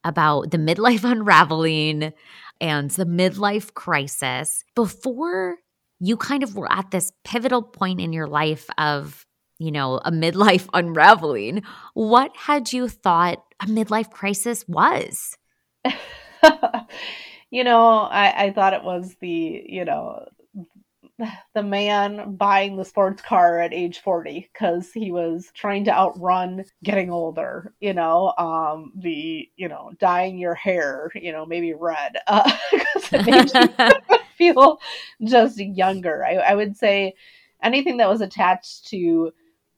about 0.04 0.52
the 0.52 0.58
midlife 0.58 1.04
unraveling 1.10 2.14
and 2.60 2.92
the 2.92 3.06
midlife 3.06 3.74
crisis. 3.74 4.64
Before 4.76 5.58
you 6.00 6.18
kind 6.18 6.44
of 6.44 6.56
were 6.56 6.72
at 6.72 6.92
this 6.92 7.12
pivotal 7.24 7.62
point 7.62 8.02
in 8.02 8.12
your 8.12 8.28
life 8.28 8.68
of, 8.78 9.26
you 9.60 9.72
know, 9.72 10.00
a 10.04 10.12
midlife 10.12 10.68
unraveling, 10.74 11.64
what 11.94 12.36
had 12.36 12.74
you 12.74 12.88
thought 12.88 13.44
a 13.60 13.66
midlife 13.66 14.10
crisis 14.10 14.68
was? 14.68 15.38
you 17.52 17.64
know, 17.64 18.00
I, 18.00 18.46
I 18.46 18.52
thought 18.52 18.74
it 18.74 18.84
was 18.84 19.16
the, 19.20 19.64
you 19.68 19.86
know, 19.86 20.26
the 21.54 21.64
man 21.64 22.36
buying 22.36 22.76
the 22.76 22.86
sports 22.86 23.22
car 23.22 23.60
at 23.60 23.74
age 23.74 24.00
40 24.00 24.50
because 24.52 24.92
he 24.92 25.12
was 25.12 25.52
trying 25.54 25.86
to 25.86 25.92
outrun 25.92 26.66
getting 26.84 27.12
older 27.12 27.74
you 27.80 27.94
know 27.94 28.34
um 28.38 28.92
the 28.96 29.50
you 29.56 29.68
know 29.68 29.92
dyeing 30.00 30.38
your 30.38 30.56
hair 30.56 31.12
you 31.16 31.32
know 31.32 31.46
maybe 31.46 31.74
red 31.74 32.18
uh, 32.28 32.52
because 32.72 33.14
it 33.14 33.26
makes 33.26 33.54
you 33.54 34.18
feel 34.38 34.80
just 35.24 35.58
younger 35.58 36.26
I, 36.26 36.36
I 36.36 36.56
would 36.56 36.78
say 36.78 37.14
anything 37.62 37.98
that 37.98 38.10
was 38.10 38.22
attached 38.22 38.88
to 38.88 39.32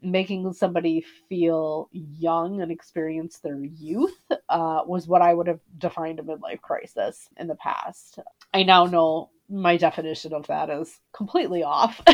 making 0.04 0.52
somebody 0.54 1.06
feel 1.30 1.90
young 1.92 2.62
and 2.62 2.72
experience 2.72 3.40
their 3.40 3.64
youth 3.64 4.18
uh, 4.50 4.82
was 4.86 5.08
what 5.08 5.22
I 5.22 5.34
would 5.34 5.48
have 5.48 5.62
defined 5.78 6.20
a 6.20 6.24
midlife 6.24 6.62
crisis 6.62 7.30
in 7.38 7.48
the 7.48 7.56
past. 7.56 8.20
I 8.54 8.64
now 8.64 8.86
know 8.86 9.30
my 9.54 9.78
definition 9.78 10.34
of 10.34 10.48
that 10.48 10.70
is 10.70 11.00
completely 11.14 11.64
off. 11.64 12.02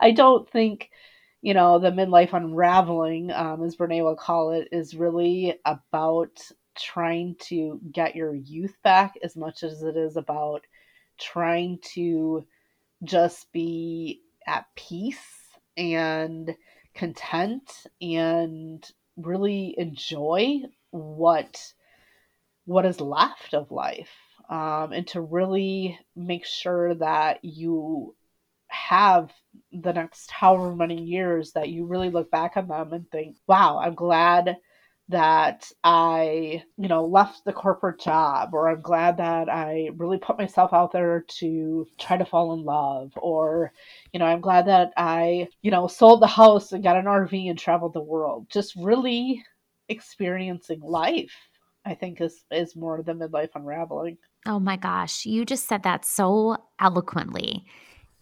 I 0.00 0.10
don't 0.12 0.48
think, 0.50 0.90
you 1.42 1.52
know, 1.52 1.78
the 1.78 1.90
midlife 1.90 2.32
unraveling, 2.32 3.30
um, 3.30 3.62
as 3.62 3.76
Brene 3.76 4.02
will 4.02 4.16
call 4.16 4.52
it, 4.52 4.68
is 4.72 4.94
really 4.94 5.54
about 5.64 6.40
trying 6.78 7.36
to 7.40 7.80
get 7.92 8.16
your 8.16 8.34
youth 8.34 8.76
back 8.82 9.14
as 9.22 9.36
much 9.36 9.62
as 9.62 9.82
it 9.82 9.96
is 9.96 10.16
about 10.16 10.62
trying 11.18 11.78
to 11.94 12.46
just 13.04 13.52
be 13.52 14.22
at 14.46 14.66
peace 14.74 15.18
and 15.76 16.54
content 16.94 17.70
and 18.00 18.90
really 19.16 19.74
enjoy 19.76 20.60
what 20.90 21.72
what 22.64 22.86
is 22.86 23.00
left 23.00 23.54
of 23.54 23.70
life 23.70 24.25
um, 24.48 24.92
and 24.92 25.06
to 25.08 25.20
really 25.20 25.98
make 26.14 26.44
sure 26.44 26.94
that 26.94 27.44
you 27.44 28.14
have 28.68 29.32
the 29.72 29.92
next 29.92 30.30
however 30.30 30.74
many 30.74 31.02
years 31.02 31.52
that 31.52 31.68
you 31.68 31.86
really 31.86 32.10
look 32.10 32.30
back 32.30 32.56
on 32.56 32.66
them 32.66 32.92
and 32.92 33.08
think 33.10 33.36
wow 33.46 33.78
i'm 33.78 33.94
glad 33.94 34.56
that 35.08 35.70
I, 35.84 36.64
you 36.76 36.88
know, 36.88 37.04
left 37.04 37.44
the 37.44 37.52
corporate 37.52 38.00
job, 38.00 38.50
or 38.52 38.68
I'm 38.68 38.80
glad 38.80 39.18
that 39.18 39.48
I 39.48 39.90
really 39.96 40.18
put 40.18 40.38
myself 40.38 40.72
out 40.72 40.90
there 40.92 41.24
to 41.38 41.86
try 41.98 42.16
to 42.16 42.24
fall 42.24 42.54
in 42.54 42.64
love, 42.64 43.12
or, 43.16 43.72
you 44.12 44.18
know, 44.18 44.26
I'm 44.26 44.40
glad 44.40 44.66
that 44.66 44.92
I, 44.96 45.48
you 45.62 45.70
know, 45.70 45.86
sold 45.86 46.20
the 46.22 46.26
house 46.26 46.72
and 46.72 46.82
got 46.82 46.96
an 46.96 47.04
RV 47.04 47.48
and 47.48 47.58
traveled 47.58 47.92
the 47.92 48.02
world. 48.02 48.46
Just 48.50 48.74
really 48.74 49.44
experiencing 49.88 50.80
life, 50.80 51.34
I 51.84 51.94
think, 51.94 52.20
is 52.20 52.44
is 52.50 52.74
more 52.74 53.00
the 53.02 53.12
midlife 53.12 53.50
unraveling. 53.54 54.18
Oh 54.46 54.60
my 54.60 54.76
gosh, 54.76 55.26
you 55.26 55.44
just 55.44 55.66
said 55.66 55.82
that 55.82 56.04
so 56.04 56.56
eloquently. 56.80 57.66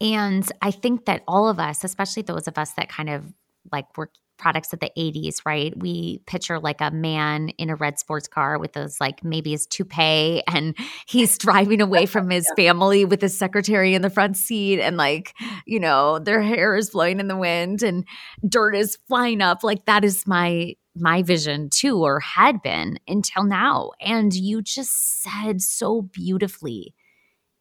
And 0.01 0.49
I 0.61 0.71
think 0.71 1.05
that 1.05 1.23
all 1.27 1.47
of 1.47 1.59
us, 1.59 1.83
especially 1.83 2.23
those 2.23 2.47
of 2.47 2.57
us 2.57 2.71
that 2.73 2.89
kind 2.89 3.09
of 3.09 3.31
like 3.71 3.97
were 3.97 4.09
products 4.37 4.73
of 4.73 4.79
the 4.79 4.91
80s, 4.97 5.37
right? 5.45 5.77
We 5.77 6.21
picture 6.25 6.59
like 6.59 6.81
a 6.81 6.91
man 6.91 7.49
in 7.49 7.69
a 7.69 7.75
red 7.75 7.99
sports 7.99 8.27
car 8.27 8.59
with 8.59 8.73
those 8.73 8.99
like 8.99 9.23
maybe 9.23 9.51
his 9.51 9.65
toupee 9.65 10.43
and 10.47 10.75
he's 11.07 11.37
driving 11.37 11.81
away 11.81 12.05
from 12.05 12.29
his 12.29 12.45
family 12.55 13.05
with 13.05 13.21
his 13.21 13.37
secretary 13.37 13.93
in 13.93 14.01
the 14.01 14.09
front 14.09 14.37
seat 14.37 14.81
and 14.81 14.97
like, 14.97 15.33
you 15.65 15.79
know, 15.79 16.19
their 16.19 16.41
hair 16.41 16.75
is 16.75 16.89
blowing 16.89 17.19
in 17.19 17.27
the 17.27 17.37
wind 17.37 17.83
and 17.83 18.05
dirt 18.47 18.75
is 18.75 18.97
flying 19.07 19.41
up. 19.41 19.63
Like 19.63 19.85
that 19.85 20.03
is 20.03 20.27
my 20.27 20.75
my 20.95 21.21
vision 21.21 21.69
too 21.69 22.03
or 22.03 22.19
had 22.19 22.61
been 22.61 22.99
until 23.07 23.43
now. 23.43 23.91
And 23.99 24.33
you 24.33 24.61
just 24.61 25.21
said 25.21 25.61
so 25.61 26.01
beautifully. 26.01 26.93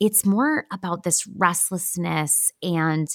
It's 0.00 0.24
more 0.24 0.66
about 0.72 1.02
this 1.02 1.26
restlessness 1.26 2.50
and 2.62 3.08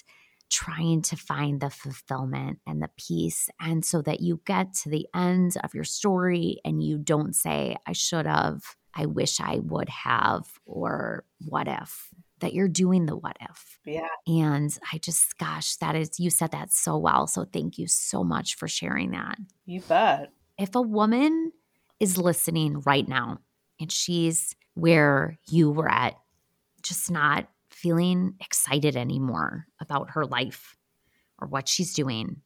trying 0.49 1.01
to 1.03 1.15
find 1.15 1.61
the 1.61 1.69
fulfillment 1.69 2.59
and 2.65 2.81
the 2.81 2.89
peace. 2.97 3.49
And 3.59 3.85
so 3.85 4.01
that 4.01 4.19
you 4.19 4.41
get 4.45 4.73
to 4.75 4.89
the 4.89 5.07
end 5.15 5.55
of 5.63 5.73
your 5.73 5.83
story 5.83 6.59
and 6.65 6.83
you 6.83 6.97
don't 6.97 7.35
say, 7.35 7.77
I 7.85 7.93
should 7.93 8.25
have, 8.25 8.63
I 8.95 9.05
wish 9.05 9.39
I 9.39 9.59
would 9.61 9.89
have, 9.89 10.47
or 10.65 11.23
what 11.45 11.67
if, 11.67 12.09
that 12.39 12.53
you're 12.53 12.67
doing 12.67 13.05
the 13.05 13.15
what 13.15 13.37
if. 13.41 13.79
Yeah. 13.85 14.07
And 14.27 14.75
I 14.93 14.97
just, 14.97 15.37
gosh, 15.37 15.75
that 15.77 15.95
is, 15.95 16.19
you 16.19 16.29
said 16.29 16.51
that 16.51 16.71
so 16.71 16.97
well. 16.97 17.27
So 17.27 17.45
thank 17.45 17.77
you 17.77 17.87
so 17.87 18.23
much 18.23 18.55
for 18.55 18.67
sharing 18.67 19.11
that. 19.11 19.37
You 19.65 19.81
bet. 19.81 20.31
If 20.57 20.75
a 20.75 20.81
woman 20.81 21.51
is 21.99 22.17
listening 22.17 22.81
right 22.85 23.07
now 23.07 23.39
and 23.79 23.91
she's 23.91 24.55
where 24.73 25.37
you 25.49 25.71
were 25.71 25.89
at, 25.89 26.15
just 26.81 27.11
not 27.11 27.47
feeling 27.69 28.35
excited 28.39 28.95
anymore 28.95 29.65
about 29.79 30.11
her 30.11 30.25
life 30.25 30.75
or 31.39 31.47
what 31.47 31.67
she's 31.67 31.93
doing, 31.93 32.37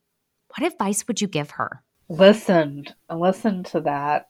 what 0.56 0.72
advice 0.72 1.08
would 1.08 1.22
you 1.22 1.28
give 1.28 1.52
her? 1.52 1.84
Listen, 2.10 2.86
listen 3.10 3.64
to 3.64 3.82
that 3.82 4.28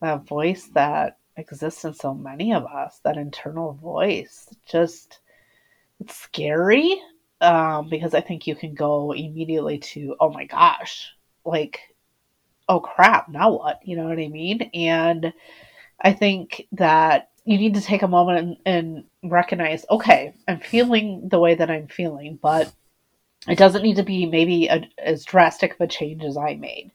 that 0.00 0.26
voice 0.26 0.68
that 0.74 1.18
exists 1.36 1.84
in 1.84 1.94
so 1.94 2.14
many 2.14 2.52
of 2.52 2.64
us, 2.64 3.00
that 3.04 3.16
internal 3.16 3.72
voice. 3.74 4.48
Just 4.66 5.20
it's 6.00 6.14
scary 6.14 7.00
um, 7.40 7.88
because 7.88 8.14
I 8.14 8.20
think 8.20 8.46
you 8.46 8.54
can 8.54 8.74
go 8.74 9.12
immediately 9.12 9.78
to, 9.78 10.16
oh 10.20 10.30
my 10.30 10.44
gosh, 10.44 11.12
like, 11.44 11.80
oh 12.68 12.80
crap, 12.80 13.28
now 13.28 13.52
what? 13.52 13.80
You 13.84 13.96
know 13.96 14.04
what 14.04 14.18
I 14.18 14.28
mean? 14.28 14.70
And 14.74 15.32
I 16.00 16.12
think 16.12 16.66
that 16.72 17.30
you 17.44 17.58
need 17.58 17.74
to 17.74 17.80
take 17.80 18.02
a 18.02 18.08
moment 18.08 18.38
and, 18.38 18.56
and 18.66 19.30
recognize, 19.30 19.86
okay, 19.88 20.34
I'm 20.48 20.60
feeling 20.60 21.28
the 21.28 21.38
way 21.38 21.54
that 21.54 21.70
I'm 21.70 21.86
feeling, 21.86 22.38
but 22.42 22.72
it 23.48 23.56
doesn't 23.56 23.82
need 23.82 23.96
to 23.96 24.02
be 24.02 24.26
maybe 24.26 24.66
a, 24.66 24.82
as 24.98 25.24
drastic 25.24 25.74
of 25.74 25.80
a 25.80 25.86
change 25.86 26.24
as 26.24 26.36
I 26.36 26.56
made. 26.56 26.90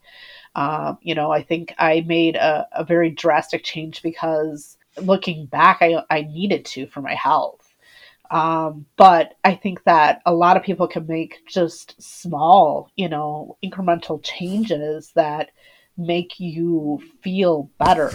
Um, 0.55 0.97
you 1.01 1.15
know, 1.15 1.31
I 1.31 1.43
think 1.43 1.73
I 1.77 2.01
made 2.01 2.35
a, 2.35 2.67
a 2.73 2.83
very 2.83 3.09
drastic 3.09 3.63
change 3.63 4.01
because 4.01 4.77
looking 4.97 5.45
back, 5.45 5.77
I, 5.81 6.03
I 6.09 6.23
needed 6.23 6.65
to 6.65 6.87
for 6.87 7.01
my 7.01 7.15
health. 7.15 7.73
Um, 8.29 8.85
but 8.95 9.35
I 9.43 9.55
think 9.55 9.83
that 9.83 10.21
a 10.25 10.33
lot 10.33 10.55
of 10.55 10.63
people 10.63 10.87
can 10.87 11.05
make 11.05 11.45
just 11.47 12.01
small, 12.01 12.89
you 12.95 13.09
know, 13.09 13.57
incremental 13.63 14.23
changes 14.23 15.11
that 15.15 15.51
make 15.97 16.39
you 16.39 17.01
feel 17.21 17.69
better. 17.77 18.11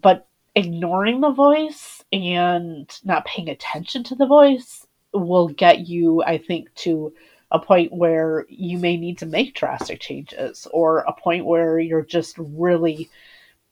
But 0.00 0.26
ignoring 0.54 1.20
the 1.20 1.30
voice 1.30 2.02
and 2.12 2.90
not 3.04 3.26
paying 3.26 3.48
attention 3.48 4.04
to 4.04 4.14
the 4.14 4.26
voice 4.26 4.86
will 5.12 5.48
get 5.48 5.86
you, 5.86 6.22
I 6.22 6.38
think, 6.38 6.74
to 6.76 7.12
a 7.52 7.58
point 7.58 7.92
where 7.92 8.46
you 8.48 8.78
may 8.78 8.96
need 8.96 9.18
to 9.18 9.26
make 9.26 9.54
drastic 9.54 10.00
changes 10.00 10.66
or 10.72 11.00
a 11.00 11.12
point 11.12 11.44
where 11.44 11.78
you're 11.78 12.04
just 12.04 12.36
really 12.38 13.08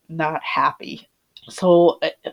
not 0.09 0.43
happy. 0.43 1.09
So 1.49 1.99
uh, 2.03 2.31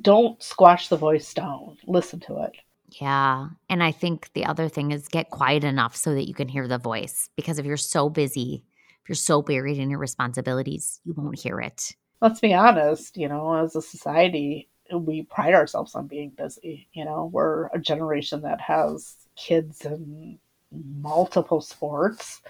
don't 0.00 0.40
squash 0.42 0.88
the 0.88 0.96
voice 0.96 1.34
down, 1.34 1.76
listen 1.86 2.20
to 2.20 2.42
it. 2.42 2.52
Yeah. 3.00 3.48
And 3.68 3.82
I 3.82 3.90
think 3.90 4.32
the 4.34 4.44
other 4.44 4.68
thing 4.68 4.92
is 4.92 5.08
get 5.08 5.30
quiet 5.30 5.64
enough 5.64 5.96
so 5.96 6.14
that 6.14 6.28
you 6.28 6.34
can 6.34 6.46
hear 6.46 6.68
the 6.68 6.78
voice 6.78 7.28
because 7.34 7.58
if 7.58 7.66
you're 7.66 7.76
so 7.76 8.08
busy, 8.08 8.62
if 9.02 9.08
you're 9.08 9.16
so 9.16 9.42
buried 9.42 9.78
in 9.78 9.90
your 9.90 9.98
responsibilities, 9.98 11.00
you 11.04 11.14
won't 11.16 11.38
hear 11.38 11.60
it 11.60 11.96
let's 12.20 12.40
be 12.40 12.54
honest, 12.54 13.16
you 13.16 13.28
know, 13.28 13.54
as 13.54 13.76
a 13.76 13.82
society, 13.82 14.68
we 14.92 15.22
pride 15.24 15.54
ourselves 15.54 15.94
on 15.94 16.06
being 16.06 16.30
busy. 16.30 16.88
You 16.92 17.04
know, 17.04 17.30
we're 17.32 17.66
a 17.66 17.78
generation 17.78 18.42
that 18.42 18.60
has 18.60 19.16
kids 19.36 19.84
in 19.84 20.38
multiple 20.72 21.60
sports, 21.60 22.42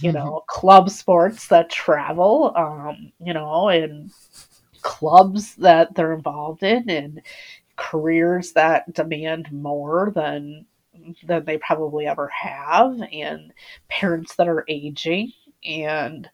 you 0.00 0.12
know, 0.12 0.44
club 0.46 0.90
sports 0.90 1.48
that 1.48 1.70
travel, 1.70 2.52
um, 2.56 3.12
you 3.20 3.32
know, 3.32 3.68
and 3.68 4.10
clubs 4.82 5.54
that 5.56 5.94
they're 5.94 6.14
involved 6.14 6.62
in 6.62 6.88
and 6.88 7.22
careers 7.76 8.52
that 8.52 8.92
demand 8.92 9.50
more 9.52 10.12
than 10.14 10.66
than 11.26 11.44
they 11.44 11.56
probably 11.58 12.06
ever 12.06 12.28
have 12.28 13.00
and 13.12 13.52
parents 13.88 14.36
that 14.36 14.48
are 14.48 14.66
aging 14.68 15.32
and 15.64 16.28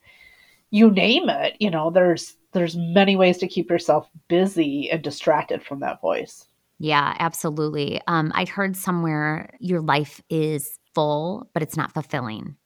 you 0.70 0.90
name 0.90 1.28
it 1.28 1.54
you 1.60 1.70
know 1.70 1.88
there's 1.88 2.36
there's 2.56 2.74
many 2.74 3.16
ways 3.16 3.36
to 3.36 3.46
keep 3.46 3.68
yourself 3.68 4.08
busy 4.28 4.90
and 4.90 5.02
distracted 5.02 5.62
from 5.62 5.80
that 5.80 6.00
voice. 6.00 6.46
Yeah, 6.78 7.14
absolutely. 7.18 8.00
Um, 8.06 8.32
I 8.34 8.46
heard 8.46 8.76
somewhere 8.76 9.54
your 9.60 9.82
life 9.82 10.22
is 10.30 10.78
full, 10.96 11.50
but 11.52 11.62
it's 11.62 11.76
not 11.76 11.92
fulfilling. 11.92 12.56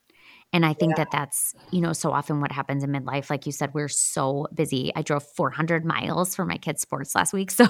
And 0.53 0.65
I 0.65 0.73
think 0.73 0.93
yeah. 0.93 1.05
that 1.05 1.11
that's, 1.13 1.55
you 1.71 1.81
know, 1.81 1.93
so 1.93 2.13
often 2.13 2.41
what 2.41 2.51
happens 2.53 2.83
in 2.83 2.91
midlife. 2.91 3.31
Like 3.31 3.47
you 3.47 3.53
said, 3.53 3.75
we're 3.75 3.89
so 3.89 4.47
busy. 4.55 4.93
I 4.97 5.03
drove 5.03 5.25
400 5.37 5.85
miles 5.85 6.35
for 6.35 6.45
my 6.45 6.57
kids' 6.57 6.83
sports 6.83 7.15
last 7.15 7.33
week. 7.33 7.51
So 7.61 7.67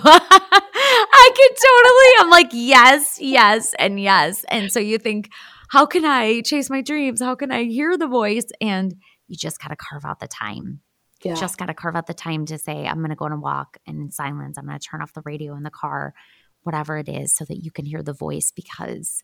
I 1.13 1.31
could 1.37 1.57
totally, 1.57 2.13
I'm 2.21 2.31
like, 2.31 2.51
yes, 2.53 3.19
yes, 3.21 3.75
and 3.79 4.01
yes. 4.01 4.45
And 4.49 4.73
so 4.73 4.81
you 4.81 4.99
think, 4.99 5.31
how 5.71 5.87
can 5.87 6.05
I 6.05 6.41
chase 6.43 6.69
my 6.69 6.83
dreams? 6.83 7.23
How 7.23 7.35
can 7.35 7.51
I 7.51 7.65
hear 7.65 7.97
the 7.97 8.07
voice? 8.07 8.47
And 8.61 8.95
you 9.29 9.37
just 9.37 9.61
got 9.61 9.69
to 9.69 9.77
carve 9.77 10.05
out 10.05 10.21
the 10.21 10.29
time 10.29 10.81
yeah. 11.25 11.35
just 11.35 11.59
got 11.59 11.67
to 11.67 11.75
carve 11.75 11.97
out 11.97 12.07
the 12.07 12.15
time 12.15 12.47
to 12.47 12.59
say, 12.59 12.87
I'm 12.87 12.99
going 12.99 13.11
to 13.11 13.17
go 13.17 13.27
on 13.27 13.33
a 13.33 13.39
walk 13.39 13.79
and 13.87 14.01
in 14.01 14.11
silence, 14.11 14.57
I'm 14.57 14.67
going 14.67 14.79
to 14.79 14.85
turn 14.85 15.03
off 15.03 15.13
the 15.13 15.23
radio 15.25 15.55
in 15.55 15.63
the 15.63 15.71
car, 15.71 16.15
whatever 16.63 16.97
it 16.97 17.09
is, 17.09 17.35
so 17.35 17.45
that 17.45 17.63
you 17.63 17.71
can 17.71 17.85
hear 17.85 18.03
the 18.03 18.13
voice 18.13 18.53
because 18.55 19.23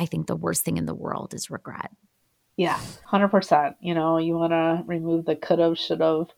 I 0.00 0.06
think 0.06 0.26
the 0.26 0.34
worst 0.34 0.64
thing 0.64 0.78
in 0.78 0.86
the 0.86 0.94
world 0.94 1.34
is 1.34 1.50
regret. 1.50 1.92
Yeah, 2.56 2.80
100%. 3.12 3.74
You 3.80 3.94
know, 3.94 4.16
you 4.16 4.34
want 4.34 4.52
to 4.52 4.82
remove 4.86 5.26
the 5.26 5.36
could 5.36 5.58
have, 5.58 5.78
should 5.78 6.00
have 6.00 6.28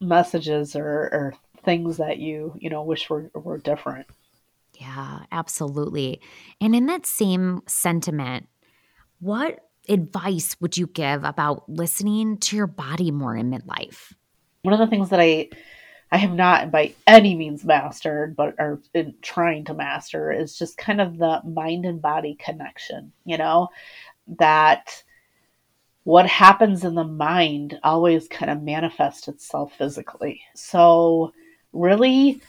messages 0.00 0.74
or, 0.74 0.86
or 0.86 1.34
things 1.62 1.98
that 1.98 2.18
you, 2.18 2.56
you 2.58 2.70
know, 2.70 2.82
wish 2.82 3.10
were, 3.10 3.30
were 3.34 3.58
different. 3.58 4.06
Yeah, 4.80 5.20
absolutely. 5.30 6.22
And 6.58 6.74
in 6.74 6.86
that 6.86 7.04
same 7.04 7.60
sentiment, 7.66 8.48
what 9.20 9.60
advice 9.88 10.56
would 10.60 10.78
you 10.78 10.86
give 10.86 11.22
about 11.22 11.68
listening 11.68 12.38
to 12.38 12.56
your 12.56 12.66
body 12.66 13.10
more 13.10 13.36
in 13.36 13.50
midlife? 13.50 14.14
One 14.62 14.72
of 14.72 14.80
the 14.80 14.86
things 14.86 15.10
that 15.10 15.20
I 15.20 15.50
I 16.12 16.18
have 16.18 16.32
not 16.32 16.70
by 16.70 16.94
any 17.06 17.34
means 17.34 17.64
mastered, 17.64 18.36
but 18.36 18.54
are 18.58 18.80
trying 19.22 19.64
to 19.64 19.74
master 19.74 20.30
is 20.30 20.56
just 20.56 20.78
kind 20.78 21.00
of 21.00 21.18
the 21.18 21.42
mind 21.44 21.84
and 21.84 22.00
body 22.00 22.36
connection. 22.38 23.12
You 23.24 23.38
know, 23.38 23.68
that 24.38 25.02
what 26.04 26.26
happens 26.26 26.84
in 26.84 26.94
the 26.94 27.04
mind 27.04 27.80
always 27.82 28.28
kind 28.28 28.50
of 28.50 28.62
manifests 28.62 29.26
itself 29.26 29.72
physically. 29.76 30.40
So, 30.54 31.32
really 31.72 32.40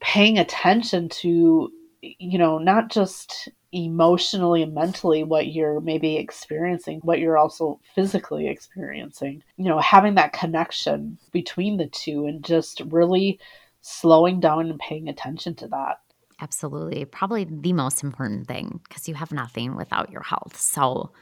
paying 0.00 0.38
attention 0.38 1.08
to, 1.08 1.72
you 2.02 2.38
know, 2.38 2.58
not 2.58 2.90
just 2.90 3.48
emotionally 3.72 4.62
and 4.62 4.74
mentally 4.74 5.22
what 5.22 5.48
you're 5.48 5.80
maybe 5.80 6.16
experiencing, 6.16 7.00
what 7.02 7.18
you're 7.18 7.38
also 7.38 7.80
physically 7.94 8.48
experiencing. 8.48 9.42
You 9.56 9.66
know, 9.66 9.78
having 9.78 10.14
that 10.14 10.32
connection 10.32 11.18
between 11.32 11.76
the 11.76 11.86
two 11.86 12.26
and 12.26 12.44
just 12.44 12.80
really 12.86 13.38
slowing 13.80 14.40
down 14.40 14.70
and 14.70 14.78
paying 14.78 15.08
attention 15.08 15.54
to 15.56 15.68
that. 15.68 16.00
Absolutely. 16.40 17.04
Probably 17.04 17.44
the 17.44 17.72
most 17.72 18.02
important 18.02 18.46
thing 18.46 18.80
because 18.88 19.08
you 19.08 19.14
have 19.14 19.32
nothing 19.32 19.76
without 19.76 20.10
your 20.10 20.22
health. 20.22 20.58
So 20.58 21.12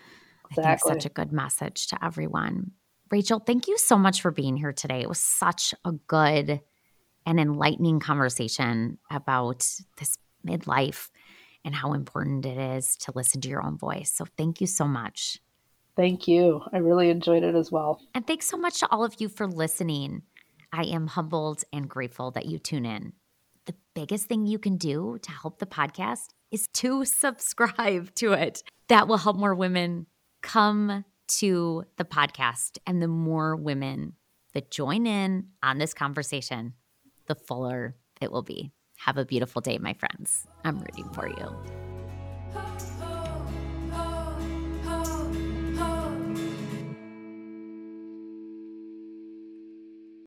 exactly. 0.51 0.65
I 0.65 0.77
think 0.77 1.03
such 1.03 1.07
a 1.11 1.15
good 1.15 1.33
message 1.33 1.87
to 1.89 2.05
everyone. 2.05 2.73
Rachel, 3.11 3.39
thank 3.39 3.69
you 3.69 3.79
so 3.79 3.97
much 3.97 4.23
for 4.23 4.31
being 4.31 4.57
here 4.57 4.73
today. 4.73 5.01
It 5.03 5.09
was 5.09 5.21
such 5.21 5.75
a 5.85 5.93
good 5.93 6.61
and 7.27 7.41
enlightening 7.41 8.01
conversation 8.01 8.99
about 9.11 9.67
this 9.99 10.17
midlife 10.47 11.11
and 11.65 11.75
how 11.75 11.93
important 11.93 12.45
it 12.45 12.59
is 12.59 12.97
to 12.97 13.13
listen 13.15 13.41
to 13.41 13.49
your 13.49 13.65
own 13.65 13.79
voice. 13.79 14.13
So 14.13 14.27
thank 14.37 14.61
you 14.61 14.67
so 14.67 14.87
much. 14.87 15.39
Thank 15.97 16.27
you. 16.27 16.63
I 16.73 16.79
really 16.79 17.09
enjoyed 17.09 17.43
it 17.43 17.55
as 17.55 17.71
well. 17.71 18.01
And 18.15 18.27
thanks 18.27 18.47
so 18.47 18.57
much 18.57 18.81
to 18.81 18.89
all 18.91 19.05
of 19.05 19.21
you 19.21 19.29
for 19.29 19.47
listening. 19.47 20.23
I 20.73 20.85
am 20.85 21.07
humbled 21.07 21.63
and 21.73 21.89
grateful 21.89 22.33
that 22.33 22.47
you 22.47 22.59
tune 22.59 22.85
in. 22.85 23.13
The 23.67 23.75
biggest 23.95 24.27
thing 24.27 24.47
you 24.47 24.59
can 24.59 24.77
do 24.77 25.19
to 25.23 25.31
help 25.31 25.59
the 25.59 25.67
podcast 25.67 26.29
is 26.51 26.67
to 26.75 27.05
subscribe 27.05 28.15
to 28.17 28.33
it. 28.33 28.63
That 28.89 29.09
will 29.09 29.19
help 29.19 29.37
more 29.37 29.55
women 29.55 30.07
come 30.43 31.05
to 31.27 31.85
the 31.97 32.05
podcast. 32.05 32.79
And 32.87 33.01
the 33.01 33.09
more 33.09 33.57
women 33.57 34.15
that 34.53 34.71
join 34.71 35.07
in 35.07 35.49
on 35.63 35.79
this 35.79 35.95
conversation, 35.95 36.75
the 37.27 37.35
fuller 37.35 37.97
it 38.21 38.31
will 38.31 38.43
be. 38.43 38.73
Have 39.05 39.19
a 39.19 39.25
beautiful 39.27 39.61
day, 39.61 39.77
my 39.77 39.93
friends. 39.93 40.47
I'm 40.65 40.79
rooting 40.79 41.11
for 41.13 41.29
you. 41.29 41.84